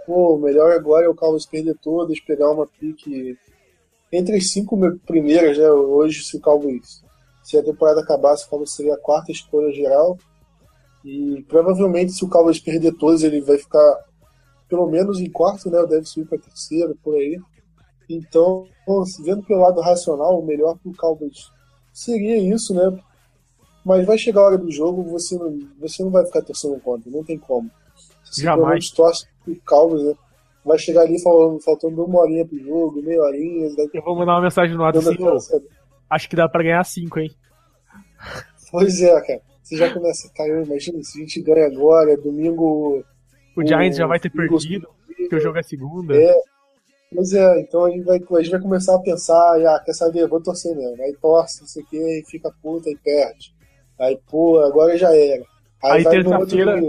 pô, 0.05 0.35
o 0.35 0.39
melhor 0.39 0.71
agora 0.73 1.07
é 1.07 1.09
o 1.09 1.15
Cowboys 1.15 1.47
perder 1.47 1.75
todas, 1.81 2.19
pegar 2.19 2.51
uma 2.51 2.67
pique 2.67 3.35
entre 4.11 4.35
as 4.37 4.51
cinco 4.51 4.77
me- 4.77 4.95
primeiras, 4.99 5.57
né? 5.57 5.67
Hoje, 5.71 6.23
se 6.23 6.37
o 6.37 6.39
Cowboys, 6.39 7.03
se 7.43 7.57
a 7.57 7.63
temporada 7.63 8.01
acabasse, 8.01 8.45
o 8.45 8.49
Cowboys 8.49 8.75
seria 8.75 8.93
a 8.93 8.99
quarta 8.99 9.31
escolha 9.31 9.73
geral. 9.73 10.19
E 11.03 11.43
provavelmente, 11.49 12.11
se 12.11 12.23
o 12.23 12.29
Cowboys 12.29 12.59
perder 12.59 12.93
todas, 12.93 13.23
ele 13.23 13.41
vai 13.41 13.57
ficar 13.57 14.05
pelo 14.69 14.85
menos 14.85 15.19
em 15.19 15.31
quarto, 15.31 15.67
né? 15.67 15.83
Deve 15.87 16.05
subir 16.05 16.27
para 16.27 16.37
terceiro, 16.37 16.95
por 17.03 17.15
aí. 17.15 17.41
Então, 18.07 18.67
vendo 19.25 19.41
pelo 19.41 19.61
lado 19.61 19.81
racional, 19.81 20.39
o 20.39 20.45
melhor 20.45 20.77
pro 20.77 20.95
Cowboys 20.95 21.49
seria 21.91 22.37
isso, 22.37 22.71
né? 22.75 22.95
Mas 23.85 24.05
vai 24.05 24.17
chegar 24.17 24.41
a 24.41 24.45
hora 24.45 24.57
do 24.57 24.71
jogo, 24.71 25.03
você 25.03 25.35
não, 25.37 25.59
você 25.79 26.03
não 26.03 26.09
vai 26.11 26.25
ficar 26.25 26.41
torcendo 26.41 26.79
contra, 26.79 27.11
não 27.11 27.23
tem 27.23 27.37
como. 27.37 27.69
Você 28.23 28.43
Jamais. 28.43 28.89
torce 28.91 29.27
pro 29.43 29.55
Cowboys, 29.65 30.03
né? 30.03 30.13
Vai 30.65 30.79
chegar 30.79 31.01
ali 31.01 31.21
falando, 31.21 31.59
faltando 31.61 32.03
uma 32.05 32.21
horinha 32.21 32.45
pro 32.45 32.57
jogo, 32.57 33.01
meia 33.01 33.21
horinha, 33.21 33.69
Eu 33.93 34.01
vou 34.01 34.15
mandar 34.15 34.35
uma 34.35 34.41
mensagem 34.43 34.75
no 34.75 34.83
WhatsApp 34.83 35.07
assim, 35.07 35.15
aquela- 35.15 35.35
"Ô, 35.35 35.67
acho 36.09 36.29
que 36.29 36.35
dá 36.35 36.47
pra 36.47 36.63
ganhar 36.63 36.83
5, 36.85 37.19
hein? 37.19 37.29
Pois 38.71 39.01
é, 39.01 39.21
cara. 39.21 39.41
Você 39.61 39.77
já 39.77 39.93
começa, 39.93 40.29
cara, 40.35 40.63
imagina 40.63 41.01
se 41.03 41.17
a 41.17 41.21
gente 41.21 41.41
ganha 41.41 41.67
agora, 41.67 42.17
domingo. 42.17 43.03
O 43.55 43.65
Giants 43.65 43.97
já 43.97 44.07
vai 44.07 44.19
ter 44.19 44.29
perdido, 44.29 44.87
porque 45.15 45.35
o 45.35 45.39
jogo 45.39 45.57
é 45.57 45.63
segunda. 45.63 46.15
É. 46.15 46.33
Pois 47.13 47.31
é, 47.33 47.59
então 47.61 47.85
a 47.85 47.91
gente, 47.91 48.03
vai, 48.03 48.17
a 48.17 48.41
gente 48.41 48.51
vai 48.51 48.59
começar 48.61 48.95
a 48.95 48.99
pensar, 48.99 49.59
e, 49.61 49.65
ah, 49.67 49.79
quer 49.85 49.93
saber, 49.93 50.27
vou 50.27 50.41
torcer 50.41 50.75
mesmo. 50.75 51.01
Aí 51.03 51.15
torce, 51.21 51.61
não 51.61 51.67
sei 51.67 51.83
o 51.83 51.85
que, 51.85 51.97
e 51.97 52.23
fica 52.25 52.51
puta 52.61 52.89
e 52.89 52.97
perde. 52.97 53.53
Aí, 53.99 54.17
pô, 54.29 54.59
agora 54.59 54.97
já 54.97 55.15
era. 55.15 55.43
Aí 55.83 56.05
outro 56.05 56.23
terça-feira. 56.23 56.81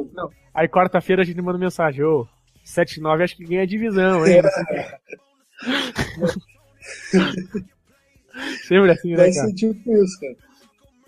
aí 0.55 0.69
quarta-feira 0.69 1.23
a 1.23 1.25
gente 1.25 1.41
manda 1.43 1.59
mensagem, 1.59 2.05
ô, 2.05 2.27
7-9 2.65 3.23
acho 3.25 3.37
que 3.37 3.45
ganha 3.45 3.63
a 3.63 3.67
divisão, 3.67 4.25
hein? 4.27 4.41
Sempre 8.67 8.91
assim, 8.93 9.11
né, 9.11 9.17
Vai 9.17 9.33
cara? 9.33 9.47
ser 9.49 9.55
tipo 9.55 9.97
isso, 9.97 10.21
cara. 10.21 10.35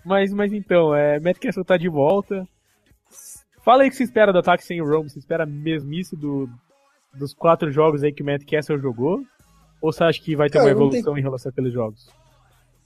Mas, 0.05 0.31
mas 0.31 0.53
então, 0.53 0.95
é, 0.95 1.19
Matt 1.19 1.37
Castle 1.39 1.65
tá 1.65 1.75
de 1.77 1.89
volta. 1.89 2.47
Fala 3.63 3.83
aí 3.83 3.89
o 3.89 3.91
que 3.91 3.97
você 3.97 4.03
espera 4.03 4.31
do 4.31 4.39
ataque 4.39 4.63
sem 4.63 4.81
o 4.81 4.85
Rome. 4.87 5.09
Você 5.09 5.19
espera 5.19 5.45
mesmice 5.45 6.15
do, 6.15 6.49
dos 7.13 7.33
quatro 7.33 7.69
jogos 7.71 8.03
aí 8.03 8.13
que 8.13 8.23
o 8.23 8.25
Matt 8.25 8.43
Castle 8.49 8.79
jogou? 8.79 9.21
Ou 9.81 9.91
você 9.91 10.03
acha 10.05 10.21
que 10.21 10.35
vai 10.35 10.49
ter 10.49 10.59
Cara, 10.59 10.69
uma 10.69 10.73
não 10.79 10.89
tem- 10.89 10.99
evolução 10.99 11.17
em 11.17 11.21
relação 11.21 11.49
àqueles 11.49 11.73
jogos? 11.73 12.09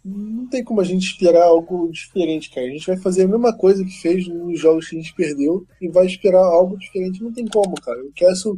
Não 0.04 0.48
tem 0.48 0.64
como 0.64 0.82
a 0.82 0.84
gente 0.84 1.06
esperar 1.06 1.44
algo 1.44 1.90
diferente, 1.92 2.50
cara. 2.50 2.66
A 2.66 2.72
gente 2.72 2.88
vai 2.88 2.98
fazer 2.98 3.24
a 3.24 3.28
mesma 3.28 3.56
coisa 3.56 3.84
que 3.84 4.02
fez 4.02 4.28
nos 4.28 4.60
jogos 4.60 4.90
que 4.90 4.96
a 4.96 5.00
gente 5.00 5.14
perdeu 5.14 5.66
e 5.80 5.88
vai 5.90 6.08
esperar 6.08 6.44
algo 6.44 6.78
diferente. 6.78 7.22
Não 7.22 7.32
tem 7.32 7.46
como, 7.46 7.80
cara. 7.80 8.04
O 8.04 8.12
Castle 8.18 8.58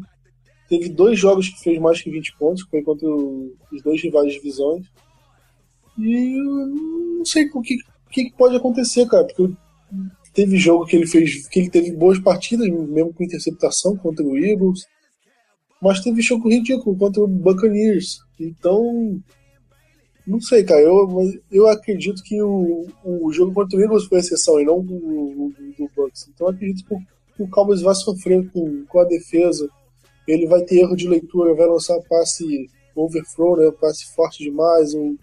teve 0.69 0.89
dois 0.89 1.19
jogos 1.19 1.49
que 1.49 1.61
fez 1.61 1.79
mais 1.79 2.01
que 2.01 2.09
20 2.09 2.37
pontos, 2.37 2.63
foi 2.69 2.81
contra 2.81 3.07
os 3.07 3.81
dois 3.83 4.01
rivais 4.01 4.27
de 4.27 4.39
divisões. 4.39 4.87
E 5.97 6.37
eu 6.37 6.67
não 7.17 7.25
sei 7.25 7.49
o 7.53 7.61
que, 7.61 7.75
o 7.75 8.09
que 8.09 8.31
pode 8.37 8.55
acontecer, 8.55 9.05
cara, 9.07 9.25
porque 9.25 9.53
teve 10.33 10.57
jogo 10.57 10.85
que 10.85 10.95
ele 10.95 11.05
fez, 11.05 11.47
que 11.47 11.59
ele 11.59 11.69
teve 11.69 11.91
boas 11.91 12.19
partidas, 12.19 12.67
mesmo 12.67 13.13
com 13.13 13.23
interceptação 13.23 13.95
contra 13.95 14.25
o 14.25 14.37
Eagles, 14.37 14.85
mas 15.81 15.99
teve 15.99 16.21
jogo 16.21 16.49
ridículo 16.49 16.97
contra 16.97 17.21
o 17.21 17.27
Buccaneers. 17.27 18.19
Então, 18.39 19.21
Não 20.25 20.39
sei, 20.39 20.63
cara. 20.63 20.81
Eu, 20.81 21.07
eu 21.51 21.67
acredito 21.67 22.23
que 22.23 22.41
o, 22.41 22.87
o 23.03 23.31
jogo 23.33 23.53
contra 23.53 23.77
o 23.77 23.81
Eagles 23.81 24.05
foi 24.05 24.19
exceção 24.19 24.59
e 24.59 24.65
não 24.65 24.77
o, 24.77 25.47
o, 25.47 25.53
do 25.77 25.89
Bucks. 25.95 26.29
Então 26.33 26.47
eu 26.47 26.53
acredito 26.53 26.87
que 26.87 26.93
o, 26.93 26.99
que 27.35 27.43
o 27.43 27.49
Cowboys 27.49 27.81
vai 27.81 27.93
sofrer 27.93 28.49
com, 28.51 28.85
com 28.85 28.99
a 28.99 29.03
defesa. 29.03 29.67
Ele 30.25 30.47
vai 30.47 30.61
ter 30.63 30.77
erro 30.79 30.95
de 30.95 31.07
leitura, 31.07 31.53
vai 31.53 31.67
lançar 31.67 31.99
passe 32.07 32.69
overthrow, 32.95 33.57
né? 33.57 33.69
Passe 33.71 34.05
forte 34.15 34.43
demais, 34.43 34.93
ou, 34.93 35.15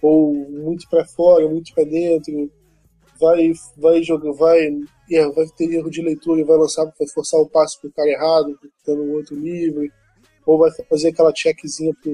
ou 0.00 0.32
muito 0.48 0.88
para 0.88 1.04
fora, 1.04 1.48
muito 1.48 1.74
para 1.74 1.84
dentro. 1.84 2.50
Vai, 3.20 3.52
vai 3.76 4.02
jogar, 4.02 4.32
vai, 4.32 4.70
erro, 5.10 5.32
vai 5.34 5.46
ter 5.56 5.72
erro 5.74 5.90
de 5.90 6.00
leitura 6.00 6.40
e 6.40 6.44
vai 6.44 6.56
lançar, 6.56 6.84
vai 6.84 7.08
forçar 7.08 7.40
o 7.40 7.48
passe 7.48 7.78
pro 7.78 7.92
cara 7.92 8.08
errado, 8.08 8.58
dando 8.86 9.02
um 9.02 9.12
outro 9.12 9.34
livre, 9.34 9.92
ou 10.46 10.56
vai 10.56 10.70
fazer 10.88 11.08
aquela 11.08 11.34
checkzinha 11.34 11.92
pro 12.00 12.10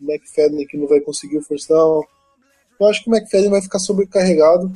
McFadden 0.00 0.66
que 0.66 0.76
não 0.76 0.86
vai 0.86 1.00
conseguir 1.00 1.38
o 1.38 1.42
first 1.42 1.68
down. 1.68 2.02
Eu 2.80 2.86
acho 2.86 3.02
que 3.02 3.10
o 3.10 3.14
McFadden 3.14 3.50
vai 3.50 3.62
ficar 3.62 3.78
sobrecarregado, 3.78 4.72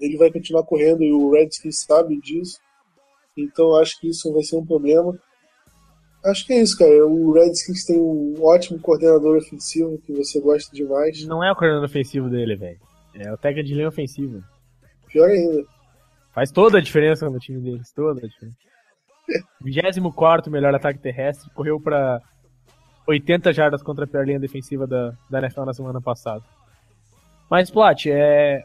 ele 0.00 0.16
vai 0.16 0.30
continuar 0.30 0.64
correndo 0.64 1.02
e 1.02 1.12
o 1.12 1.30
Redskins 1.30 1.80
sabe 1.80 2.20
disso. 2.20 2.58
Então 3.36 3.76
acho 3.76 3.98
que 4.00 4.08
isso 4.08 4.32
vai 4.32 4.42
ser 4.42 4.56
um 4.56 4.66
problema. 4.66 5.18
Acho 6.24 6.46
que 6.46 6.52
é 6.52 6.60
isso, 6.60 6.76
cara. 6.76 7.06
O 7.06 7.32
Redskins 7.32 7.84
tem 7.84 7.98
um 7.98 8.34
ótimo 8.42 8.78
coordenador 8.78 9.38
ofensivo 9.38 9.98
que 10.04 10.12
você 10.12 10.38
gosta 10.40 10.74
demais. 10.74 11.24
Não 11.26 11.42
é 11.42 11.50
o 11.50 11.54
coordenador 11.54 11.88
ofensivo 11.88 12.28
dele, 12.28 12.56
velho. 12.56 12.78
É 13.14 13.32
o 13.32 13.38
técnico 13.38 13.68
de 13.68 13.74
linha 13.74 13.88
ofensiva. 13.88 14.42
Pior 15.08 15.28
ainda. 15.28 15.64
Faz 16.34 16.50
toda 16.50 16.78
a 16.78 16.80
diferença 16.80 17.28
no 17.28 17.38
time 17.38 17.60
deles, 17.60 17.90
toda 17.92 18.24
a 18.24 18.28
diferença. 18.28 18.56
24 19.62 20.50
melhor 20.50 20.74
ataque 20.74 20.98
terrestre, 20.98 21.50
correu 21.54 21.80
para 21.80 22.20
80 23.10 23.52
jardas 23.52 23.82
contra 23.82 24.04
a 24.04 24.08
pior 24.08 24.24
linha 24.24 24.38
defensiva 24.38 24.86
da, 24.86 25.12
da 25.28 25.38
NFL 25.38 25.64
na 25.64 25.74
semana 25.74 26.00
passada. 26.00 26.42
Mas, 27.50 27.70
Plat, 27.70 28.06
é... 28.06 28.62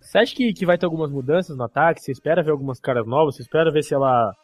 você 0.00 0.18
acha 0.18 0.34
que, 0.34 0.52
que 0.52 0.66
vai 0.66 0.76
ter 0.76 0.84
algumas 0.84 1.10
mudanças 1.10 1.56
no 1.56 1.64
ataque? 1.64 2.02
Você 2.02 2.12
espera 2.12 2.42
ver 2.42 2.50
algumas 2.50 2.78
caras 2.78 3.06
novas? 3.06 3.36
Você 3.36 3.42
espera 3.42 3.72
ver 3.72 3.82
se 3.82 3.94
ela. 3.94 4.34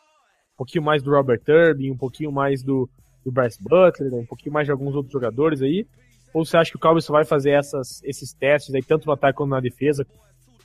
Um 0.55 0.59
pouquinho 0.59 0.84
mais 0.84 1.03
do 1.03 1.11
Robert 1.11 1.40
Turbin, 1.40 1.90
um 1.90 1.96
pouquinho 1.96 2.30
mais 2.30 2.62
do, 2.62 2.88
do 3.24 3.32
Bryce 3.32 3.59
Butler, 3.61 4.14
um 4.14 4.26
pouquinho 4.26 4.53
mais 4.53 4.66
de 4.66 4.70
alguns 4.70 4.94
outros 4.94 5.12
jogadores 5.12 5.62
aí? 5.62 5.86
Ou 6.32 6.44
você 6.44 6.57
acha 6.57 6.70
que 6.70 6.76
o 6.76 6.80
Cowboys 6.80 7.05
só 7.05 7.12
vai 7.12 7.24
fazer 7.24 7.50
essas, 7.50 8.03
esses 8.05 8.32
testes 8.32 8.74
aí, 8.74 8.82
tanto 8.82 9.07
no 9.07 9.12
ataque 9.12 9.36
quanto 9.36 9.50
na 9.50 9.61
defesa, 9.61 10.07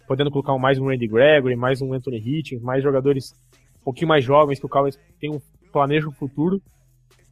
podendo 0.07 0.29
colocar 0.29 0.55
mais 0.57 0.77
um 0.77 0.87
Randy 0.87 1.07
Gregory, 1.07 1.55
mais 1.55 1.81
um 1.81 1.93
Anthony 1.93 2.17
Hitchens, 2.17 2.61
mais 2.61 2.83
jogadores 2.83 3.33
um 3.81 3.85
pouquinho 3.85 4.09
mais 4.09 4.23
jovens 4.23 4.59
que 4.59 4.65
o 4.65 4.69
Cowboys 4.69 4.99
tem 5.19 5.31
um 5.31 5.41
planeja 5.71 6.07
um 6.07 6.11
futuro? 6.11 6.61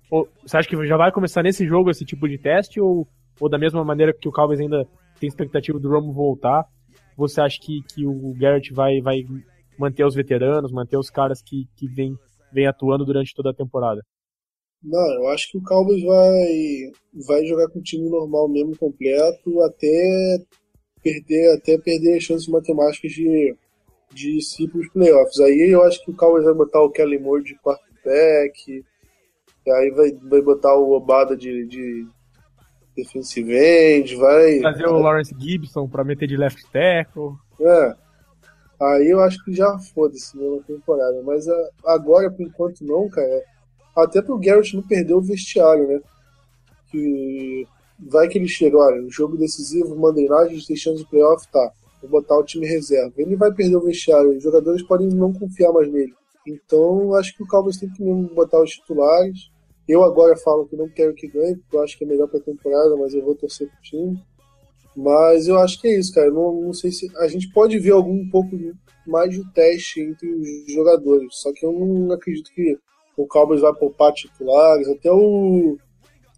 Ou, 0.10 0.28
você 0.46 0.58
acha 0.58 0.70
que 0.70 0.88
já 0.88 0.98
vai 0.98 1.12
começar 1.12 1.44
nesse 1.44 1.66
jogo 1.66 1.90
esse 1.90 2.06
tipo 2.06 2.28
de 2.28 2.38
teste 2.38 2.80
ou, 2.80 3.08
ou 3.40 3.50
da 3.50 3.58
mesma 3.58 3.84
maneira 3.84 4.14
que 4.14 4.28
o 4.28 4.32
Cowboys 4.32 4.60
ainda 4.60 4.88
tem 5.20 5.28
expectativa 5.28 5.80
do 5.80 5.90
Romo 5.90 6.14
voltar, 6.14 6.66
você 7.18 7.42
acha 7.42 7.60
que, 7.62 7.82
que 7.94 8.06
o 8.06 8.34
Garrett 8.38 8.74
vai, 8.74 9.02
vai 9.02 9.24
manter 9.78 10.06
os 10.06 10.16
veteranos, 10.16 10.72
manter 10.72 10.98
os 10.98 11.10
caras 11.10 11.42
que, 11.42 11.68
que 11.76 11.88
vem, 11.88 12.16
vem 12.52 12.68
atuando 12.68 13.06
durante 13.06 13.34
toda 13.34 13.52
a 13.52 13.54
temporada? 13.54 14.02
Não, 14.84 15.14
eu 15.16 15.28
acho 15.30 15.50
que 15.52 15.58
o 15.58 15.64
Cowboys 15.64 16.04
vai, 16.04 16.92
vai 17.28 17.46
jogar 17.46 17.68
com 17.70 17.80
o 17.80 17.84
time 17.84 18.08
normal 18.10 18.48
mesmo, 18.48 18.78
completo, 18.78 19.62
até 19.62 20.38
perder, 21.02 21.56
até 21.56 21.78
perder 21.78 22.18
as 22.18 22.24
chances 22.24 22.48
matemáticas 22.48 23.12
de, 23.12 23.56
de 24.14 24.38
ir 24.38 24.68
para 24.70 24.80
os 24.80 24.90
playoffs. 24.90 25.40
Aí 25.40 25.72
eu 25.72 25.84
acho 25.84 26.04
que 26.04 26.12
o 26.12 26.16
Cowboys 26.16 26.46
vai 26.46 26.54
botar 26.54 26.82
o 26.82 26.92
Kelly 26.92 27.18
Moore 27.18 27.44
de 27.44 27.56
quarterback, 27.62 28.84
aí 29.72 29.92
vai, 29.92 30.12
vai 30.12 30.42
botar 30.42 30.76
o 30.76 30.92
Obada 30.92 31.36
de, 31.36 31.66
de 31.66 32.08
defensive 32.96 33.54
end, 33.54 34.16
vai... 34.16 34.60
Fazer 34.62 34.88
o 34.88 35.00
Lawrence 35.00 35.36
Gibson 35.38 35.88
para 35.88 36.04
meter 36.04 36.28
de 36.28 36.38
left 36.38 36.64
tackle. 36.72 37.34
É, 37.60 37.96
aí 38.82 39.10
eu 39.10 39.20
acho 39.22 39.44
que 39.44 39.54
já 39.54 39.78
foda-se 39.94 40.38
na 40.38 40.62
temporada, 40.64 41.22
mas 41.24 41.48
ah, 41.48 41.70
agora, 41.86 42.32
por 42.32 42.42
enquanto, 42.42 42.82
não, 42.82 43.10
cara. 43.10 43.44
Até 43.96 44.22
pro 44.22 44.40
Garrett 44.40 44.76
não 44.76 44.84
perder 44.84 45.14
o 45.14 45.22
vestiário, 45.22 45.88
né? 45.88 46.02
Que 46.92 47.66
vai 47.98 48.28
que 48.28 48.38
ele 48.38 48.48
chega, 48.48 48.78
olha, 48.78 49.02
no 49.02 49.10
jogo 49.10 49.38
decisivo, 49.38 49.96
Monday 49.96 50.28
Night, 50.28 50.52
a 50.52 50.54
gente 50.54 50.68
tem 50.68 50.76
chance 50.76 51.02
de 51.02 51.10
playoff, 51.10 51.48
tá. 51.50 51.72
Vou 52.02 52.10
botar 52.10 52.38
o 52.38 52.44
time 52.44 52.68
reserva. 52.68 53.14
Ele 53.18 53.36
vai 53.36 53.54
perder 53.54 53.78
o 53.78 53.82
vestiário, 53.82 54.38
os 54.38 54.44
jogadores 54.44 54.84
podem 54.84 55.08
não 55.08 55.34
confiar 55.34 55.72
mais 55.72 55.92
nele. 55.92 56.14
Então, 56.46 57.16
acho 57.16 57.36
que 57.36 57.44
o 57.44 57.48
Cowboys 57.48 57.78
tem 57.78 57.90
que 57.90 58.04
mesmo 58.04 58.30
botar 58.36 58.62
os 58.62 58.70
titulares. 58.72 59.50
Eu 59.88 60.04
agora 60.04 60.36
falo 60.38 60.66
que 60.66 60.76
não 60.76 60.90
quero 60.90 61.14
que 61.14 61.28
ganhe, 61.28 61.56
porque 61.58 61.76
eu 61.76 61.84
acho 61.84 61.98
que 61.98 62.04
é 62.04 62.08
melhor 62.08 62.28
pra 62.28 62.40
temporada, 62.40 62.96
mas 62.98 63.14
eu 63.14 63.24
vou 63.24 63.36
torcer 63.36 63.70
pro 63.70 63.82
time. 63.82 64.20
Mas 64.96 65.48
eu 65.48 65.58
acho 65.58 65.80
que 65.80 65.88
é 65.88 66.00
isso, 66.00 66.14
cara. 66.14 66.32
Não, 66.32 66.62
não 66.62 66.74
sei 66.74 66.92
se. 66.92 67.08
A 67.18 67.28
gente 67.28 67.52
pode 67.52 67.78
ver 67.78 67.92
algum 67.92 68.14
um 68.14 68.30
pouco 68.30 68.58
mais 69.06 69.30
de 69.30 69.44
teste 69.54 70.02
entre 70.02 70.28
os 70.28 70.74
jogadores. 70.74 71.28
Só 71.32 71.52
que 71.54 71.66
eu 71.66 71.72
não 71.72 72.12
acredito 72.14 72.52
que 72.54 72.78
o 73.18 73.28
Cowboys 73.28 73.62
vai 73.62 73.74
poupar 73.74 74.14
titulares. 74.14 74.88
Até 74.88 75.12
o. 75.12 75.78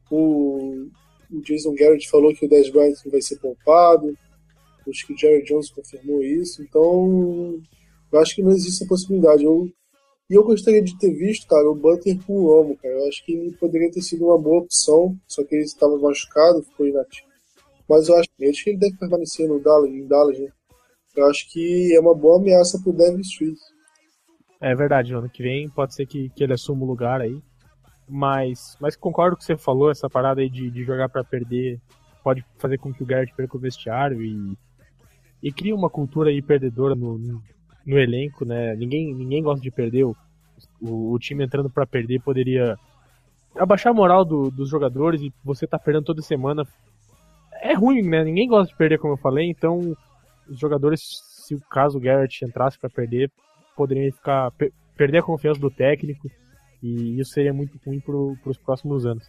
O, 0.10 0.88
o 1.32 1.42
Jason 1.42 1.74
Garrett 1.76 2.10
falou 2.10 2.34
que 2.34 2.46
o 2.46 2.50
Dez 2.50 2.70
Bryant 2.70 2.96
vai 3.12 3.22
ser 3.22 3.38
poupado. 3.38 4.14
Acho 4.90 5.06
que 5.06 5.14
o 5.14 5.18
Jerry 5.18 5.44
Jones 5.44 5.70
confirmou 5.70 6.24
isso. 6.24 6.64
Então, 6.64 7.60
eu 8.12 8.20
acho 8.20 8.36
que 8.36 8.42
não 8.42 8.52
existe 8.52 8.84
a 8.84 8.88
possibilidade. 8.88 9.44
Eu, 9.44 9.70
e 10.30 10.34
eu 10.34 10.44
gostaria 10.44 10.82
de 10.82 10.98
ter 10.98 11.14
visto, 11.14 11.48
cara, 11.48 11.70
o 11.70 11.76
Butler 11.76 12.18
com 12.26 12.34
o 12.34 12.48
Romo, 12.48 12.78
cara. 12.78 12.94
Eu 12.94 13.08
acho 13.08 13.26
que 13.26 13.34
ele 13.34 13.52
poderia 13.54 13.90
ter 13.90 14.02
sido 14.02 14.26
uma 14.26 14.38
boa 14.38 14.64
opção, 14.64 15.18
só 15.28 15.44
que 15.44 15.56
ele 15.56 15.64
estava 15.64 15.98
machucado, 15.98 16.64
ficou 16.64 16.86
inativo. 16.86 17.28
Mas 17.90 18.10
eu 18.10 18.18
acho, 18.18 18.30
eu 18.40 18.50
acho 18.50 18.64
que 18.64 18.70
ele 18.72 18.80
deve 18.80 18.98
permanecer 18.98 19.48
no 19.48 19.60
Dallas, 19.62 19.90
em 19.90 20.06
Dallas, 20.06 20.38
né? 20.38 20.50
Eu 21.16 21.26
acho 21.28 21.50
que 21.52 21.96
é 21.96 22.00
uma 22.00 22.14
boa 22.14 22.40
ameaça 22.40 22.80
pro 22.84 22.92
Devin 22.92 23.22
Street. 23.22 23.58
É 24.60 24.76
verdade, 24.76 25.14
ano 25.14 25.30
que 25.30 25.42
vem 25.42 25.70
pode 25.70 25.96
ser 25.96 26.06
que, 26.06 26.30
que 26.30 26.44
ele 26.44 26.54
assuma 26.54 26.84
o 26.84 26.88
lugar 26.88 27.22
aí. 27.22 27.42
Mas, 28.10 28.78
mas 28.80 28.96
concordo 28.96 29.36
com 29.36 29.38
o 29.38 29.40
que 29.40 29.46
você 29.46 29.58
falou, 29.58 29.90
essa 29.90 30.10
parada 30.10 30.42
aí 30.42 30.50
de, 30.50 30.70
de 30.70 30.84
jogar 30.84 31.10
para 31.10 31.24
perder 31.24 31.80
pode 32.24 32.44
fazer 32.58 32.78
com 32.78 32.94
que 32.94 33.04
o 33.04 33.06
Garrett 33.06 33.34
perca 33.34 33.56
o 33.56 33.60
vestiário 33.60 34.22
e, 34.22 34.58
e 35.42 35.52
cria 35.52 35.74
uma 35.74 35.90
cultura 35.90 36.30
aí 36.30 36.42
perdedora 36.42 36.94
no, 36.94 37.18
no, 37.18 37.42
no 37.88 37.98
elenco, 37.98 38.44
né? 38.44 38.76
Ninguém, 38.76 39.16
ninguém 39.16 39.42
gosta 39.42 39.62
de 39.62 39.72
perder. 39.72 40.04
O, 40.04 40.16
o, 40.82 41.18
time 41.18 41.46
entrando 41.46 41.70
para 41.70 41.88
perder 41.88 42.22
poderia 42.22 42.78
abaixar 43.56 43.92
a 43.92 43.96
moral 43.96 44.26
do, 44.26 44.52
dos 44.52 44.70
jogadores 44.70 45.22
e 45.22 45.34
você 45.44 45.66
tá 45.66 45.80
perdendo 45.80 46.06
toda 46.06 46.22
semana. 46.22 46.68
É 47.62 47.74
ruim, 47.74 48.02
né? 48.02 48.24
Ninguém 48.24 48.48
gosta 48.48 48.72
de 48.72 48.78
perder, 48.78 49.00
como 49.00 49.14
eu 49.14 49.18
falei, 49.18 49.50
então 49.50 49.96
os 50.48 50.60
jogadores, 50.60 51.02
se 51.46 51.56
o 51.56 51.62
caso 51.62 51.98
o 51.98 52.02
Garrett 52.02 52.44
entrasse 52.46 52.78
para 52.78 52.90
perder, 52.90 53.32
poderiam 53.76 54.12
ficar 54.12 54.52
per, 54.52 54.72
perder 54.96 55.20
a 55.20 55.24
confiança 55.24 55.60
do 55.60 55.72
técnico 55.72 56.30
e 56.84 57.20
isso 57.20 57.32
seria 57.32 57.54
muito 57.54 57.80
ruim 57.86 58.00
para 58.00 58.50
os 58.50 58.58
próximos 58.58 59.06
anos. 59.06 59.28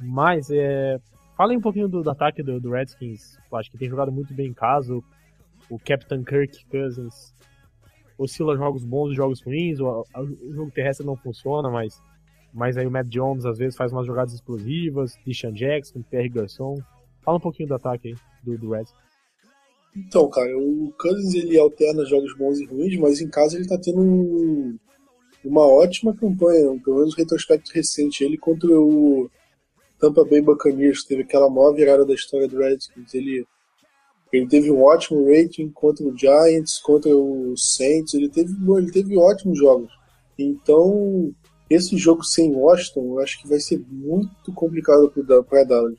Mas, 0.00 0.50
é, 0.50 0.98
falem 1.36 1.56
um 1.56 1.60
pouquinho 1.60 1.88
do, 1.88 2.02
do 2.02 2.10
ataque 2.10 2.42
do, 2.42 2.60
do, 2.60 2.70
Redskins. 2.70 3.38
Acho 3.52 3.70
que 3.70 3.78
tem 3.78 3.88
jogado 3.88 4.12
muito 4.12 4.34
bem 4.34 4.48
em 4.48 4.54
casa. 4.54 4.94
O, 5.70 5.78
Captain 5.78 6.22
Kirk 6.22 6.64
Cousins 6.66 7.34
oscila 8.18 8.56
jogos 8.56 8.84
bons 8.84 9.12
e 9.12 9.14
jogos 9.14 9.42
ruins. 9.42 9.80
O, 9.80 10.04
o, 10.14 10.54
jogo 10.54 10.70
terrestre 10.70 11.06
não 11.06 11.16
funciona, 11.16 11.70
mas, 11.70 12.00
mas 12.52 12.76
aí 12.76 12.86
o 12.86 12.90
Matt 12.90 13.08
Jones 13.08 13.44
às 13.44 13.58
vezes 13.58 13.76
faz 13.76 13.92
umas 13.92 14.06
jogadas 14.06 14.34
explosivas. 14.34 15.16
Deshaun 15.26 15.52
Jackson, 15.52 16.02
Pierre 16.02 16.28
Garçon. 16.28 16.76
Fala 17.22 17.38
um 17.38 17.40
pouquinho 17.40 17.68
do 17.68 17.74
ataque 17.74 18.08
aí, 18.08 18.14
do, 18.44 18.56
do 18.56 18.70
Redskins. 18.70 19.06
Então, 19.96 20.28
cara, 20.28 20.56
o 20.58 20.92
Cousins 20.98 21.34
ele 21.34 21.58
alterna 21.58 22.04
jogos 22.04 22.36
bons 22.36 22.60
e 22.60 22.66
ruins, 22.66 22.98
mas 22.98 23.20
em 23.20 23.28
casa 23.28 23.56
ele 23.56 23.66
tá 23.66 23.78
tendo 23.82 24.00
um, 24.00 24.78
uma 25.42 25.66
ótima 25.66 26.14
campanha, 26.14 26.78
pelo 26.84 26.98
menos 26.98 27.16
retrospecto 27.16 27.72
recente. 27.72 28.22
Ele 28.22 28.36
contra 28.36 28.68
o 28.70 29.30
Tampa 29.98 30.22
Bay 30.24 30.42
Buccaneers, 30.42 31.04
teve 31.04 31.22
aquela 31.22 31.48
maior 31.48 31.72
virada 31.72 32.04
da 32.04 32.12
história 32.12 32.46
do 32.46 32.58
Redskins. 32.58 33.14
Ele, 33.14 33.46
ele 34.32 34.46
teve 34.46 34.70
um 34.70 34.82
ótimo 34.82 35.26
rating 35.26 35.70
contra 35.70 36.04
o 36.04 36.16
Giants, 36.16 36.78
contra 36.78 37.14
o 37.14 37.54
Saints. 37.56 38.14
Ele 38.14 38.28
teve, 38.28 38.52
ele 38.78 38.90
teve 38.90 39.16
ótimos 39.16 39.58
jogos. 39.58 39.90
Então, 40.38 41.32
esse 41.70 41.96
jogo 41.96 42.22
sem 42.24 42.54
Washington, 42.54 43.14
eu 43.14 43.20
acho 43.20 43.40
que 43.40 43.48
vai 43.48 43.60
ser 43.60 43.82
muito 43.88 44.52
complicado 44.52 45.12
para 45.48 45.64
Dallas. 45.64 45.98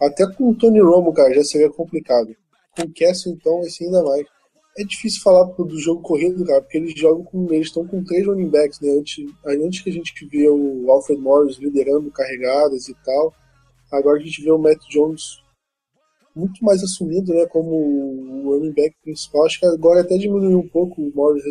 Até 0.00 0.26
com 0.32 0.50
o 0.50 0.54
Tony 0.54 0.80
Romo, 0.80 1.12
cara, 1.12 1.34
já 1.34 1.44
seria 1.44 1.70
complicado. 1.70 2.34
Com 2.76 2.82
o 2.82 2.92
Castle, 2.92 3.32
então, 3.32 3.60
vai 3.60 3.70
ser 3.70 3.84
ainda 3.84 4.02
mais 4.02 4.26
é 4.78 4.84
difícil 4.84 5.22
falar 5.22 5.44
do 5.44 5.78
jogo 5.78 6.02
corrido, 6.02 6.44
cara, 6.44 6.60
porque 6.60 6.76
eles 6.76 6.98
jogam 6.98 7.24
com. 7.24 7.50
Eles 7.52 7.68
estão 7.68 7.86
com 7.86 8.04
três 8.04 8.26
running 8.26 8.50
backs, 8.50 8.78
né? 8.80 8.90
Antes, 8.90 9.24
antes 9.44 9.82
que 9.82 9.90
a 9.90 9.92
gente 9.92 10.12
via 10.26 10.52
o 10.52 10.90
Alfred 10.90 11.20
Morris 11.20 11.56
liderando 11.56 12.10
carregadas 12.10 12.88
e 12.88 12.94
tal. 13.04 13.34
Agora 13.90 14.18
a 14.18 14.22
gente 14.22 14.42
vê 14.42 14.50
o 14.50 14.58
Matt 14.58 14.78
Jones 14.90 15.40
muito 16.36 16.62
mais 16.62 16.82
assumido, 16.82 17.32
né? 17.32 17.46
Como 17.46 17.70
o 17.70 18.54
running 18.54 18.74
back 18.74 18.94
principal. 19.02 19.46
Acho 19.46 19.60
que 19.60 19.66
agora 19.66 20.02
até 20.02 20.18
diminuiu 20.18 20.58
um 20.58 20.68
pouco. 20.68 21.00
O 21.00 21.12
Morris 21.14 21.42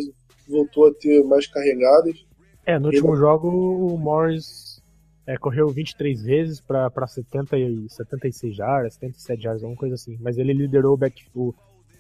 voltou 0.48 0.88
a 0.88 0.94
ter 0.94 1.24
mais 1.24 1.48
carregadas. 1.48 2.24
É, 2.66 2.78
no 2.78 2.88
último 2.88 3.10
Ele... 3.10 3.18
jogo 3.18 3.50
o 3.50 3.98
Morris 3.98 4.82
É, 5.28 5.38
correu 5.38 5.68
23 5.70 6.22
vezes 6.22 6.62
para 6.62 7.08
70 7.08 7.58
e 7.58 7.90
76 7.90 8.56
jardas, 8.56 8.94
77 8.94 9.42
jardas, 9.42 9.64
alguma 9.64 9.80
coisa 9.80 9.96
assim. 9.96 10.18
Mas 10.22 10.38
ele 10.38 10.54
liderou 10.54 10.94
o, 10.94 10.98
back, 10.98 11.26
o, 11.34 11.52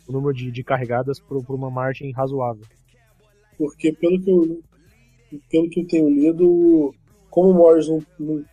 o 0.07 0.11
número 0.11 0.31
de, 0.31 0.51
de 0.51 0.63
carregadas 0.63 1.19
por, 1.19 1.43
por, 1.43 1.55
uma 1.55 1.71
margem 1.71 2.11
razoável. 2.11 2.65
Porque 3.57 3.91
pelo 3.93 4.21
que 4.21 4.29
eu, 4.29 4.59
pelo 5.49 5.69
que 5.69 5.81
eu 5.81 5.87
tenho 5.87 6.09
lido, 6.09 6.93
como 7.31 7.49
o 7.49 7.53
Morris 7.55 7.87
não, 7.87 7.99
não, 8.19 8.45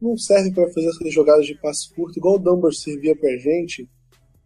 não 0.00 0.16
serve 0.16 0.52
para 0.52 0.68
fazer 0.68 0.88
essas 0.88 1.12
jogadas 1.12 1.46
de 1.46 1.54
passe 1.60 1.92
curto, 1.94 2.18
igual 2.18 2.36
o 2.36 2.38
Dunbar 2.38 2.72
servia 2.72 3.14
pra 3.16 3.36
gente, 3.36 3.88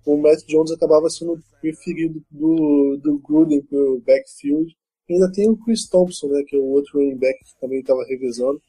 o 0.04 0.16
Matt 0.16 0.44
Jones 0.46 0.70
acabava 0.70 1.08
sendo 1.08 1.42
preferido 1.60 2.22
do, 2.30 2.98
do 3.02 3.18
Gruden 3.20 3.62
pro 3.62 4.02
backfield. 4.06 4.76
Ainda 5.08 5.30
tem 5.32 5.48
o 5.48 5.56
Chris 5.56 5.88
Thompson, 5.88 6.28
né, 6.28 6.42
que 6.46 6.56
é 6.56 6.58
o 6.58 6.64
outro 6.64 6.98
running 6.98 7.16
back 7.16 7.38
que 7.38 7.60
também 7.60 7.80
estava 7.80 8.04
revezando. 8.04 8.60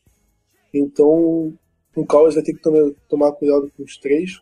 Então, 0.73 1.57
o 1.95 2.05
Cowboys 2.05 2.35
vai 2.35 2.43
ter 2.43 2.53
que 2.53 2.61
tomar, 2.61 2.91
tomar 3.09 3.31
cuidado 3.33 3.71
com 3.75 3.83
os 3.83 3.97
três. 3.97 4.41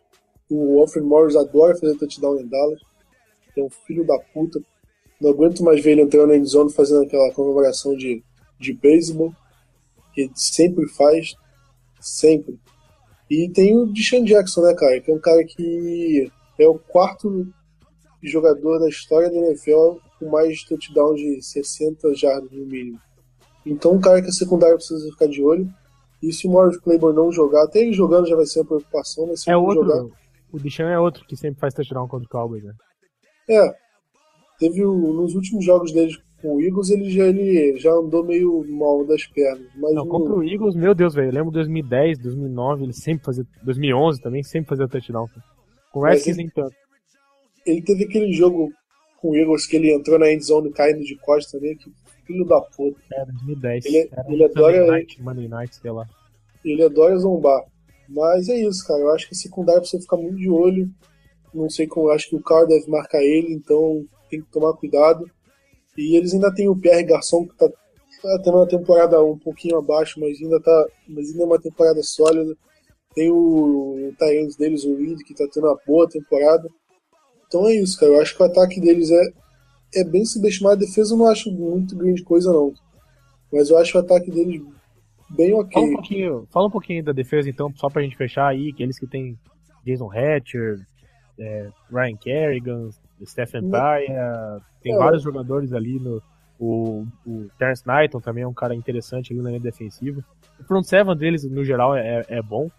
O 0.50 0.80
Alfred 0.80 1.06
Morris 1.06 1.36
adora 1.36 1.76
fazer 1.76 1.96
touchdown 1.96 2.40
em 2.40 2.46
Dallas. 2.46 2.80
É 3.56 3.62
um 3.62 3.70
filho 3.70 4.04
da 4.04 4.18
puta. 4.32 4.60
Não 5.20 5.30
aguento 5.30 5.62
mais 5.62 5.82
ver 5.82 5.92
ele 5.92 6.02
entrando 6.02 6.28
na 6.28 6.36
endzone 6.36 6.72
fazendo 6.72 7.04
aquela 7.04 7.32
comemoração 7.32 7.96
de, 7.96 8.22
de 8.58 8.72
beisebol. 8.72 9.32
Que 10.12 10.22
ele 10.22 10.32
sempre 10.34 10.88
faz. 10.88 11.34
Sempre. 12.04 12.60
E 13.30 13.48
tem 13.48 13.74
o 13.74 13.86
Deshaun 13.86 14.24
Jackson, 14.24 14.60
né, 14.60 14.74
cara? 14.74 15.00
Que 15.00 15.10
é 15.10 15.14
um 15.14 15.18
cara 15.18 15.42
que 15.42 16.30
é 16.58 16.68
o 16.68 16.78
quarto 16.78 17.48
jogador 18.22 18.78
da 18.78 18.88
história 18.90 19.30
da 19.30 19.36
NFL 19.36 19.96
com 20.18 20.28
mais 20.28 20.62
touchdown 20.64 21.14
de 21.14 21.40
60 21.42 22.14
jardas 22.14 22.50
no 22.52 22.66
mínimo. 22.66 23.00
Então, 23.64 23.92
um 23.92 24.00
cara 24.00 24.20
que 24.20 24.28
a 24.28 24.32
secundária 24.32 24.76
precisa 24.76 25.10
ficar 25.12 25.28
de 25.28 25.42
olho. 25.42 25.66
E 26.22 26.30
se 26.30 26.46
o 26.46 26.50
Morris 26.50 26.76
Claiborne 26.76 27.16
não 27.16 27.32
jogar, 27.32 27.64
até 27.64 27.80
ele 27.80 27.94
jogando 27.94 28.28
já 28.28 28.36
vai 28.36 28.44
ser 28.44 28.60
uma 28.60 28.66
preocupação, 28.66 29.26
mas 29.26 29.42
se 29.42 29.50
é 29.50 29.54
ele 29.54 29.62
outro, 29.62 29.84
jogar. 29.84 30.04
O 30.52 30.58
Deshaun 30.58 30.88
é 30.88 31.00
outro 31.00 31.24
que 31.26 31.36
sempre 31.36 31.58
faz 31.58 31.72
touchdown 31.72 32.06
contra 32.06 32.26
o 32.26 32.30
Cowboys, 32.30 32.64
né? 32.64 32.74
É. 33.48 33.74
Teve 34.58 34.84
o, 34.84 35.12
nos 35.14 35.34
últimos 35.34 35.64
jogos 35.64 35.90
dele 35.90 36.14
o 36.44 36.60
Eagles, 36.60 36.90
ele 36.90 37.10
já, 37.10 37.26
ele 37.26 37.78
já 37.78 37.90
andou 37.92 38.24
meio 38.24 38.64
mal 38.68 39.04
das 39.06 39.26
pernas. 39.26 39.66
Mas 39.76 39.94
não, 39.94 40.06
contra 40.06 40.34
o 40.34 40.44
Eagles, 40.44 40.74
meu 40.74 40.94
Deus, 40.94 41.14
velho. 41.14 41.28
Eu 41.28 41.32
lembro 41.32 41.50
2010, 41.50 42.18
2009, 42.18 42.84
ele 42.84 42.92
sempre 42.92 43.24
fazia. 43.24 43.46
2011 43.62 44.20
também, 44.20 44.42
sempre 44.42 44.68
fazia 44.68 44.88
touchdown. 44.88 45.26
Com 45.92 46.00
o 46.00 46.02
Redskins 46.04 46.36
nem 46.36 46.48
tanto. 46.48 46.74
Ele 47.66 47.80
teve 47.82 48.04
aquele 48.04 48.32
jogo 48.32 48.70
com 49.20 49.30
o 49.30 49.36
Eagles 49.36 49.66
que 49.66 49.76
ele 49.76 49.94
entrou 49.94 50.18
na 50.18 50.30
endzone 50.30 50.70
caindo 50.70 51.02
de 51.02 51.16
costas 51.16 51.52
também, 51.52 51.76
que 51.76 51.90
filho 52.26 52.44
da 52.44 52.60
puta. 52.60 52.98
É, 53.12 53.24
2010. 53.24 53.84
Ele, 53.86 54.08
Era 54.12 54.32
ele 54.32 54.44
adora. 54.44 54.86
Night, 54.86 55.22
Monday 55.22 55.48
Night, 55.48 55.76
sei 55.76 55.90
lá. 55.90 56.06
Ele 56.64 56.82
adora 56.82 57.16
zombar. 57.18 57.64
Mas 58.08 58.48
é 58.48 58.56
isso, 58.56 58.86
cara. 58.86 59.00
Eu 59.00 59.12
acho 59.12 59.28
que 59.28 59.34
a 59.34 59.38
secundária 59.38 59.80
precisa 59.80 60.02
ficar 60.02 60.16
muito 60.16 60.36
de 60.36 60.50
olho. 60.50 60.90
Não 61.52 61.70
sei 61.70 61.86
como. 61.86 62.10
Acho 62.10 62.28
que 62.28 62.36
o 62.36 62.42
Carr 62.42 62.66
deve 62.66 62.90
marcar 62.90 63.22
ele, 63.22 63.52
então 63.54 64.04
tem 64.28 64.40
que 64.40 64.50
tomar 64.50 64.74
cuidado. 64.74 65.24
E 65.96 66.16
eles 66.16 66.34
ainda 66.34 66.52
tem 66.54 66.68
o 66.68 66.76
Pierre 66.76 67.04
Garçon, 67.04 67.46
que 67.46 67.56
tá, 67.56 67.68
tá 67.68 68.40
tendo 68.42 68.56
uma 68.56 68.68
temporada 68.68 69.22
um 69.22 69.38
pouquinho 69.38 69.78
abaixo, 69.78 70.18
mas 70.20 70.40
ainda 70.40 70.60
tá. 70.60 70.86
Mas 71.08 71.30
ainda 71.30 71.42
é 71.42 71.46
uma 71.46 71.60
temporada 71.60 72.02
sólida. 72.02 72.54
Tem 73.14 73.30
o, 73.30 74.08
o 74.08 74.14
Tyrants 74.18 74.56
deles, 74.56 74.84
o 74.84 74.96
Reed, 74.96 75.20
que 75.24 75.34
tá 75.34 75.46
tendo 75.52 75.66
uma 75.66 75.78
boa 75.86 76.08
temporada. 76.08 76.68
Então 77.46 77.68
é 77.68 77.76
isso, 77.76 77.98
cara. 77.98 78.12
Eu 78.12 78.20
acho 78.20 78.36
que 78.36 78.42
o 78.42 78.46
ataque 78.46 78.80
deles 78.80 79.10
é, 79.10 80.00
é 80.00 80.04
bem 80.04 80.24
subestimado. 80.24 80.76
A 80.76 80.86
defesa 80.86 81.14
eu 81.14 81.18
não 81.18 81.26
acho 81.26 81.52
muito 81.52 81.96
grande 81.96 82.24
coisa, 82.24 82.52
não. 82.52 82.74
Mas 83.52 83.70
eu 83.70 83.78
acho 83.78 83.96
o 83.96 84.00
ataque 84.00 84.30
deles 84.30 84.60
bem 85.30 85.54
ok. 85.54 85.72
Fala 85.72 85.86
um 85.86 85.94
pouquinho, 85.94 86.48
fala 86.50 86.66
um 86.66 86.70
pouquinho 86.70 87.04
da 87.04 87.12
defesa, 87.12 87.48
então, 87.48 87.72
só 87.76 87.88
pra 87.88 88.02
gente 88.02 88.16
fechar 88.16 88.48
aí, 88.48 88.70
aqueles 88.70 88.98
que 88.98 89.06
tem 89.06 89.38
Jason 89.84 90.10
Hatcher, 90.10 90.78
é, 91.38 91.68
Ryan 91.90 92.16
Kerrigan, 92.16 92.88
Stephen 93.24 93.70
Paia, 93.70 94.60
tem 94.82 94.94
É. 94.94 94.98
vários 94.98 95.22
jogadores 95.22 95.72
ali 95.72 95.98
no. 95.98 96.22
O, 96.58 97.04
o 97.26 97.48
Terrence 97.58 97.82
Knighton 97.84 98.20
também 98.20 98.44
é 98.44 98.48
um 98.48 98.54
cara 98.54 98.74
interessante 98.74 99.32
ali 99.32 99.42
na 99.42 99.48
linha 99.50 99.60
defensiva. 99.60 100.24
O 100.60 100.64
front 100.64 100.84
seven 100.84 101.16
deles, 101.16 101.44
no 101.50 101.64
geral, 101.64 101.96
é, 101.96 102.24
é 102.28 102.40
bom. 102.40 102.70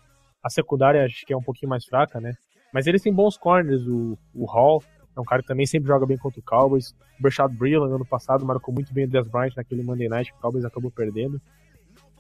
A 0.41 0.49
secundária 0.49 1.03
acho 1.03 1.25
que 1.25 1.33
é 1.33 1.37
um 1.37 1.43
pouquinho 1.43 1.69
mais 1.69 1.85
fraca, 1.85 2.19
né? 2.21 2.33
Mas 2.73 2.87
eles 2.87 3.01
têm 3.01 3.13
bons 3.13 3.37
corners. 3.37 3.85
O, 3.85 4.17
o 4.33 4.45
Hall 4.45 4.81
é 5.15 5.19
um 5.19 5.25
cara 5.25 5.41
que 5.41 5.47
também 5.47 5.65
sempre 5.65 5.87
joga 5.87 6.05
bem 6.05 6.17
contra 6.17 6.39
o 6.39 6.43
Cowboys. 6.43 6.91
O 7.19 7.23
Bershad 7.23 7.53
Breeland, 7.53 7.93
ano 7.93 8.05
passado, 8.05 8.45
marcou 8.45 8.73
muito 8.73 8.93
bem 8.93 9.05
o 9.05 9.09
Dez 9.09 9.27
Bryant 9.27 9.53
naquele 9.57 9.83
Monday 9.83 10.07
Night 10.07 10.31
que 10.31 10.37
o 10.37 10.41
Cowboys 10.41 10.65
acabou 10.65 10.89
perdendo. 10.91 11.39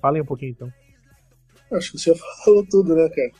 Falem 0.01 0.21
um 0.21 0.25
pouquinho 0.25 0.51
então. 0.51 0.69
Acho 1.71 1.91
que 1.93 1.99
você 1.99 2.13
falou 2.43 2.65
tudo, 2.69 2.95
né, 2.95 3.09
cara? 3.09 3.31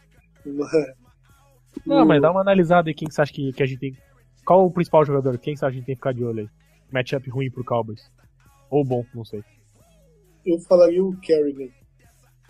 Não, 1.86 2.06
mas 2.06 2.22
dá 2.22 2.32
uma 2.32 2.42
analisada 2.42 2.90
aí 2.90 2.94
quem 2.94 3.08
que 3.08 3.14
você 3.14 3.22
acha 3.22 3.34
que, 3.34 3.52
que 3.52 3.64
a 3.64 3.66
gente 3.66 3.80
tem. 3.80 3.98
Qual 4.46 4.66
o 4.66 4.72
principal 4.72 5.04
jogador? 5.06 5.38
Quem 5.40 5.56
a 5.60 5.70
gente 5.70 5.86
tem 5.86 5.96
que 5.96 6.00
ficar 6.00 6.14
de 6.14 6.24
olho 6.24 6.42
aí? 6.42 6.50
Matchup 6.92 7.30
ruim 7.30 7.50
pro 7.50 7.66
Cowboys. 7.66 8.12
Ou 8.70 8.86
bom, 8.86 9.04
não 9.14 9.26
sei. 9.26 9.44
Eu 10.46 10.60
falaria 10.60 11.04
o 11.04 11.20
Kerrigan, 11.20 11.72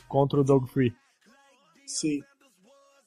Contra 0.10 0.42
o 0.42 0.44
Doug 0.44 0.68
Free. 0.68 0.94
sim. 1.86 2.22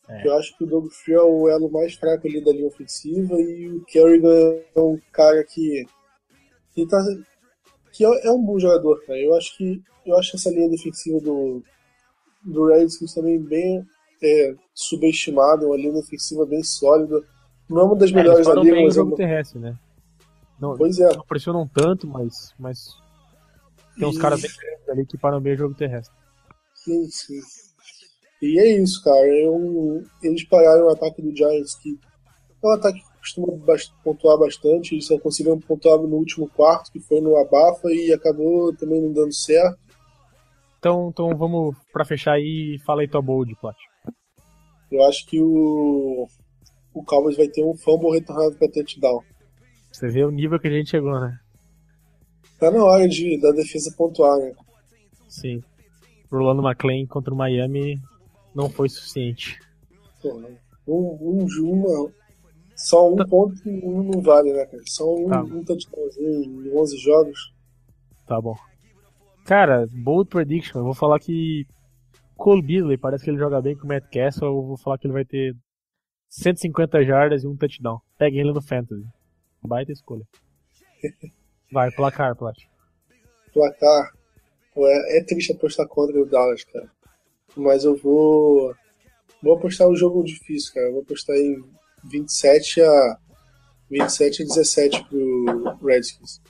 É. 0.09 0.26
Eu 0.26 0.39
acho 0.39 0.57
que 0.57 0.64
o 0.64 0.66
Doug 0.66 0.91
Free 0.91 1.14
é 1.14 1.20
o 1.20 1.49
elo 1.51 1.70
mais 1.70 1.95
fraco 1.95 2.26
ali 2.26 2.43
da 2.43 2.51
linha 2.51 2.66
ofensiva 2.66 3.34
e 3.34 3.68
o 3.68 3.84
Kerrigan 3.84 4.59
é 4.74 4.80
um 4.80 4.99
cara 5.12 5.45
que. 5.45 5.84
que, 6.74 6.86
tá, 6.86 6.97
que 7.93 8.07
é, 8.07 8.26
é 8.26 8.30
um 8.30 8.43
bom 8.43 8.59
jogador, 8.59 9.05
cara. 9.05 9.18
Eu 9.18 9.34
acho 9.34 9.55
que. 9.59 9.82
Eu 10.07 10.16
acho 10.16 10.36
essa 10.36 10.49
linha 10.49 10.70
defensiva 10.70 11.20
do. 11.20 11.62
do 12.43 12.68
Redskins 12.68 13.12
também 13.12 13.39
bem 13.39 13.84
é, 14.22 14.55
subestimada, 14.74 15.66
uma 15.66 15.76
linha 15.76 15.93
defensiva 15.93 16.47
bem 16.47 16.62
sólida. 16.62 17.22
Não 17.68 17.80
é 17.80 17.84
uma 17.84 17.96
das 17.96 18.10
É, 18.10 18.14
melhores 18.14 18.46
bem 18.46 18.54
o 18.56 18.84
mas 18.84 18.94
é 18.94 18.96
jogo 18.96 19.10
uma- 19.10 19.16
terrestre, 19.16 19.58
né? 19.58 19.76
Não, 20.60 20.76
Pois 20.76 20.98
é. 20.98 21.14
não 21.14 21.24
pressionam 21.24 21.68
tanto, 21.68 22.06
mas, 22.06 22.52
mas 22.58 22.78
tem 23.96 24.08
uns 24.08 24.16
E- 24.16 24.20
caras 24.20 24.40
bem 24.40 24.50
grandes 24.50 24.88
ali 24.88 25.06
que 25.06 25.18
param 25.18 25.40
bem 25.40 25.54
o 25.54 25.58
jogo 25.58 25.74
terrestre. 25.74 26.14
Sim, 26.74 27.06
sim. 27.10 27.40
E 28.42 28.58
é 28.58 28.80
isso, 28.80 29.02
cara. 29.02 29.26
Eu, 29.28 30.02
eles 30.22 30.44
pararam 30.48 30.86
o 30.86 30.90
ataque 30.90 31.20
do 31.22 31.36
Giants, 31.36 31.74
que 31.76 31.98
é 32.62 32.66
um 32.66 32.70
ataque 32.72 33.00
que 33.00 33.18
costuma 33.18 33.48
pontuar 34.02 34.38
bastante. 34.38 34.94
Eles 34.94 35.06
só 35.06 35.18
conseguiram 35.18 35.58
pontuar 35.60 35.98
no 35.98 36.16
último 36.16 36.48
quarto, 36.48 36.90
que 36.92 37.00
foi 37.00 37.20
no 37.20 37.36
Abafa, 37.36 37.88
e 37.92 38.12
acabou 38.12 38.74
também 38.76 39.02
não 39.02 39.12
dando 39.12 39.34
certo. 39.34 39.78
Então, 40.78 41.08
então 41.10 41.36
vamos 41.36 41.76
pra 41.92 42.04
fechar 42.04 42.34
aí, 42.34 42.78
fala 42.86 43.00
aí 43.02 43.08
tua 43.08 43.20
bold, 43.20 43.54
Plat. 43.60 43.76
Eu 44.90 45.02
acho 45.04 45.26
que 45.26 45.40
o, 45.42 46.26
o 46.99 47.05
Cowboys 47.05 47.36
vai 47.36 47.49
ter 47.49 47.64
um 47.64 47.76
fumble 47.76 48.11
retornado 48.12 48.55
para 48.57 48.68
touchdown. 48.70 49.22
Você 49.92 50.09
vê 50.09 50.24
o 50.24 50.30
nível 50.30 50.59
que 50.61 50.68
a 50.68 50.70
gente 50.70 50.90
chegou, 50.90 51.18
né? 51.20 51.38
Tá 52.59 52.70
na 52.70 52.84
hora 52.84 53.09
de, 53.09 53.40
da 53.40 53.51
defesa 53.53 53.94
pontuar, 53.96 54.36
né? 54.38 54.53
Sim. 55.28 55.62
Rolando 56.30 56.62
McLean 56.66 57.07
contra 57.07 57.32
o 57.32 57.36
Miami 57.36 58.01
não 58.55 58.68
foi 58.68 58.88
suficiente. 58.88 59.59
Pô, 60.20 60.34
um, 60.86 61.18
um, 61.20 61.46
uma, 61.62 62.12
só 62.74 63.11
um 63.12 63.16
ponto 63.16 63.55
um 63.66 64.03
não 64.03 64.20
vale, 64.20 64.53
né, 64.53 64.66
cara? 64.66 64.82
Só 64.86 65.05
um, 65.14 65.28
Tá. 65.28 65.42
um 65.42 65.64
touchdownzinho 65.64 66.66
em 66.66 66.76
11 66.76 66.96
jogos. 66.99 67.55
Tá 68.26 68.40
bom. 68.40 68.57
Cara, 69.44 69.86
bold 69.90 70.28
prediction. 70.28 70.80
Eu 70.80 70.84
vou 70.84 70.94
falar 70.94 71.18
que 71.18 71.66
Cole 72.36 72.61
Beasley 72.62 72.99
parece 72.99 73.24
que 73.24 73.30
ele 73.30 73.38
joga 73.38 73.62
bem 73.62 73.74
com 73.76 73.84
o 73.84 73.88
Matt 73.88 74.05
Castle. 74.12 74.49
Eu 74.49 74.62
vou 74.66 74.76
falar 74.76 74.99
que 74.99 75.07
ele 75.07 75.14
vai 75.14 75.24
ter 75.24 75.55
150 76.29 77.05
jardas 77.05 77.43
e 77.43 77.47
um 77.47 77.57
touchdown. 77.57 78.01
Peguem 78.18 78.41
ele 78.41 78.53
no 78.53 78.62
Fantasy. 78.62 79.05
Baita 79.62 79.93
escolha. 79.93 80.26
Vai, 81.72 81.91
placar, 81.91 82.35
Plat. 82.35 82.57
placar. 83.53 84.12
Pô, 84.74 84.87
é, 84.87 85.24
triste 85.24 85.53
apostar 85.53 85.87
contra 85.87 86.20
o 86.20 86.26
Dallas, 86.26 86.64
cara. 86.64 86.91
Mas 87.57 87.85
eu 87.85 87.97
vou. 87.97 88.74
Vou 89.43 89.57
apostar 89.57 89.89
um 89.89 89.97
jogo 89.97 90.22
difícil, 90.22 90.72
cara. 90.72 90.87
Eu 90.87 90.93
vou 90.93 91.03
apostar 91.03 91.37
em 91.37 91.62
27 92.05 92.81
a. 92.83 93.18
27 93.91 94.43
a 94.43 94.47
17 94.47 95.05
pro 95.09 95.79
Redskins. 95.83 96.43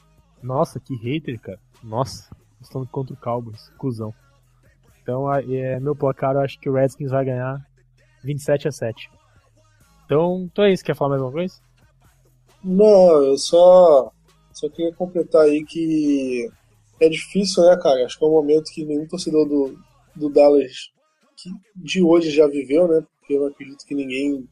Nossa, 0.43 0.81
que 0.81 0.95
hater, 0.97 1.41
cara. 1.41 1.61
Nossa, 1.83 2.29
estamos 2.61 2.91
contra 2.91 3.15
o 3.15 3.17
Cowboys. 3.17 3.71
Cusão. 3.79 4.13
Então, 5.01 5.33
é, 5.33 5.79
meu 5.81 5.95
placar, 5.95 6.35
eu 6.35 6.41
acho 6.41 6.59
que 6.59 6.69
o 6.69 6.75
Redskins 6.75 7.11
vai 7.11 7.25
ganhar 7.25 7.65
27 8.25 8.69
a 8.69 8.73
7. 8.73 9.11
Então, 10.09 10.49
então 10.51 10.65
é 10.65 10.73
isso. 10.73 10.83
Quer 10.83 10.97
falar 10.97 11.11
mais 11.11 11.21
uma 11.23 11.31
coisa? 11.31 11.55
Não, 12.65 13.23
eu 13.25 13.37
só. 13.37 14.11
Só 14.55 14.69
queria 14.71 14.95
completar 14.95 15.43
aí 15.43 15.63
que. 15.67 16.49
É 16.99 17.11
difícil, 17.11 17.63
né, 17.65 17.77
cara? 17.77 18.05
Acho 18.07 18.19
que 18.19 18.25
é 18.25 18.27
um 18.29 18.33
momento 18.33 18.73
que 18.73 18.85
nenhum 18.87 19.07
torcedor 19.07 19.47
do, 19.47 19.79
do 20.17 20.31
Dallas 20.31 20.73
de 21.77 22.03
hoje 22.03 22.31
já 22.31 22.47
viveu, 22.49 22.89
né? 22.89 23.05
Porque 23.21 23.35
eu 23.35 23.47
acredito 23.47 23.85
que 23.87 23.95
ninguém. 23.95 24.49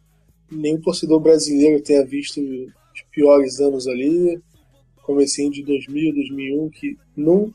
Nenhum 0.52 0.80
torcedor 0.80 1.20
brasileiro 1.20 1.82
tenha 1.82 2.04
visto 2.04 2.38
os 2.40 3.02
piores 3.11 3.59
anos 3.61 3.88
ali. 3.88 4.38
Comecinho 5.02 5.50
de 5.50 5.64
2000, 5.64 6.12
2001, 6.14 6.68
que 6.70 6.96
não, 7.16 7.52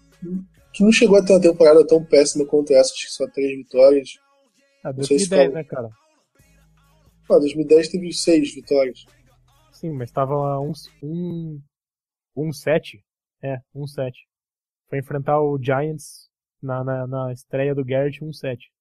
que 0.73 0.83
não 0.83 0.91
chegou 0.91 1.17
a 1.17 1.23
ter 1.23 1.33
uma 1.33 1.41
temporada 1.41 1.85
tão 1.85 2.03
péssima 2.03 2.45
quanto 2.45 2.71
essa, 2.73 2.93
acho 2.93 3.05
que 3.05 3.11
só 3.13 3.27
três 3.27 3.55
vitórias. 3.57 4.09
Ah, 4.83 4.91
Não 4.91 5.03
sei 5.03 5.19
se 5.19 5.29
2010, 5.29 5.43
fala. 5.51 5.53
né, 5.53 5.63
cara? 5.63 5.89
Ah, 7.29 7.39
2010 7.39 7.89
teve 7.89 8.11
seis 8.11 8.53
vitórias. 8.53 9.05
Sim, 9.71 9.91
mas 9.91 10.11
tava 10.11 10.59
um, 10.59 10.73
um, 11.01 11.61
um 12.35 12.51
7. 12.51 13.03
É, 13.41 13.57
um 13.73 13.87
7. 13.87 14.27
Foi 14.89 14.99
enfrentar 14.99 15.41
o 15.41 15.57
Giants 15.61 16.29
na, 16.61 16.83
na, 16.83 17.07
na 17.07 17.33
estreia 17.33 17.73
do 17.73 17.83
Garrett, 17.83 18.23
um 18.23 18.31
7. 18.31 18.71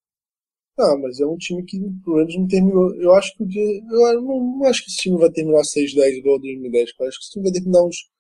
Ah, 0.79 0.97
mas 0.97 1.21
é 1.21 1.27
um 1.27 1.37
time 1.37 1.63
que 1.65 1.79
pelo 2.05 2.17
menos 2.17 2.37
não 2.37 2.47
terminou. 2.47 2.95
Eu 2.95 3.15
acho 3.15 3.37
que 3.37 3.43
o 3.45 3.47
dia. 3.47 3.63
Eu 3.63 4.23
não, 4.23 4.59
não 4.59 4.65
acho 4.67 4.85
que 4.85 4.91
esse 4.91 4.99
time 4.99 5.19
vai 5.19 5.31
terminar 5.31 5.61
6-10 5.61 6.19
igual 6.19 6.37
o 6.37 6.41
2010, 6.41 6.93
cara. 6.93 7.09
Acho 7.09 7.19
que 7.19 7.25
esse 7.25 7.33
time 7.33 7.45
vai 7.45 7.53
terminar 7.53 7.85
uns. 7.85 8.11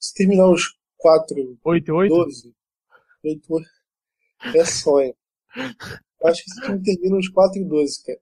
Se 0.00 0.14
terminar 0.14 0.48
uns 0.48 0.78
4, 0.96 1.58
8 1.64 1.88
e 1.88 1.92
8? 1.92 2.14
12, 2.14 2.54
8, 3.24 3.64
é 4.54 4.64
sonho. 4.64 5.14
Eu 6.20 6.28
acho 6.28 6.44
que 6.44 6.50
esse 6.50 6.60
time 6.62 6.82
termina 6.82 7.16
uns 7.16 7.28
4 7.28 7.60
e 7.60 7.64
12, 7.64 8.04
cara. 8.04 8.20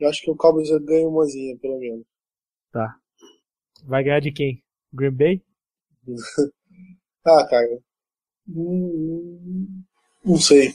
Eu 0.00 0.08
acho 0.08 0.22
que 0.22 0.30
o 0.30 0.36
Cowboys 0.36 0.68
ganha 0.84 1.06
umazinha, 1.06 1.56
pelo 1.58 1.78
menos. 1.78 2.04
Tá. 2.72 2.96
Vai 3.84 4.02
ganhar 4.04 4.20
de 4.20 4.32
quem? 4.32 4.62
Green 4.92 5.12
Bay? 5.12 5.42
Ah, 7.22 7.46
cara. 7.46 7.78
Hum, 8.48 9.82
Não 10.24 10.36
sei. 10.38 10.70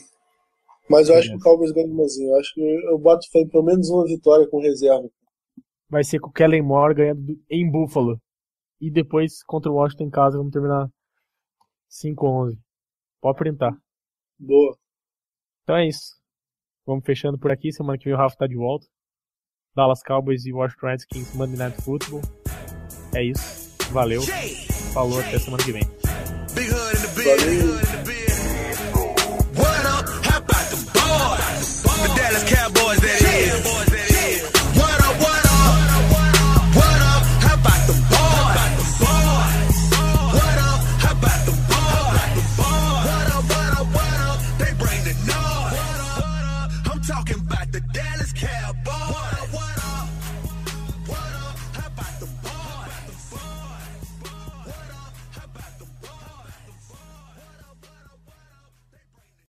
Mas 0.88 1.08
eu 1.08 1.16
acho 1.16 1.30
que 1.30 1.36
o 1.36 1.40
Cowboys 1.40 1.72
ganha 1.72 1.88
umazinha. 1.88 2.30
Eu 2.30 2.36
acho 2.38 2.54
que 2.54 2.60
eu 2.60 2.98
boto 2.98 3.28
fé 3.32 3.40
em 3.40 3.48
pelo 3.48 3.64
menos 3.64 3.90
uma 3.90 4.04
vitória 4.06 4.48
com 4.48 4.60
reserva. 4.60 5.08
Vai 5.90 6.04
ser 6.04 6.20
com 6.20 6.28
o 6.30 6.32
Kellen 6.32 6.62
Moore 6.62 6.94
ganhando 6.94 7.22
do- 7.22 7.44
em 7.50 7.68
Buffalo. 7.68 8.20
E 8.80 8.90
depois 8.92 9.42
contra 9.42 9.72
o 9.72 9.74
Washington 9.74 10.04
em 10.04 10.10
casa 10.10 10.38
vamos 10.38 10.52
terminar 10.52 10.88
5-11. 11.88 12.56
Pode 13.20 13.38
printar. 13.38 13.76
Boa. 14.38 14.76
Então 15.64 15.76
é 15.76 15.88
isso. 15.88 16.14
Vamos 16.86 17.04
fechando 17.04 17.38
por 17.40 17.50
aqui. 17.50 17.72
Semana 17.72 17.98
que 17.98 18.04
vem 18.04 18.14
o 18.14 18.16
Rafa 18.16 18.36
tá 18.36 18.46
de 18.46 18.54
volta. 18.56 18.86
Dallas 19.76 20.02
Cowboys 20.02 20.46
e 20.46 20.52
Washington 20.52 20.86
Redskins 20.86 21.34
Monday 21.34 21.58
Night 21.58 21.80
Football. 21.82 22.22
É 23.14 23.22
isso. 23.22 23.70
Valeu. 23.92 24.22
Falou 24.94 25.20
até 25.20 25.38
semana 25.38 25.62
que 25.62 25.72
vem. 25.72 25.82
Valeu. 27.14 27.85